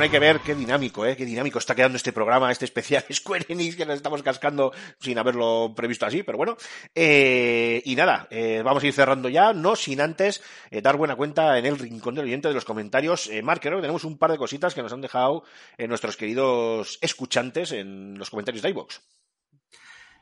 Hay 0.00 0.10
que 0.10 0.20
ver 0.20 0.38
qué 0.40 0.54
dinámico, 0.54 1.04
¿eh? 1.04 1.16
Qué 1.16 1.24
dinámico 1.24 1.58
está 1.58 1.74
quedando 1.74 1.96
este 1.96 2.12
programa, 2.12 2.52
este 2.52 2.64
especial 2.64 3.04
Square 3.12 3.46
Enix 3.48 3.74
que 3.74 3.84
nos 3.84 3.96
estamos 3.96 4.22
cascando 4.22 4.72
sin 5.00 5.18
haberlo 5.18 5.72
previsto 5.74 6.06
así, 6.06 6.22
pero 6.22 6.38
bueno. 6.38 6.56
Eh, 6.94 7.82
y 7.84 7.96
nada, 7.96 8.28
eh, 8.30 8.62
vamos 8.64 8.82
a 8.82 8.86
ir 8.86 8.92
cerrando 8.92 9.28
ya, 9.28 9.52
no 9.52 9.74
sin 9.74 10.00
antes 10.00 10.40
eh, 10.70 10.80
dar 10.80 10.96
buena 10.96 11.16
cuenta 11.16 11.58
en 11.58 11.66
el 11.66 11.78
rincón 11.78 12.14
del 12.14 12.26
oyente 12.26 12.46
de 12.46 12.54
los 12.54 12.64
comentarios. 12.64 13.28
Mark, 13.42 13.60
creo 13.60 13.78
que 13.78 13.82
tenemos 13.82 14.04
un 14.04 14.18
par 14.18 14.30
de 14.30 14.38
cositas 14.38 14.72
que 14.72 14.82
nos 14.82 14.92
han 14.92 15.00
dejado 15.00 15.42
nuestros 15.78 16.16
queridos 16.16 16.98
escuchantes 17.00 17.72
en 17.72 18.16
los 18.16 18.30
comentarios 18.30 18.62
de 18.62 18.70
iVoox. 18.70 19.00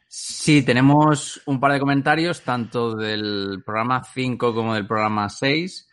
Sí, 0.09 0.63
tenemos 0.63 1.43
un 1.45 1.61
par 1.61 1.73
de 1.73 1.81
comentarios, 1.81 2.41
tanto 2.41 2.95
del 2.95 3.63
programa 3.65 4.03
5 4.03 4.55
como 4.55 4.75
del 4.75 4.87
programa 4.87 5.29
6. 5.29 5.86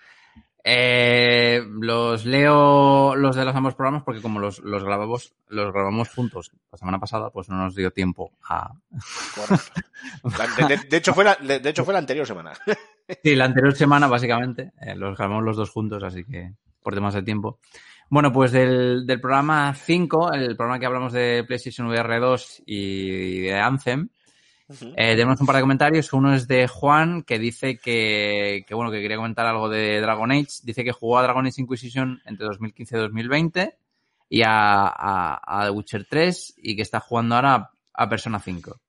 Eh, 0.66 1.62
los 1.82 2.26
leo 2.26 3.16
los 3.18 3.36
de 3.36 3.44
los 3.44 3.54
ambos 3.54 3.76
programas 3.76 4.04
porque 4.04 4.22
como 4.22 4.40
los, 4.40 4.60
los 4.60 4.82
grabamos 4.84 5.34
los 5.50 5.74
grabamos 5.74 6.08
juntos 6.10 6.52
la 6.72 6.78
semana 6.78 7.00
pasada, 7.00 7.30
pues 7.32 7.50
no 7.50 7.58
nos 7.58 7.76
dio 7.76 7.92
tiempo 7.92 8.32
a. 8.48 8.72
De, 10.58 10.68
de- 10.78 10.84
de 10.90 10.98
hecho, 10.98 11.14
fue 11.14 11.24
la, 11.24 11.36
de, 11.36 11.60
de 11.60 11.70
hecho, 11.70 11.84
fue 11.84 11.94
la 11.94 12.00
anterior 12.00 12.26
semana. 12.26 12.54
Sí, 13.24 13.36
la 13.36 13.46
anterior 13.46 13.76
semana, 13.76 14.08
básicamente. 14.08 14.72
eh, 14.82 14.96
los 14.96 15.18
grabamos 15.18 15.44
los 15.44 15.58
dos 15.58 15.70
juntos, 15.70 16.02
así 16.04 16.24
que 16.24 16.54
por 16.82 16.94
temas 16.94 17.14
de 17.14 17.24
tiempo. 17.24 17.60
Bueno, 18.10 18.32
pues 18.32 18.52
del, 18.52 19.06
del 19.06 19.20
programa 19.20 19.74
5, 19.74 20.34
el 20.34 20.56
programa 20.56 20.80
que 20.80 20.86
hablamos 20.86 21.14
de 21.14 21.44
PlayStation 21.48 21.88
VR 21.88 22.20
2 22.20 22.64
y 22.66 23.42
de 23.42 23.60
Anthem, 23.60 24.10
eh, 24.70 25.16
tenemos 25.16 25.40
un 25.40 25.48
par 25.48 25.58
de 25.58 25.62
comentarios. 25.62 26.14
Uno 26.14 26.34
es 26.34 26.48
de 26.48 26.68
Juan, 26.68 27.24
que 27.24 27.40
dice 27.40 27.78
que, 27.78 28.66
bueno, 28.72 28.92
que 28.92 29.02
quería 29.02 29.18
comentar 29.18 29.46
algo 29.46 29.70
de 29.70 30.00
Dragon 30.02 30.32
Age. 30.32 30.62
Dice 30.64 30.84
que 30.84 30.92
jugó 30.92 31.18
a 31.18 31.24
Dragon 31.24 31.46
Age 31.46 31.62
Inquisition 31.62 32.22
entre 32.26 32.46
2015 32.48 32.96
y 32.96 33.00
2020 33.00 33.78
y 34.30 34.42
a, 34.46 35.64
The 35.66 35.70
Witcher 35.70 36.08
3 36.10 36.56
y 36.58 36.76
que 36.76 36.82
está 36.82 37.00
jugando 37.00 37.36
ahora 37.36 37.72
a, 37.94 38.10
Persona 38.10 38.40
5. 38.40 38.80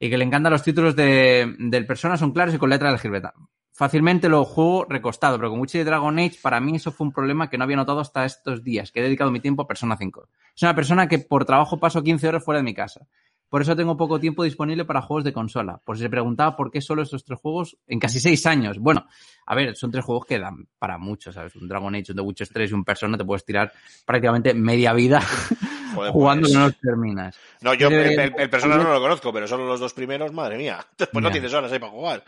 Y 0.00 0.10
que 0.10 0.18
le 0.18 0.24
encantan 0.24 0.52
los 0.52 0.62
títulos 0.62 0.96
de, 0.96 1.54
del 1.58 1.86
Persona, 1.86 2.16
son 2.16 2.32
claros 2.32 2.54
y 2.54 2.58
con 2.58 2.70
letra 2.70 2.90
de 2.90 2.98
Gilberta. 2.98 3.34
Fácilmente 3.72 4.28
lo 4.28 4.44
juego 4.44 4.86
recostado, 4.88 5.36
pero 5.36 5.50
con 5.50 5.60
Witcher 5.60 5.82
y 5.82 5.84
Dragon 5.84 6.18
Age, 6.18 6.38
para 6.42 6.58
mí 6.58 6.74
eso 6.74 6.90
fue 6.90 7.06
un 7.06 7.12
problema 7.12 7.48
que 7.48 7.56
no 7.56 7.62
había 7.62 7.76
notado 7.76 8.00
hasta 8.00 8.24
estos 8.24 8.64
días, 8.64 8.90
que 8.90 8.98
he 8.98 9.04
dedicado 9.04 9.30
mi 9.30 9.38
tiempo 9.38 9.62
a 9.62 9.68
Persona 9.68 9.96
5. 9.96 10.28
Es 10.56 10.62
una 10.62 10.74
persona 10.74 11.06
que 11.06 11.20
por 11.20 11.44
trabajo 11.44 11.78
paso 11.78 12.02
15 12.02 12.26
horas 12.26 12.44
fuera 12.44 12.58
de 12.58 12.64
mi 12.64 12.74
casa. 12.74 13.06
Por 13.48 13.62
eso 13.62 13.74
tengo 13.74 13.96
poco 13.96 14.20
tiempo 14.20 14.42
disponible 14.44 14.84
para 14.84 15.00
juegos 15.02 15.24
de 15.24 15.32
consola. 15.32 15.80
Por 15.84 15.96
si 15.96 16.02
se 16.02 16.10
preguntaba 16.10 16.54
por 16.56 16.70
qué 16.70 16.80
solo 16.80 17.02
estos 17.02 17.24
tres 17.24 17.38
juegos 17.40 17.76
en 17.86 17.98
casi 17.98 18.20
seis 18.20 18.44
años. 18.46 18.78
Bueno, 18.78 19.06
a 19.46 19.54
ver, 19.54 19.74
son 19.74 19.90
tres 19.90 20.04
juegos 20.04 20.26
que 20.26 20.38
dan 20.38 20.66
para 20.78 20.98
mucho, 20.98 21.32
¿sabes? 21.32 21.56
Un 21.56 21.66
Dragon 21.66 21.94
Age, 21.94 22.12
un 22.12 22.16
The 22.16 22.22
Witcher 22.22 22.48
3 22.48 22.70
y 22.70 22.74
un 22.74 22.84
Persona 22.84 23.16
te 23.16 23.24
puedes 23.24 23.44
tirar 23.44 23.72
prácticamente 24.04 24.52
media 24.52 24.92
vida 24.92 25.20
Joder, 25.94 26.12
jugando 26.12 26.42
pues. 26.42 26.52
que 26.52 26.58
no 26.58 26.64
los 26.66 26.78
terminas. 26.78 27.38
No, 27.62 27.72
yo 27.74 27.88
el, 27.88 27.94
el- 28.20 28.34
el 28.36 28.50
persona 28.50 28.76
no 28.76 28.92
lo 28.92 29.00
conozco, 29.00 29.32
pero 29.32 29.46
solo 29.48 29.66
los 29.66 29.80
dos 29.80 29.94
primeros, 29.94 30.32
madre 30.32 30.58
mía. 30.58 30.84
Después 30.98 31.22
no 31.24 31.30
tienes 31.30 31.52
horas 31.54 31.72
ahí 31.72 31.78
para 31.78 31.92
jugar. 31.92 32.24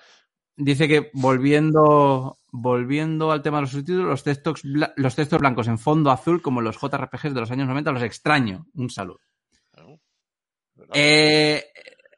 Dice 0.57 0.89
que 0.89 1.11
volviendo, 1.15 2.39
volviendo 2.51 3.31
al 3.33 3.43
tema 3.43 3.59
de 3.59 3.63
los 3.63 3.71
subtítulos, 3.71 4.07
los 4.09 4.23
textos, 4.25 4.61
los 4.65 5.15
textos 5.17 5.39
blancos 5.41 5.69
en 5.69 5.79
fondo 5.79 6.11
azul, 6.11 6.43
como 6.43 6.61
los 6.61 6.77
JRPGs 6.79 7.35
de 7.35 7.41
los 7.41 7.51
años 7.51 7.69
90, 7.69 7.93
los 7.93 8.03
extraño. 8.03 8.67
Un 8.75 8.91
saludo. 8.91 9.21
Eh, 10.95 11.65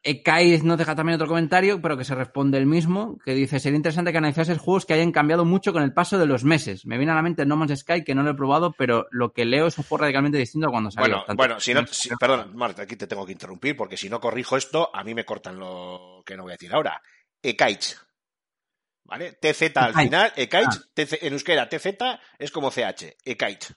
eh, 0.05 0.23
Kai 0.23 0.61
nos 0.63 0.79
deja 0.79 0.95
también 0.97 1.15
otro 1.15 1.29
comentario, 1.29 1.81
pero 1.81 1.97
que 1.97 2.05
se 2.05 2.15
responde 2.15 2.59
el 2.59 2.67
mismo, 2.67 3.19
que 3.25 3.35
dice, 3.35 3.61
sería 3.61 3.77
interesante 3.77 4.11
que 4.11 4.19
analizases 4.19 4.59
juegos 4.59 4.85
que 4.85 4.95
hayan 4.95 5.13
cambiado 5.13 5.45
mucho 5.45 5.73
con 5.73 5.83
el 5.83 5.93
paso 5.93 6.19
de 6.19 6.27
los 6.27 6.43
meses. 6.43 6.85
Me 6.87 6.97
viene 6.99 7.13
a 7.13 7.15
la 7.15 7.23
mente 7.23 7.47
No 7.47 7.57
Man's 7.57 7.79
Sky, 7.81 8.03
que 8.03 8.15
no 8.15 8.23
lo 8.25 8.33
he 8.33 8.35
probado, 8.35 8.73
pero 8.77 9.07
lo 9.13 9.33
que 9.33 9.45
leo 9.45 9.69
es 9.69 9.79
un 9.79 9.85
juego 9.85 10.03
radicalmente 10.03 10.39
distinto 10.39 10.67
a 10.69 10.71
cuando 10.71 10.91
salió. 10.91 11.09
Bueno, 11.09 11.25
Tanto- 11.27 11.41
bueno, 11.41 11.61
si 11.61 11.73
no, 11.75 11.87
si- 11.87 12.11
perdón, 12.19 12.57
Marta, 12.57 12.83
aquí 12.83 12.97
te 12.97 13.07
tengo 13.07 13.25
que 13.25 13.33
interrumpir 13.33 13.77
porque 13.77 13.97
si 13.97 14.09
no 14.11 14.21
corrijo 14.21 14.57
esto, 14.57 14.91
a 14.95 15.05
mí 15.05 15.15
me 15.15 15.25
cortan 15.25 15.59
lo 15.61 16.23
que 16.27 16.37
no 16.37 16.43
voy 16.43 16.53
a 16.53 16.55
decir 16.57 16.75
ahora. 16.75 17.01
Ekaich. 17.43 17.97
¿Vale? 19.05 19.33
TZ 19.33 19.77
al 19.77 19.95
final, 19.95 20.33
Ekaich, 20.37 20.69
Ah. 20.69 21.03
En 21.21 21.33
euskera, 21.33 21.69
TZ 21.69 21.87
es 22.39 22.51
como 22.51 22.71
CH, 22.71 23.17
Ekaich. 23.25 23.73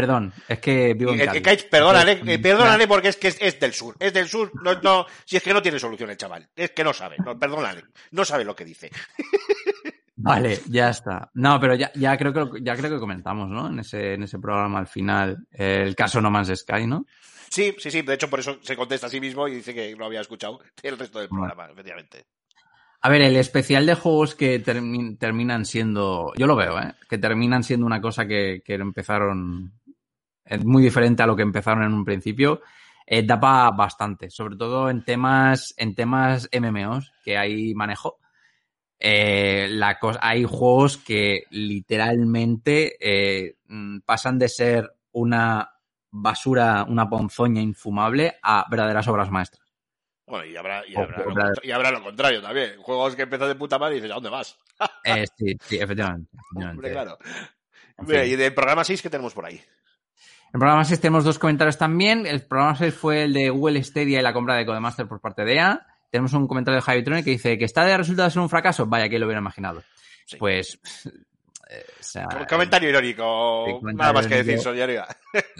Perdón, 0.00 0.32
es 0.46 0.58
que 0.58 0.92
vivo 0.92 1.12
en 1.12 1.20
El 1.20 1.26
Cádiz. 1.26 1.40
Ekaich, 1.40 1.68
perdónale, 1.70 2.12
Entonces, 2.12 2.36
eh, 2.36 2.38
perdónale 2.38 2.86
porque 2.86 3.08
es 3.08 3.16
que 3.16 3.28
es, 3.28 3.38
es 3.40 3.58
del 3.58 3.72
sur, 3.72 3.96
es 3.98 4.12
del 4.12 4.28
sur, 4.28 4.52
no, 4.62 4.74
no, 4.82 5.06
si 5.24 5.36
es 5.38 5.42
que 5.42 5.54
no 5.54 5.62
tiene 5.62 5.78
solución 5.78 6.10
el 6.10 6.18
chaval, 6.18 6.46
es 6.54 6.72
que 6.72 6.84
no 6.84 6.92
sabe, 6.92 7.16
no, 7.24 7.38
perdónale, 7.38 7.84
no 8.10 8.24
sabe 8.26 8.44
lo 8.44 8.54
que 8.54 8.66
dice. 8.66 8.90
Vale, 10.18 10.60
ya 10.68 10.90
está. 10.90 11.30
No, 11.34 11.60
pero 11.60 11.74
ya, 11.74 11.90
ya 11.94 12.16
creo 12.16 12.32
que 12.32 12.62
ya 12.62 12.74
creo 12.76 12.90
que 12.90 12.98
comentamos, 12.98 13.48
¿no? 13.50 13.68
En 13.68 13.78
ese, 13.80 14.14
en 14.14 14.22
ese 14.22 14.38
programa 14.38 14.78
al 14.78 14.86
final, 14.86 15.46
eh, 15.52 15.82
el 15.82 15.94
caso 15.94 16.20
No 16.20 16.30
Man's 16.30 16.52
Sky, 16.58 16.86
¿no? 16.86 17.06
Sí, 17.50 17.74
sí, 17.78 17.90
sí, 17.90 18.02
de 18.02 18.14
hecho 18.14 18.28
por 18.28 18.40
eso 18.40 18.58
se 18.62 18.76
contesta 18.76 19.06
a 19.06 19.10
sí 19.10 19.20
mismo 19.20 19.46
y 19.46 19.54
dice 19.56 19.74
que 19.74 19.94
no 19.94 20.06
había 20.06 20.20
escuchado 20.22 20.58
el 20.82 20.98
resto 20.98 21.20
del 21.20 21.28
programa, 21.28 21.68
efectivamente. 21.70 22.24
A 23.02 23.08
ver, 23.10 23.20
el 23.22 23.36
especial 23.36 23.84
de 23.86 23.94
juegos 23.94 24.34
que 24.34 24.60
termi- 24.64 25.16
terminan 25.18 25.64
siendo, 25.66 26.32
yo 26.36 26.46
lo 26.46 26.56
veo, 26.56 26.80
¿eh? 26.80 26.94
Que 27.08 27.18
terminan 27.18 27.62
siendo 27.62 27.84
una 27.86 28.00
cosa 28.00 28.26
que, 28.26 28.62
que 28.64 28.74
empezaron 28.74 29.74
eh, 30.46 30.58
muy 30.58 30.82
diferente 30.82 31.22
a 31.22 31.26
lo 31.26 31.36
que 31.36 31.42
empezaron 31.42 31.82
en 31.84 31.92
un 31.92 32.04
principio, 32.04 32.62
eh, 33.06 33.22
da 33.24 33.38
para 33.38 33.70
bastante, 33.70 34.30
sobre 34.30 34.56
todo 34.56 34.88
en 34.90 35.04
temas, 35.04 35.74
en 35.76 35.94
temas 35.94 36.48
MMOs 36.52 37.12
que 37.24 37.36
hay 37.36 37.74
manejo. 37.74 38.18
Eh, 38.98 39.68
la 39.70 39.98
cosa, 39.98 40.18
hay 40.22 40.44
juegos 40.44 40.96
que 40.96 41.44
literalmente 41.50 42.96
eh, 43.00 43.56
mm, 43.66 43.98
pasan 44.00 44.38
de 44.38 44.48
ser 44.48 44.90
una 45.12 45.70
basura, 46.10 46.84
una 46.88 47.08
ponzoña 47.08 47.60
infumable 47.60 48.36
a 48.42 48.64
verdaderas 48.70 49.06
obras 49.08 49.30
maestras. 49.30 49.62
Bueno, 50.26 50.44
y 50.46 50.56
habrá, 50.56 50.82
y 50.86 50.96
O- 50.96 51.02
habrá, 51.02 51.18
lo, 51.18 51.30
habrá- 51.30 51.44
contra- 51.46 51.66
y 51.66 51.70
habrá 51.70 51.90
lo 51.90 52.02
contrario 52.02 52.42
también. 52.42 52.76
Juegos 52.78 53.14
que 53.14 53.22
empiezan 53.22 53.48
de 53.48 53.54
puta 53.54 53.78
madre 53.78 53.94
y 53.96 53.98
dices, 53.98 54.10
¿a 54.10 54.14
dónde 54.14 54.30
vas? 54.30 54.58
Eh, 55.04 55.24
sí, 55.36 55.56
sí, 55.60 55.76
efectivamente. 55.78 56.30
efectivamente. 56.34 56.70
Hombre, 56.76 56.90
claro. 56.92 57.18
En 57.98 58.06
Mira, 58.06 58.22
fin. 58.24 58.32
y 58.32 58.36
del 58.36 58.52
programa 58.54 58.82
6 58.82 59.02
que 59.02 59.10
tenemos 59.10 59.34
por 59.34 59.44
ahí. 59.46 59.60
En 60.52 60.58
el 60.58 60.60
programa 60.60 60.84
6 60.84 61.00
tenemos 61.00 61.24
dos 61.24 61.38
comentarios 61.38 61.76
también. 61.78 62.26
El 62.26 62.42
programa 62.42 62.74
6 62.76 62.94
fue 62.94 63.24
el 63.24 63.32
de 63.34 63.50
Google 63.50 63.82
Stadia 63.82 64.20
y 64.20 64.22
la 64.22 64.32
compra 64.32 64.54
de 64.56 64.64
Codemaster 64.64 65.06
por 65.06 65.20
parte 65.20 65.44
de 65.44 65.54
EA. 65.56 65.86
Tenemos 66.10 66.32
un 66.32 66.46
comentario 66.46 66.76
de 66.76 66.82
Javi 66.82 67.04
Trone 67.04 67.24
que 67.24 67.30
dice 67.30 67.58
que 67.58 67.64
está 67.64 67.84
de 67.84 67.96
resultado 67.96 68.30
ser 68.30 68.40
un 68.40 68.48
fracaso. 68.48 68.86
Vaya, 68.86 69.08
que 69.08 69.18
lo 69.18 69.26
hubiera 69.26 69.40
imaginado. 69.40 69.82
Sí. 70.24 70.36
Pues. 70.38 70.78
eh, 71.68 71.84
o 72.00 72.02
sea, 72.02 72.26
Com- 72.26 72.46
comentario 72.48 72.88
irónico. 72.88 73.64
comentario 73.80 73.96
Nada 73.98 74.12
más 74.12 74.26
que 74.26 74.36
decir. 74.36 74.58
Soñaría. 74.60 75.06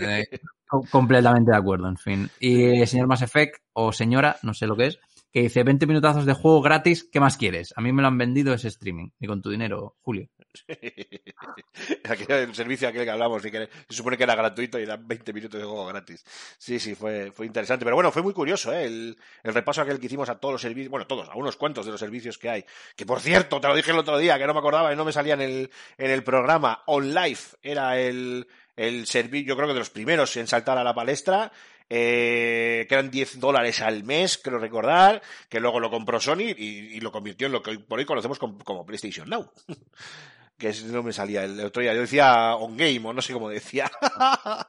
eh, 0.01 0.25
co- 0.67 0.87
completamente 0.91 1.51
de 1.51 1.57
acuerdo, 1.59 1.89
en 1.89 1.97
fin. 1.99 2.31
Y 2.41 2.81
el 2.81 2.87
señor 2.87 3.07
Mass 3.09 3.23
Effect, 3.23 3.57
o 3.75 3.93
señora, 3.93 4.37
no 4.43 4.55
sé 4.55 4.67
lo 4.67 4.77
que 4.77 4.87
es, 4.87 4.99
que 5.37 5.43
dice 5.43 5.65
20 5.65 5.87
minutazos 5.87 6.25
de 6.25 6.33
juego 6.33 6.63
gratis, 6.63 7.11
¿qué 7.13 7.21
más 7.21 7.37
quieres? 7.37 7.75
A 7.77 7.83
mí 7.83 7.93
me 7.93 8.01
lo 8.01 8.09
han 8.09 8.17
vendido 8.17 8.55
ese 8.55 8.69
streaming, 8.69 9.11
y 9.21 9.27
con 9.27 9.43
tu 9.43 9.51
dinero, 9.51 9.95
Julio. 10.01 10.31
El 12.29 12.55
servicio 12.55 12.89
aquel 12.89 13.05
que 13.05 13.11
hablamos, 13.11 13.45
y 13.45 13.51
que 13.51 13.69
se 13.87 13.95
supone 13.95 14.17
que 14.17 14.23
era 14.23 14.35
gratuito 14.35 14.79
y 14.79 14.85
eran 14.85 15.07
20 15.07 15.35
minutos 15.35 15.61
de 15.61 15.67
juego 15.67 15.85
gratis. 15.85 16.25
Sí, 16.57 16.79
sí, 16.79 16.95
fue, 16.95 17.33
fue 17.33 17.45
interesante. 17.45 17.85
Pero 17.85 17.97
bueno, 17.97 18.11
fue 18.11 18.23
muy 18.23 18.33
curioso 18.33 18.73
¿eh? 18.73 18.87
el, 18.87 19.19
el 19.43 19.53
repaso 19.53 19.83
aquel 19.83 20.01
que 20.01 20.07
hicimos 20.07 20.31
a 20.31 20.41
todos 20.41 20.53
los 20.55 20.63
servicios, 20.63 20.91
bueno, 20.91 21.07
todos, 21.07 21.29
a 21.29 21.35
unos 21.35 21.57
cuantos 21.57 21.85
de 21.85 21.93
los 21.93 22.01
servicios 22.01 22.39
que 22.39 22.49
hay. 22.49 22.65
Que 22.97 23.05
por 23.05 23.21
cierto, 23.21 23.61
te 23.61 23.69
lo 23.69 23.77
dije 23.77 23.91
el 23.91 23.99
otro 23.99 24.17
día, 24.17 24.39
que 24.39 24.47
no 24.47 24.55
me 24.55 24.61
acordaba 24.61 24.91
y 24.91 24.97
no 24.97 25.05
me 25.05 25.13
salía 25.13 25.35
en 25.35 25.43
el, 25.43 25.71
en 25.99 26.11
el 26.13 26.25
programa. 26.25 26.83
OnLife 26.87 27.59
era 27.63 27.99
el, 28.01 28.49
el 28.75 29.07
servicio, 29.07 29.49
yo 29.49 29.57
creo 29.57 29.69
que 29.69 29.75
de 29.75 29.81
los 29.81 29.91
primeros 29.91 30.35
en 30.39 30.47
saltar 30.47 30.79
a 30.79 30.85
la 30.85 30.95
palestra. 30.95 31.53
Eh, 31.89 32.87
que 32.89 32.95
eran 32.95 33.11
10 33.11 33.39
dólares 33.41 33.81
al 33.83 34.05
mes, 34.05 34.39
creo 34.39 34.59
recordar, 34.59 35.23
que 35.49 35.61
luego 35.61 35.81
lo 35.81 35.91
compró 35.91 36.21
Sony 36.21 36.53
y, 36.57 36.97
y 36.97 37.01
lo 37.01 37.13
convirtió 37.13 37.47
en 37.47 37.53
lo 37.53 37.63
que 37.63 37.71
hoy 37.71 37.79
por 37.79 37.99
hoy 37.99 38.05
conocemos 38.05 38.39
como, 38.39 38.59
como 38.59 38.85
PlayStation 38.87 39.29
Now. 39.29 39.51
que 40.59 40.69
es- 40.71 40.85
no 40.85 41.03
me 41.03 41.13
salía 41.13 41.45
el 41.45 41.61
otro 41.61 41.83
día. 41.83 41.95
Yo 41.95 42.01
decía 42.01 42.55
on 42.57 42.77
game 42.77 43.01
o 43.05 43.13
no 43.13 43.21
sé 43.23 43.33
cómo 43.33 43.49
decía. 43.49 43.91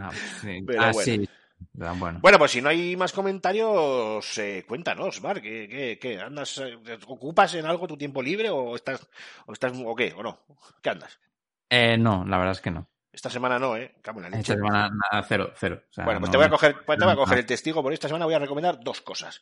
Ah, 0.00 0.12
sí. 0.40 0.62
Pero 0.64 0.80
Ah, 0.82 0.92
bueno. 0.92 1.04
sí. 1.24 1.28
Ah, 1.80 1.92
Bueno. 1.98 2.20
bueno, 2.22 2.38
pues 2.38 2.52
si 2.52 2.62
no 2.62 2.68
hay 2.68 2.94
más 2.96 3.12
comentarios, 3.12 4.38
eh, 4.38 4.64
cuéntanos, 4.68 5.20
Mar, 5.22 5.42
¿qué, 5.42 5.66
qué, 5.68 5.98
qué? 6.00 6.20
¿Andas, 6.20 6.58
eh, 6.58 6.78
ocupas 7.08 7.54
en 7.54 7.66
algo 7.66 7.88
tu 7.88 7.96
tiempo 7.96 8.22
libre 8.22 8.48
o 8.48 8.76
estás, 8.76 9.04
o 9.46 9.52
estás, 9.52 9.72
o 9.84 9.96
qué, 9.96 10.14
o 10.16 10.22
no? 10.22 10.44
¿Qué 10.80 10.90
andas? 10.90 11.18
Eh, 11.68 11.96
no, 11.98 12.24
la 12.24 12.38
verdad 12.38 12.52
es 12.52 12.60
que 12.60 12.70
no. 12.70 12.88
Esta 13.12 13.30
semana 13.30 13.58
no, 13.58 13.76
¿eh? 13.76 13.94
Cago 14.02 14.18
en 14.20 14.24
la 14.24 14.30
leche. 14.30 14.52
Esta 14.52 14.54
semana 14.54 14.90
nada, 14.90 15.24
cero, 15.26 15.52
cero. 15.56 15.82
O 15.90 15.92
sea, 15.92 16.04
Bueno, 16.04 16.20
pues 16.20 16.28
no- 16.28 16.32
te 16.32 16.36
voy 16.38 16.46
a 16.46 16.50
coger, 16.50 16.76
pues 16.84 16.98
te 16.98 17.04
voy 17.04 17.12
a 17.14 17.16
coger 17.16 17.38
el 17.38 17.46
testigo, 17.46 17.82
por 17.82 17.92
esta 17.92 18.06
semana 18.08 18.26
voy 18.26 18.34
a 18.34 18.38
recomendar 18.38 18.78
dos 18.80 19.00
cosas. 19.00 19.40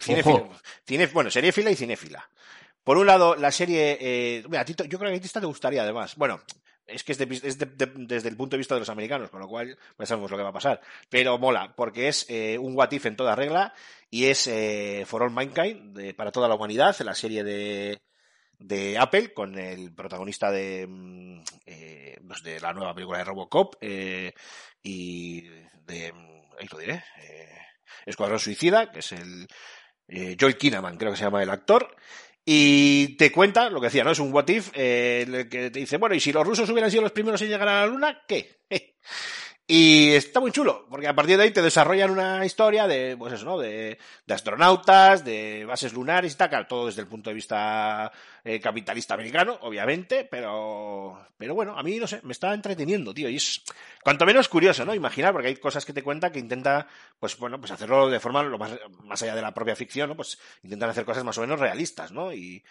Cinéfila, 0.00 0.36
Ojo. 0.36 0.52
cine- 0.86 1.06
bueno, 1.08 1.30
seriéfila 1.30 1.70
y 1.70 1.76
cinéfila. 1.76 2.28
Por 2.84 2.96
un 2.96 3.06
lado, 3.06 3.34
la 3.36 3.50
serie, 3.50 3.98
eh, 4.00 4.44
mira, 4.48 4.60
a 4.62 4.64
ti 4.64 4.74
te- 4.74 4.88
yo 4.88 4.98
creo 4.98 5.10
que 5.10 5.16
a 5.16 5.20
ti 5.20 5.26
esta 5.26 5.40
te 5.40 5.46
gustaría 5.46 5.82
además. 5.82 6.14
Bueno, 6.16 6.40
es 6.86 7.02
que 7.04 7.12
es, 7.12 7.18
de- 7.18 7.40
es 7.48 7.58
de- 7.58 7.66
de- 7.66 7.92
desde 8.06 8.28
el 8.28 8.36
punto 8.36 8.54
de 8.54 8.58
vista 8.58 8.74
de 8.74 8.80
los 8.80 8.88
americanos, 8.88 9.30
con 9.30 9.40
lo 9.40 9.48
cual 9.48 9.76
ya 9.98 10.06
sabemos 10.06 10.30
lo 10.30 10.36
que 10.36 10.42
va 10.44 10.48
a 10.50 10.52
pasar. 10.54 10.80
Pero 11.08 11.38
mola, 11.38 11.74
porque 11.76 12.08
es 12.08 12.26
eh, 12.28 12.56
un 12.58 12.76
what 12.76 12.90
if 12.92 13.06
en 13.06 13.16
toda 13.16 13.34
regla 13.36 13.72
y 14.10 14.26
es 14.26 14.46
eh, 14.46 15.04
For 15.06 15.22
All 15.22 15.30
Mankind, 15.30 16.14
para 16.14 16.30
toda 16.32 16.48
la 16.48 16.54
humanidad, 16.54 16.96
la 17.00 17.14
serie 17.14 17.44
de, 17.44 18.00
de 18.64 18.98
Apple 18.98 19.32
con 19.32 19.58
el 19.58 19.94
protagonista 19.94 20.50
de, 20.50 20.86
mm, 20.88 21.42
eh, 21.66 22.20
pues 22.26 22.42
de 22.42 22.60
la 22.60 22.72
nueva 22.72 22.94
película 22.94 23.18
de 23.18 23.24
Robocop 23.24 23.76
eh, 23.80 24.32
y 24.82 25.42
de, 25.42 26.12
mm, 26.12 26.42
ahí 26.58 26.68
lo 26.70 26.78
diré, 26.78 27.04
eh, 27.22 27.58
Escuadrón 28.06 28.38
Suicida, 28.38 28.90
que 28.90 29.00
es 29.00 29.12
el 29.12 29.46
eh, 30.08 30.36
Joel 30.38 30.56
Kinnaman, 30.56 30.96
creo 30.96 31.12
que 31.12 31.18
se 31.18 31.24
llama 31.24 31.42
el 31.42 31.50
actor. 31.50 31.96
Y 32.44 33.16
te 33.16 33.30
cuenta 33.30 33.70
lo 33.70 33.80
que 33.80 33.86
decía, 33.86 34.02
¿no? 34.02 34.10
Es 34.10 34.18
un 34.18 34.32
what 34.32 34.48
if 34.48 34.70
eh, 34.74 35.46
que 35.48 35.70
te 35.70 35.78
dice, 35.78 35.96
bueno, 35.96 36.14
y 36.16 36.20
si 36.20 36.32
los 36.32 36.44
rusos 36.44 36.68
hubieran 36.70 36.90
sido 36.90 37.02
los 37.02 37.12
primeros 37.12 37.40
en 37.42 37.48
llegar 37.48 37.68
a 37.68 37.80
la 37.82 37.86
luna, 37.86 38.22
¿qué? 38.26 38.62
Y 39.66 40.12
está 40.14 40.40
muy 40.40 40.50
chulo, 40.50 40.86
porque 40.90 41.06
a 41.06 41.14
partir 41.14 41.36
de 41.36 41.44
ahí 41.44 41.50
te 41.52 41.62
desarrollan 41.62 42.10
una 42.10 42.44
historia 42.44 42.88
de, 42.88 43.16
pues 43.16 43.32
eso, 43.32 43.44
¿no? 43.44 43.58
De, 43.58 43.96
de 44.26 44.34
astronautas, 44.34 45.24
de 45.24 45.64
bases 45.64 45.92
lunares 45.92 46.32
y 46.32 46.36
tal, 46.36 46.48
claro, 46.48 46.66
todo 46.66 46.86
desde 46.86 47.02
el 47.02 47.06
punto 47.06 47.30
de 47.30 47.34
vista 47.34 48.10
eh, 48.44 48.60
capitalista 48.60 49.14
americano, 49.14 49.58
obviamente, 49.62 50.26
pero, 50.28 51.26
pero 51.38 51.54
bueno, 51.54 51.78
a 51.78 51.82
mí, 51.84 51.96
no 51.98 52.08
sé, 52.08 52.20
me 52.24 52.32
está 52.32 52.52
entreteniendo, 52.52 53.14
tío, 53.14 53.28
y 53.28 53.36
es 53.36 53.62
cuanto 54.02 54.26
menos 54.26 54.48
curioso, 54.48 54.84
¿no? 54.84 54.96
Imaginar, 54.96 55.32
porque 55.32 55.48
hay 55.48 55.56
cosas 55.56 55.84
que 55.84 55.92
te 55.92 56.02
cuenta 56.02 56.32
que 56.32 56.40
intenta, 56.40 56.88
pues 57.20 57.38
bueno, 57.38 57.60
pues 57.60 57.70
hacerlo 57.70 58.10
de 58.10 58.18
forma 58.18 58.42
lo 58.42 58.58
más, 58.58 58.72
más 59.04 59.22
allá 59.22 59.36
de 59.36 59.42
la 59.42 59.54
propia 59.54 59.76
ficción, 59.76 60.08
¿no? 60.08 60.16
Pues 60.16 60.38
intentan 60.64 60.90
hacer 60.90 61.04
cosas 61.04 61.22
más 61.22 61.38
o 61.38 61.42
menos 61.42 61.60
realistas, 61.60 62.10
¿no? 62.10 62.32
Y, 62.32 62.64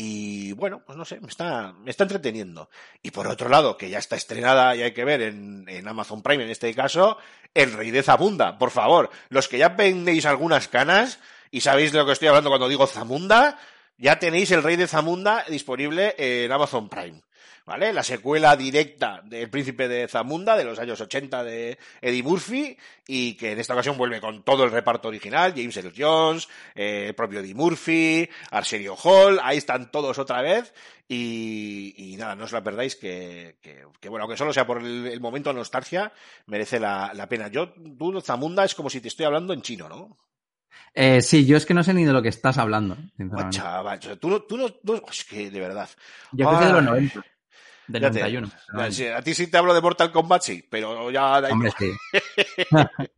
y 0.00 0.52
bueno, 0.52 0.80
pues 0.86 0.96
no 0.96 1.04
sé, 1.04 1.18
me 1.20 1.26
está, 1.26 1.72
me 1.72 1.90
está 1.90 2.04
entreteniendo. 2.04 2.70
Y 3.02 3.10
por 3.10 3.26
otro 3.26 3.48
lado, 3.48 3.76
que 3.76 3.90
ya 3.90 3.98
está 3.98 4.14
estrenada 4.14 4.76
y 4.76 4.82
hay 4.82 4.92
que 4.92 5.04
ver 5.04 5.20
en, 5.20 5.64
en 5.68 5.88
Amazon 5.88 6.22
Prime 6.22 6.44
en 6.44 6.50
este 6.50 6.72
caso, 6.72 7.18
El 7.52 7.72
Rey 7.72 7.90
de 7.90 8.04
Zamunda. 8.04 8.58
Por 8.58 8.70
favor, 8.70 9.10
los 9.28 9.48
que 9.48 9.58
ya 9.58 9.70
vendéis 9.70 10.24
algunas 10.24 10.68
canas 10.68 11.18
y 11.50 11.62
sabéis 11.62 11.90
de 11.90 11.98
lo 11.98 12.06
que 12.06 12.12
estoy 12.12 12.28
hablando 12.28 12.48
cuando 12.48 12.68
digo 12.68 12.86
Zamunda, 12.86 13.58
ya 13.96 14.20
tenéis 14.20 14.52
El 14.52 14.62
Rey 14.62 14.76
de 14.76 14.86
Zamunda 14.86 15.44
disponible 15.48 16.14
en 16.16 16.52
Amazon 16.52 16.88
Prime. 16.88 17.20
¿Vale? 17.68 17.92
La 17.92 18.02
secuela 18.02 18.56
directa 18.56 19.20
del 19.22 19.50
Príncipe 19.50 19.88
de 19.88 20.08
Zamunda 20.08 20.56
de 20.56 20.64
los 20.64 20.78
años 20.78 20.98
80 21.02 21.44
de 21.44 21.78
Eddie 22.00 22.22
Murphy 22.22 22.74
y 23.06 23.34
que 23.34 23.52
en 23.52 23.58
esta 23.60 23.74
ocasión 23.74 23.98
vuelve 23.98 24.22
con 24.22 24.42
todo 24.42 24.64
el 24.64 24.70
reparto 24.70 25.08
original, 25.08 25.52
James 25.54 25.76
Earl 25.76 25.92
Jones, 25.94 26.48
eh, 26.74 27.08
el 27.08 27.14
propio 27.14 27.40
Eddie 27.40 27.54
Murphy, 27.54 28.26
Arsenio 28.52 28.96
Hall, 28.96 29.38
ahí 29.42 29.58
están 29.58 29.90
todos 29.90 30.18
otra 30.18 30.40
vez 30.40 30.72
y, 31.06 31.92
y 31.94 32.16
nada, 32.16 32.34
no 32.34 32.44
os 32.44 32.52
la 32.52 32.62
perdáis 32.64 32.96
que, 32.96 33.58
que, 33.60 33.84
que, 34.00 34.08
bueno, 34.08 34.22
aunque 34.24 34.38
solo 34.38 34.54
sea 34.54 34.66
por 34.66 34.78
el, 34.78 35.06
el 35.06 35.20
momento 35.20 35.50
de 35.50 35.56
nostalgia, 35.56 36.10
merece 36.46 36.80
la, 36.80 37.12
la 37.14 37.28
pena. 37.28 37.48
Yo, 37.48 37.74
tú, 37.98 38.18
Zamunda 38.22 38.64
es 38.64 38.74
como 38.74 38.88
si 38.88 39.02
te 39.02 39.08
estoy 39.08 39.26
hablando 39.26 39.52
en 39.52 39.60
chino, 39.60 39.90
¿no? 39.90 40.16
Eh, 40.94 41.20
sí, 41.20 41.44
yo 41.44 41.58
es 41.58 41.66
que 41.66 41.74
no 41.74 41.84
sé 41.84 41.92
ni 41.92 42.06
de 42.06 42.12
lo 42.14 42.22
que 42.22 42.30
estás 42.30 42.56
hablando, 42.56 42.96
sinceramente. 43.18 43.58
Chaval, 43.58 43.98
tú 44.18 44.40
tú 44.40 44.70
tú- 44.82 45.02
es 45.10 45.24
que 45.26 45.50
de 45.50 45.60
verdad. 45.60 45.88
Yo 46.32 46.46
creo 46.48 46.60
que 46.60 46.64
de 46.66 46.72
los 46.72 46.80
Ay. 46.80 46.86
90. 46.86 47.24
Del 47.88 48.02
Ya 48.02 48.10
te- 48.10 48.18
91. 48.20 48.50
Ya, 48.76 48.92
sí, 48.92 49.06
A 49.06 49.22
ti 49.22 49.34
sí 49.34 49.46
te 49.48 49.56
hablo 49.58 49.74
de 49.74 49.80
Mortal 49.80 50.12
Kombat, 50.12 50.42
sí, 50.42 50.64
pero 50.68 51.10
ya... 51.10 51.40
da 51.40 51.48
Hombre, 51.50 51.72
igual. 51.78 51.96
sí. 52.58 52.66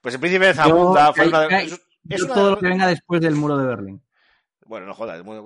Pues 0.00 0.14
el 0.16 0.20
príncipe 0.20 0.46
de 0.46 0.54
Zamunda 0.54 1.14
fue 1.14 1.28
una 1.28 1.60
es- 1.62 1.80
es 2.10 2.22
una 2.22 2.34
todo 2.34 2.50
lo 2.50 2.58
que 2.58 2.66
venga 2.66 2.86
después 2.86 3.22
del 3.22 3.34
muro 3.34 3.56
de 3.56 3.66
Berlín. 3.66 4.02
Bueno, 4.66 4.84
no 4.86 4.94
jodas, 4.94 5.22
bueno, 5.22 5.44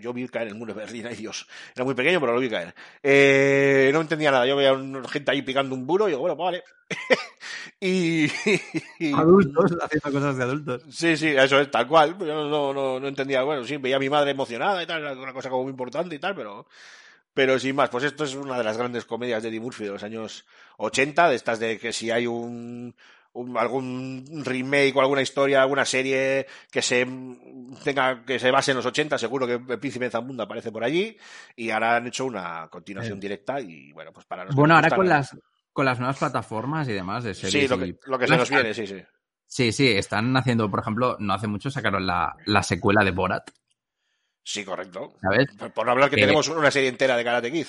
yo- 0.00 0.12
vi 0.14 0.26
caer 0.28 0.48
el 0.48 0.54
muro 0.54 0.72
de 0.72 0.80
Berlín, 0.80 1.06
ay 1.06 1.16
Dios. 1.16 1.46
Era 1.74 1.84
muy 1.84 1.94
pequeño, 1.94 2.18
pero 2.20 2.32
lo 2.34 2.40
vi 2.40 2.48
caer. 2.48 2.74
Eh, 3.02 3.90
no 3.92 4.00
entendía 4.00 4.30
nada, 4.30 4.46
yo 4.46 4.56
veía 4.56 4.74
gente 5.08 5.30
ahí 5.30 5.42
picando 5.42 5.74
un 5.74 5.84
muro 5.84 6.06
y 6.08 6.12
digo, 6.12 6.20
bueno, 6.20 6.34
pues 6.36 6.46
vale. 6.46 6.64
y, 7.80 8.24
y- 8.98 9.12
Adultos 9.14 9.76
haciendo 9.82 10.12
cosas 10.12 10.36
de 10.36 10.42
adultos. 10.44 10.82
Sí, 10.90 11.16
sí, 11.18 11.28
eso 11.28 11.60
es 11.60 11.70
tal 11.70 11.86
cual. 11.86 12.16
Yo 12.18 12.26
no, 12.26 12.48
no, 12.48 12.72
no, 12.72 13.00
no 13.00 13.08
entendía, 13.08 13.42
bueno, 13.42 13.64
sí, 13.64 13.76
veía 13.76 13.96
a 13.96 14.00
mi 14.00 14.08
madre 14.08 14.30
emocionada 14.30 14.82
y 14.82 14.86
tal, 14.86 15.02
era 15.02 15.12
una 15.12 15.32
cosa 15.32 15.50
como 15.50 15.62
muy 15.64 15.70
importante 15.70 16.14
y 16.14 16.18
tal, 16.18 16.34
pero, 16.34 16.66
pero 17.34 17.58
sin 17.58 17.76
más, 17.76 17.90
pues 17.90 18.04
esto 18.04 18.24
es 18.24 18.34
una 18.34 18.58
de 18.58 18.64
las 18.64 18.76
grandes 18.76 19.04
comedias 19.04 19.42
de 19.42 19.48
Eddie 19.48 19.60
Murphy 19.60 19.84
de 19.84 19.90
los 19.90 20.02
años 20.02 20.46
80, 20.78 21.28
de 21.28 21.36
estas 21.36 21.58
de 21.60 21.78
que 21.78 21.92
si 21.92 22.10
hay 22.10 22.26
un, 22.26 22.94
un- 23.32 23.56
algún 23.56 24.42
remake 24.44 24.92
o 24.96 25.00
alguna 25.00 25.22
historia, 25.22 25.62
alguna 25.62 25.84
serie 25.84 26.46
que 26.70 26.82
se 26.82 27.06
tenga 27.84 28.24
que 28.24 28.38
se 28.38 28.50
base 28.50 28.72
en 28.72 28.76
los 28.78 28.86
80, 28.86 29.18
seguro 29.18 29.46
que 29.46 29.54
el 29.72 29.78
Príncipe 29.78 30.06
de 30.06 30.10
Zamunda 30.10 30.44
aparece 30.44 30.72
por 30.72 30.82
allí 30.84 31.16
y 31.56 31.70
ahora 31.70 31.96
han 31.96 32.06
hecho 32.06 32.24
una 32.24 32.68
continuación 32.68 33.18
Sí. 33.18 33.20
directa 33.20 33.60
y 33.60 33.92
bueno, 33.92 34.12
pues 34.12 34.26
para 34.26 34.44
los 34.44 34.54
Bueno, 34.54 34.74
ahora 34.74 34.90
con 34.90 35.08
las- 35.08 35.32
las, 35.34 35.42
con 35.72 35.84
las 35.84 35.98
nuevas 35.98 36.18
plataformas 36.18 36.88
y 36.88 36.92
demás 36.92 37.24
de 37.24 37.34
series. 37.34 37.52
Sí, 37.52 37.68
lo 37.68 37.78
que, 37.78 37.86
y- 37.86 37.98
lo 38.06 38.18
que 38.18 38.26
se 38.26 38.36
nos 38.36 38.50
viene, 38.50 38.74
sí, 38.74 38.86
sí. 38.86 39.02
Sí, 39.46 39.72
sí, 39.72 39.88
están 39.88 40.36
haciendo, 40.36 40.70
por 40.70 40.80
ejemplo, 40.80 41.16
no 41.18 41.34
hace 41.34 41.48
mucho 41.48 41.70
sacaron 41.70 42.06
la, 42.06 42.36
la 42.46 42.62
secuela 42.62 43.04
de 43.04 43.10
Borat, 43.10 43.50
Sí, 44.42 44.64
correcto. 44.64 45.14
¿sabes? 45.20 45.48
Por- 45.74 45.86
no 45.86 45.92
hablar 45.92 46.10
que 46.10 46.16
tenemos 46.16 46.48
una 46.48 46.70
serie 46.70 46.88
entera 46.88 47.16
de 47.16 47.24
Karate 47.24 47.52
Kid. 47.52 47.66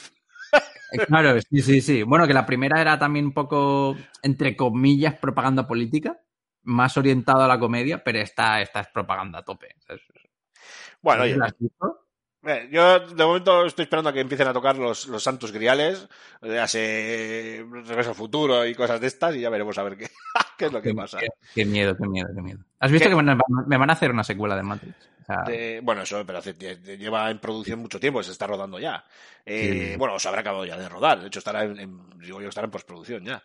Eh, 0.92 1.06
Claro, 1.08 1.40
sí, 1.40 1.62
sí, 1.62 1.82
sí. 1.82 2.04
Bueno, 2.04 2.28
que 2.28 2.34
la 2.34 2.46
primera 2.46 2.82
era 2.82 3.00
también 3.00 3.26
un 3.26 3.34
poco, 3.34 3.96
entre 4.22 4.56
comillas, 4.56 5.18
propaganda 5.18 5.68
política, 5.68 6.20
más 6.64 6.98
orientado 6.98 7.44
a 7.44 7.48
la 7.48 7.60
comedia, 7.60 8.04
pero 8.04 8.20
esta, 8.20 8.62
esta 8.62 8.82
es 8.82 8.88
propaganda 8.88 9.40
a 9.40 9.44
tope. 9.44 9.76
¿sabes? 9.86 10.02
Bueno, 11.02 11.24
oye. 11.24 11.38
Eh, 12.44 12.70
Yo 12.72 13.00
de 13.00 13.24
momento 13.24 13.66
estoy 13.66 13.84
esperando 13.84 14.10
a 14.10 14.14
que 14.14 14.20
empiecen 14.20 14.48
a 14.48 14.54
tocar 14.54 14.76
los, 14.76 15.08
los 15.08 15.22
santos 15.24 15.52
griales, 15.52 16.10
ya 16.42 16.68
sé, 16.68 17.64
Regreso 17.70 18.10
al 18.10 18.16
futuro 18.16 18.66
y 18.66 18.74
cosas 18.74 19.00
de 19.00 19.08
estas, 19.08 19.36
y 19.36 19.42
ya 19.42 19.50
veremos 19.50 19.78
a 19.78 19.84
ver 19.84 19.96
qué, 19.96 20.10
qué 20.58 20.66
es 20.66 20.72
lo 20.74 20.82
que 20.82 20.94
pasa. 20.94 21.20
Qué, 21.20 21.28
qué 21.54 21.66
miedo, 21.66 21.96
qué 21.96 22.08
miedo, 22.08 22.30
qué 22.36 22.42
miedo. 22.42 22.60
¿Has 22.80 22.92
visto 22.92 23.10
¿Qué? 23.10 23.16
que 23.16 23.22
me 23.22 23.78
van 23.78 23.90
a 23.90 23.94
hacer 23.94 24.12
una 24.12 24.24
secuela 24.24 24.56
de 24.56 24.64
Matrix? 24.64 25.11
De- 25.46 25.80
bueno, 25.84 26.02
eso, 26.04 26.24
pero 26.26 26.40
hace- 26.40 26.56
lle- 26.56 26.98
lleva 26.98 27.30
en 27.32 27.40
producción 27.40 27.80
mucho 27.80 28.00
tiempo, 28.00 28.22
se 28.24 28.32
está 28.32 28.48
rodando 28.48 28.80
ya. 28.80 29.06
Eh, 29.46 29.90
Sí. 29.92 29.98
Bueno, 29.98 30.18
se 30.20 30.28
habrá 30.28 30.42
acabado 30.42 30.66
ya 30.66 30.78
de 30.78 30.90
rodar, 30.90 31.20
de 31.22 31.28
hecho 31.28 31.40
estará 31.40 31.64
en, 31.64 31.80
en- 31.80 32.20
digo 32.20 32.42
yo, 32.42 32.50
estará 32.50 32.66
en 32.66 32.72
postproducción 32.72 33.24
ya. 33.26 33.44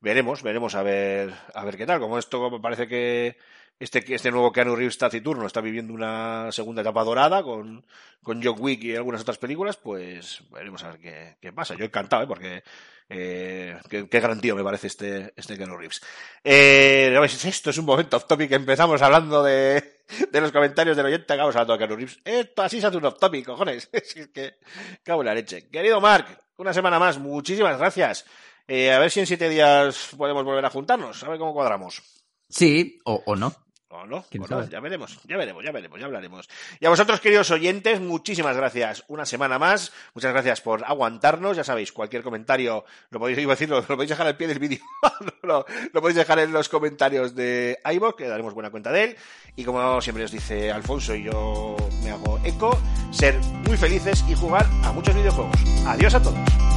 Veremos, 0.00 0.42
veremos 0.42 0.74
a 0.74 0.82
ver, 0.82 1.32
a 1.54 1.64
ver 1.64 1.76
qué 1.76 1.86
tal. 1.86 1.98
Como 2.00 2.18
esto 2.18 2.50
me 2.50 2.60
parece 2.60 2.86
que 2.86 3.36
este, 3.80 4.02
que 4.02 4.16
este 4.16 4.30
nuevo 4.32 4.52
Keanu 4.52 4.74
Reeves 4.76 4.98
taciturno 4.98 5.46
está 5.46 5.60
viviendo 5.60 5.92
una 5.94 6.50
segunda 6.50 6.82
etapa 6.82 7.04
dorada 7.04 7.42
con, 7.44 7.84
con 8.22 8.42
John 8.42 8.56
Wick 8.58 8.82
y 8.84 8.96
algunas 8.96 9.20
otras 9.22 9.38
películas, 9.38 9.76
pues 9.76 10.42
veremos 10.50 10.82
a 10.84 10.88
ver 10.90 10.98
qué, 11.00 11.36
qué 11.40 11.52
pasa. 11.52 11.74
Yo 11.76 11.84
encantado, 11.84 12.24
¿eh? 12.24 12.26
porque 12.26 12.62
eh, 13.08 13.76
qué, 13.88 14.08
qué 14.08 14.20
gran 14.20 14.40
tío 14.40 14.54
me 14.56 14.64
parece 14.64 14.88
este, 14.88 15.32
este 15.36 15.56
Keanu 15.56 15.76
Reeves. 15.76 16.00
Eh, 16.44 17.16
esto 17.44 17.70
es 17.70 17.78
un 17.78 17.84
momento 17.84 18.16
off 18.16 18.26
topic. 18.26 18.50
Empezamos 18.52 19.00
hablando 19.02 19.42
de, 19.42 19.97
de 20.32 20.40
los 20.40 20.52
comentarios 20.52 20.96
del 20.96 21.06
oyente, 21.06 21.32
acabamos 21.32 21.56
hablando 21.56 21.76
de 21.76 21.96
Keanu. 21.96 22.12
Esto 22.24 22.62
así 22.62 22.80
se 22.80 22.86
hace 22.86 22.96
un 22.96 23.04
off 23.04 23.18
topic, 23.18 23.46
cojones. 23.46 23.88
es 23.92 24.28
que, 24.32 24.58
cago 25.02 25.22
en 25.22 25.26
la 25.26 25.34
leche. 25.34 25.68
Querido 25.68 26.00
Mark, 26.00 26.26
una 26.56 26.72
semana 26.72 26.98
más, 26.98 27.18
muchísimas 27.18 27.78
gracias. 27.78 28.24
Eh, 28.66 28.92
a 28.92 28.98
ver 28.98 29.10
si 29.10 29.20
en 29.20 29.26
siete 29.26 29.48
días 29.48 30.10
podemos 30.16 30.44
volver 30.44 30.64
a 30.64 30.70
juntarnos, 30.70 31.22
a 31.22 31.28
ver 31.28 31.38
cómo 31.38 31.54
cuadramos. 31.54 32.02
sí, 32.48 32.98
o, 33.04 33.22
o 33.26 33.36
no. 33.36 33.54
¿O 33.90 34.06
no? 34.06 34.24
¿Quién 34.28 34.42
¿O 34.42 34.46
no? 34.46 34.68
Ya 34.68 34.80
veremos, 34.80 35.18
ya 35.24 35.36
veremos, 35.38 35.64
ya 35.64 35.72
veremos, 35.72 35.98
ya 35.98 36.06
hablaremos. 36.06 36.48
Y 36.78 36.84
a 36.84 36.90
vosotros, 36.90 37.20
queridos 37.20 37.50
oyentes, 37.50 38.00
muchísimas 38.00 38.54
gracias. 38.54 39.02
Una 39.08 39.24
semana 39.24 39.58
más. 39.58 39.92
Muchas 40.14 40.32
gracias 40.32 40.60
por 40.60 40.84
aguantarnos. 40.84 41.56
Ya 41.56 41.64
sabéis, 41.64 41.92
cualquier 41.92 42.22
comentario 42.22 42.84
lo 43.10 43.18
podéis, 43.18 43.38
iba 43.38 43.52
a 43.52 43.56
decirlo, 43.56 43.80
lo 43.80 43.86
podéis 43.86 44.10
dejar 44.10 44.26
al 44.26 44.36
pie 44.36 44.46
del 44.46 44.58
vídeo. 44.58 44.80
lo, 45.42 45.64
lo 45.92 46.00
podéis 46.02 46.16
dejar 46.16 46.38
en 46.40 46.52
los 46.52 46.68
comentarios 46.68 47.34
de 47.34 47.78
iVoox, 47.92 48.16
que 48.16 48.28
daremos 48.28 48.52
buena 48.52 48.70
cuenta 48.70 48.92
de 48.92 49.04
él. 49.04 49.16
Y 49.56 49.64
como 49.64 50.00
siempre 50.02 50.24
os 50.24 50.30
dice 50.30 50.70
Alfonso 50.70 51.14
y 51.14 51.24
yo 51.24 51.76
me 52.02 52.10
hago 52.10 52.38
eco, 52.44 52.78
ser 53.10 53.38
muy 53.66 53.76
felices 53.78 54.22
y 54.28 54.34
jugar 54.34 54.66
a 54.84 54.92
muchos 54.92 55.14
videojuegos. 55.14 55.56
Adiós 55.86 56.14
a 56.14 56.22
todos. 56.22 56.67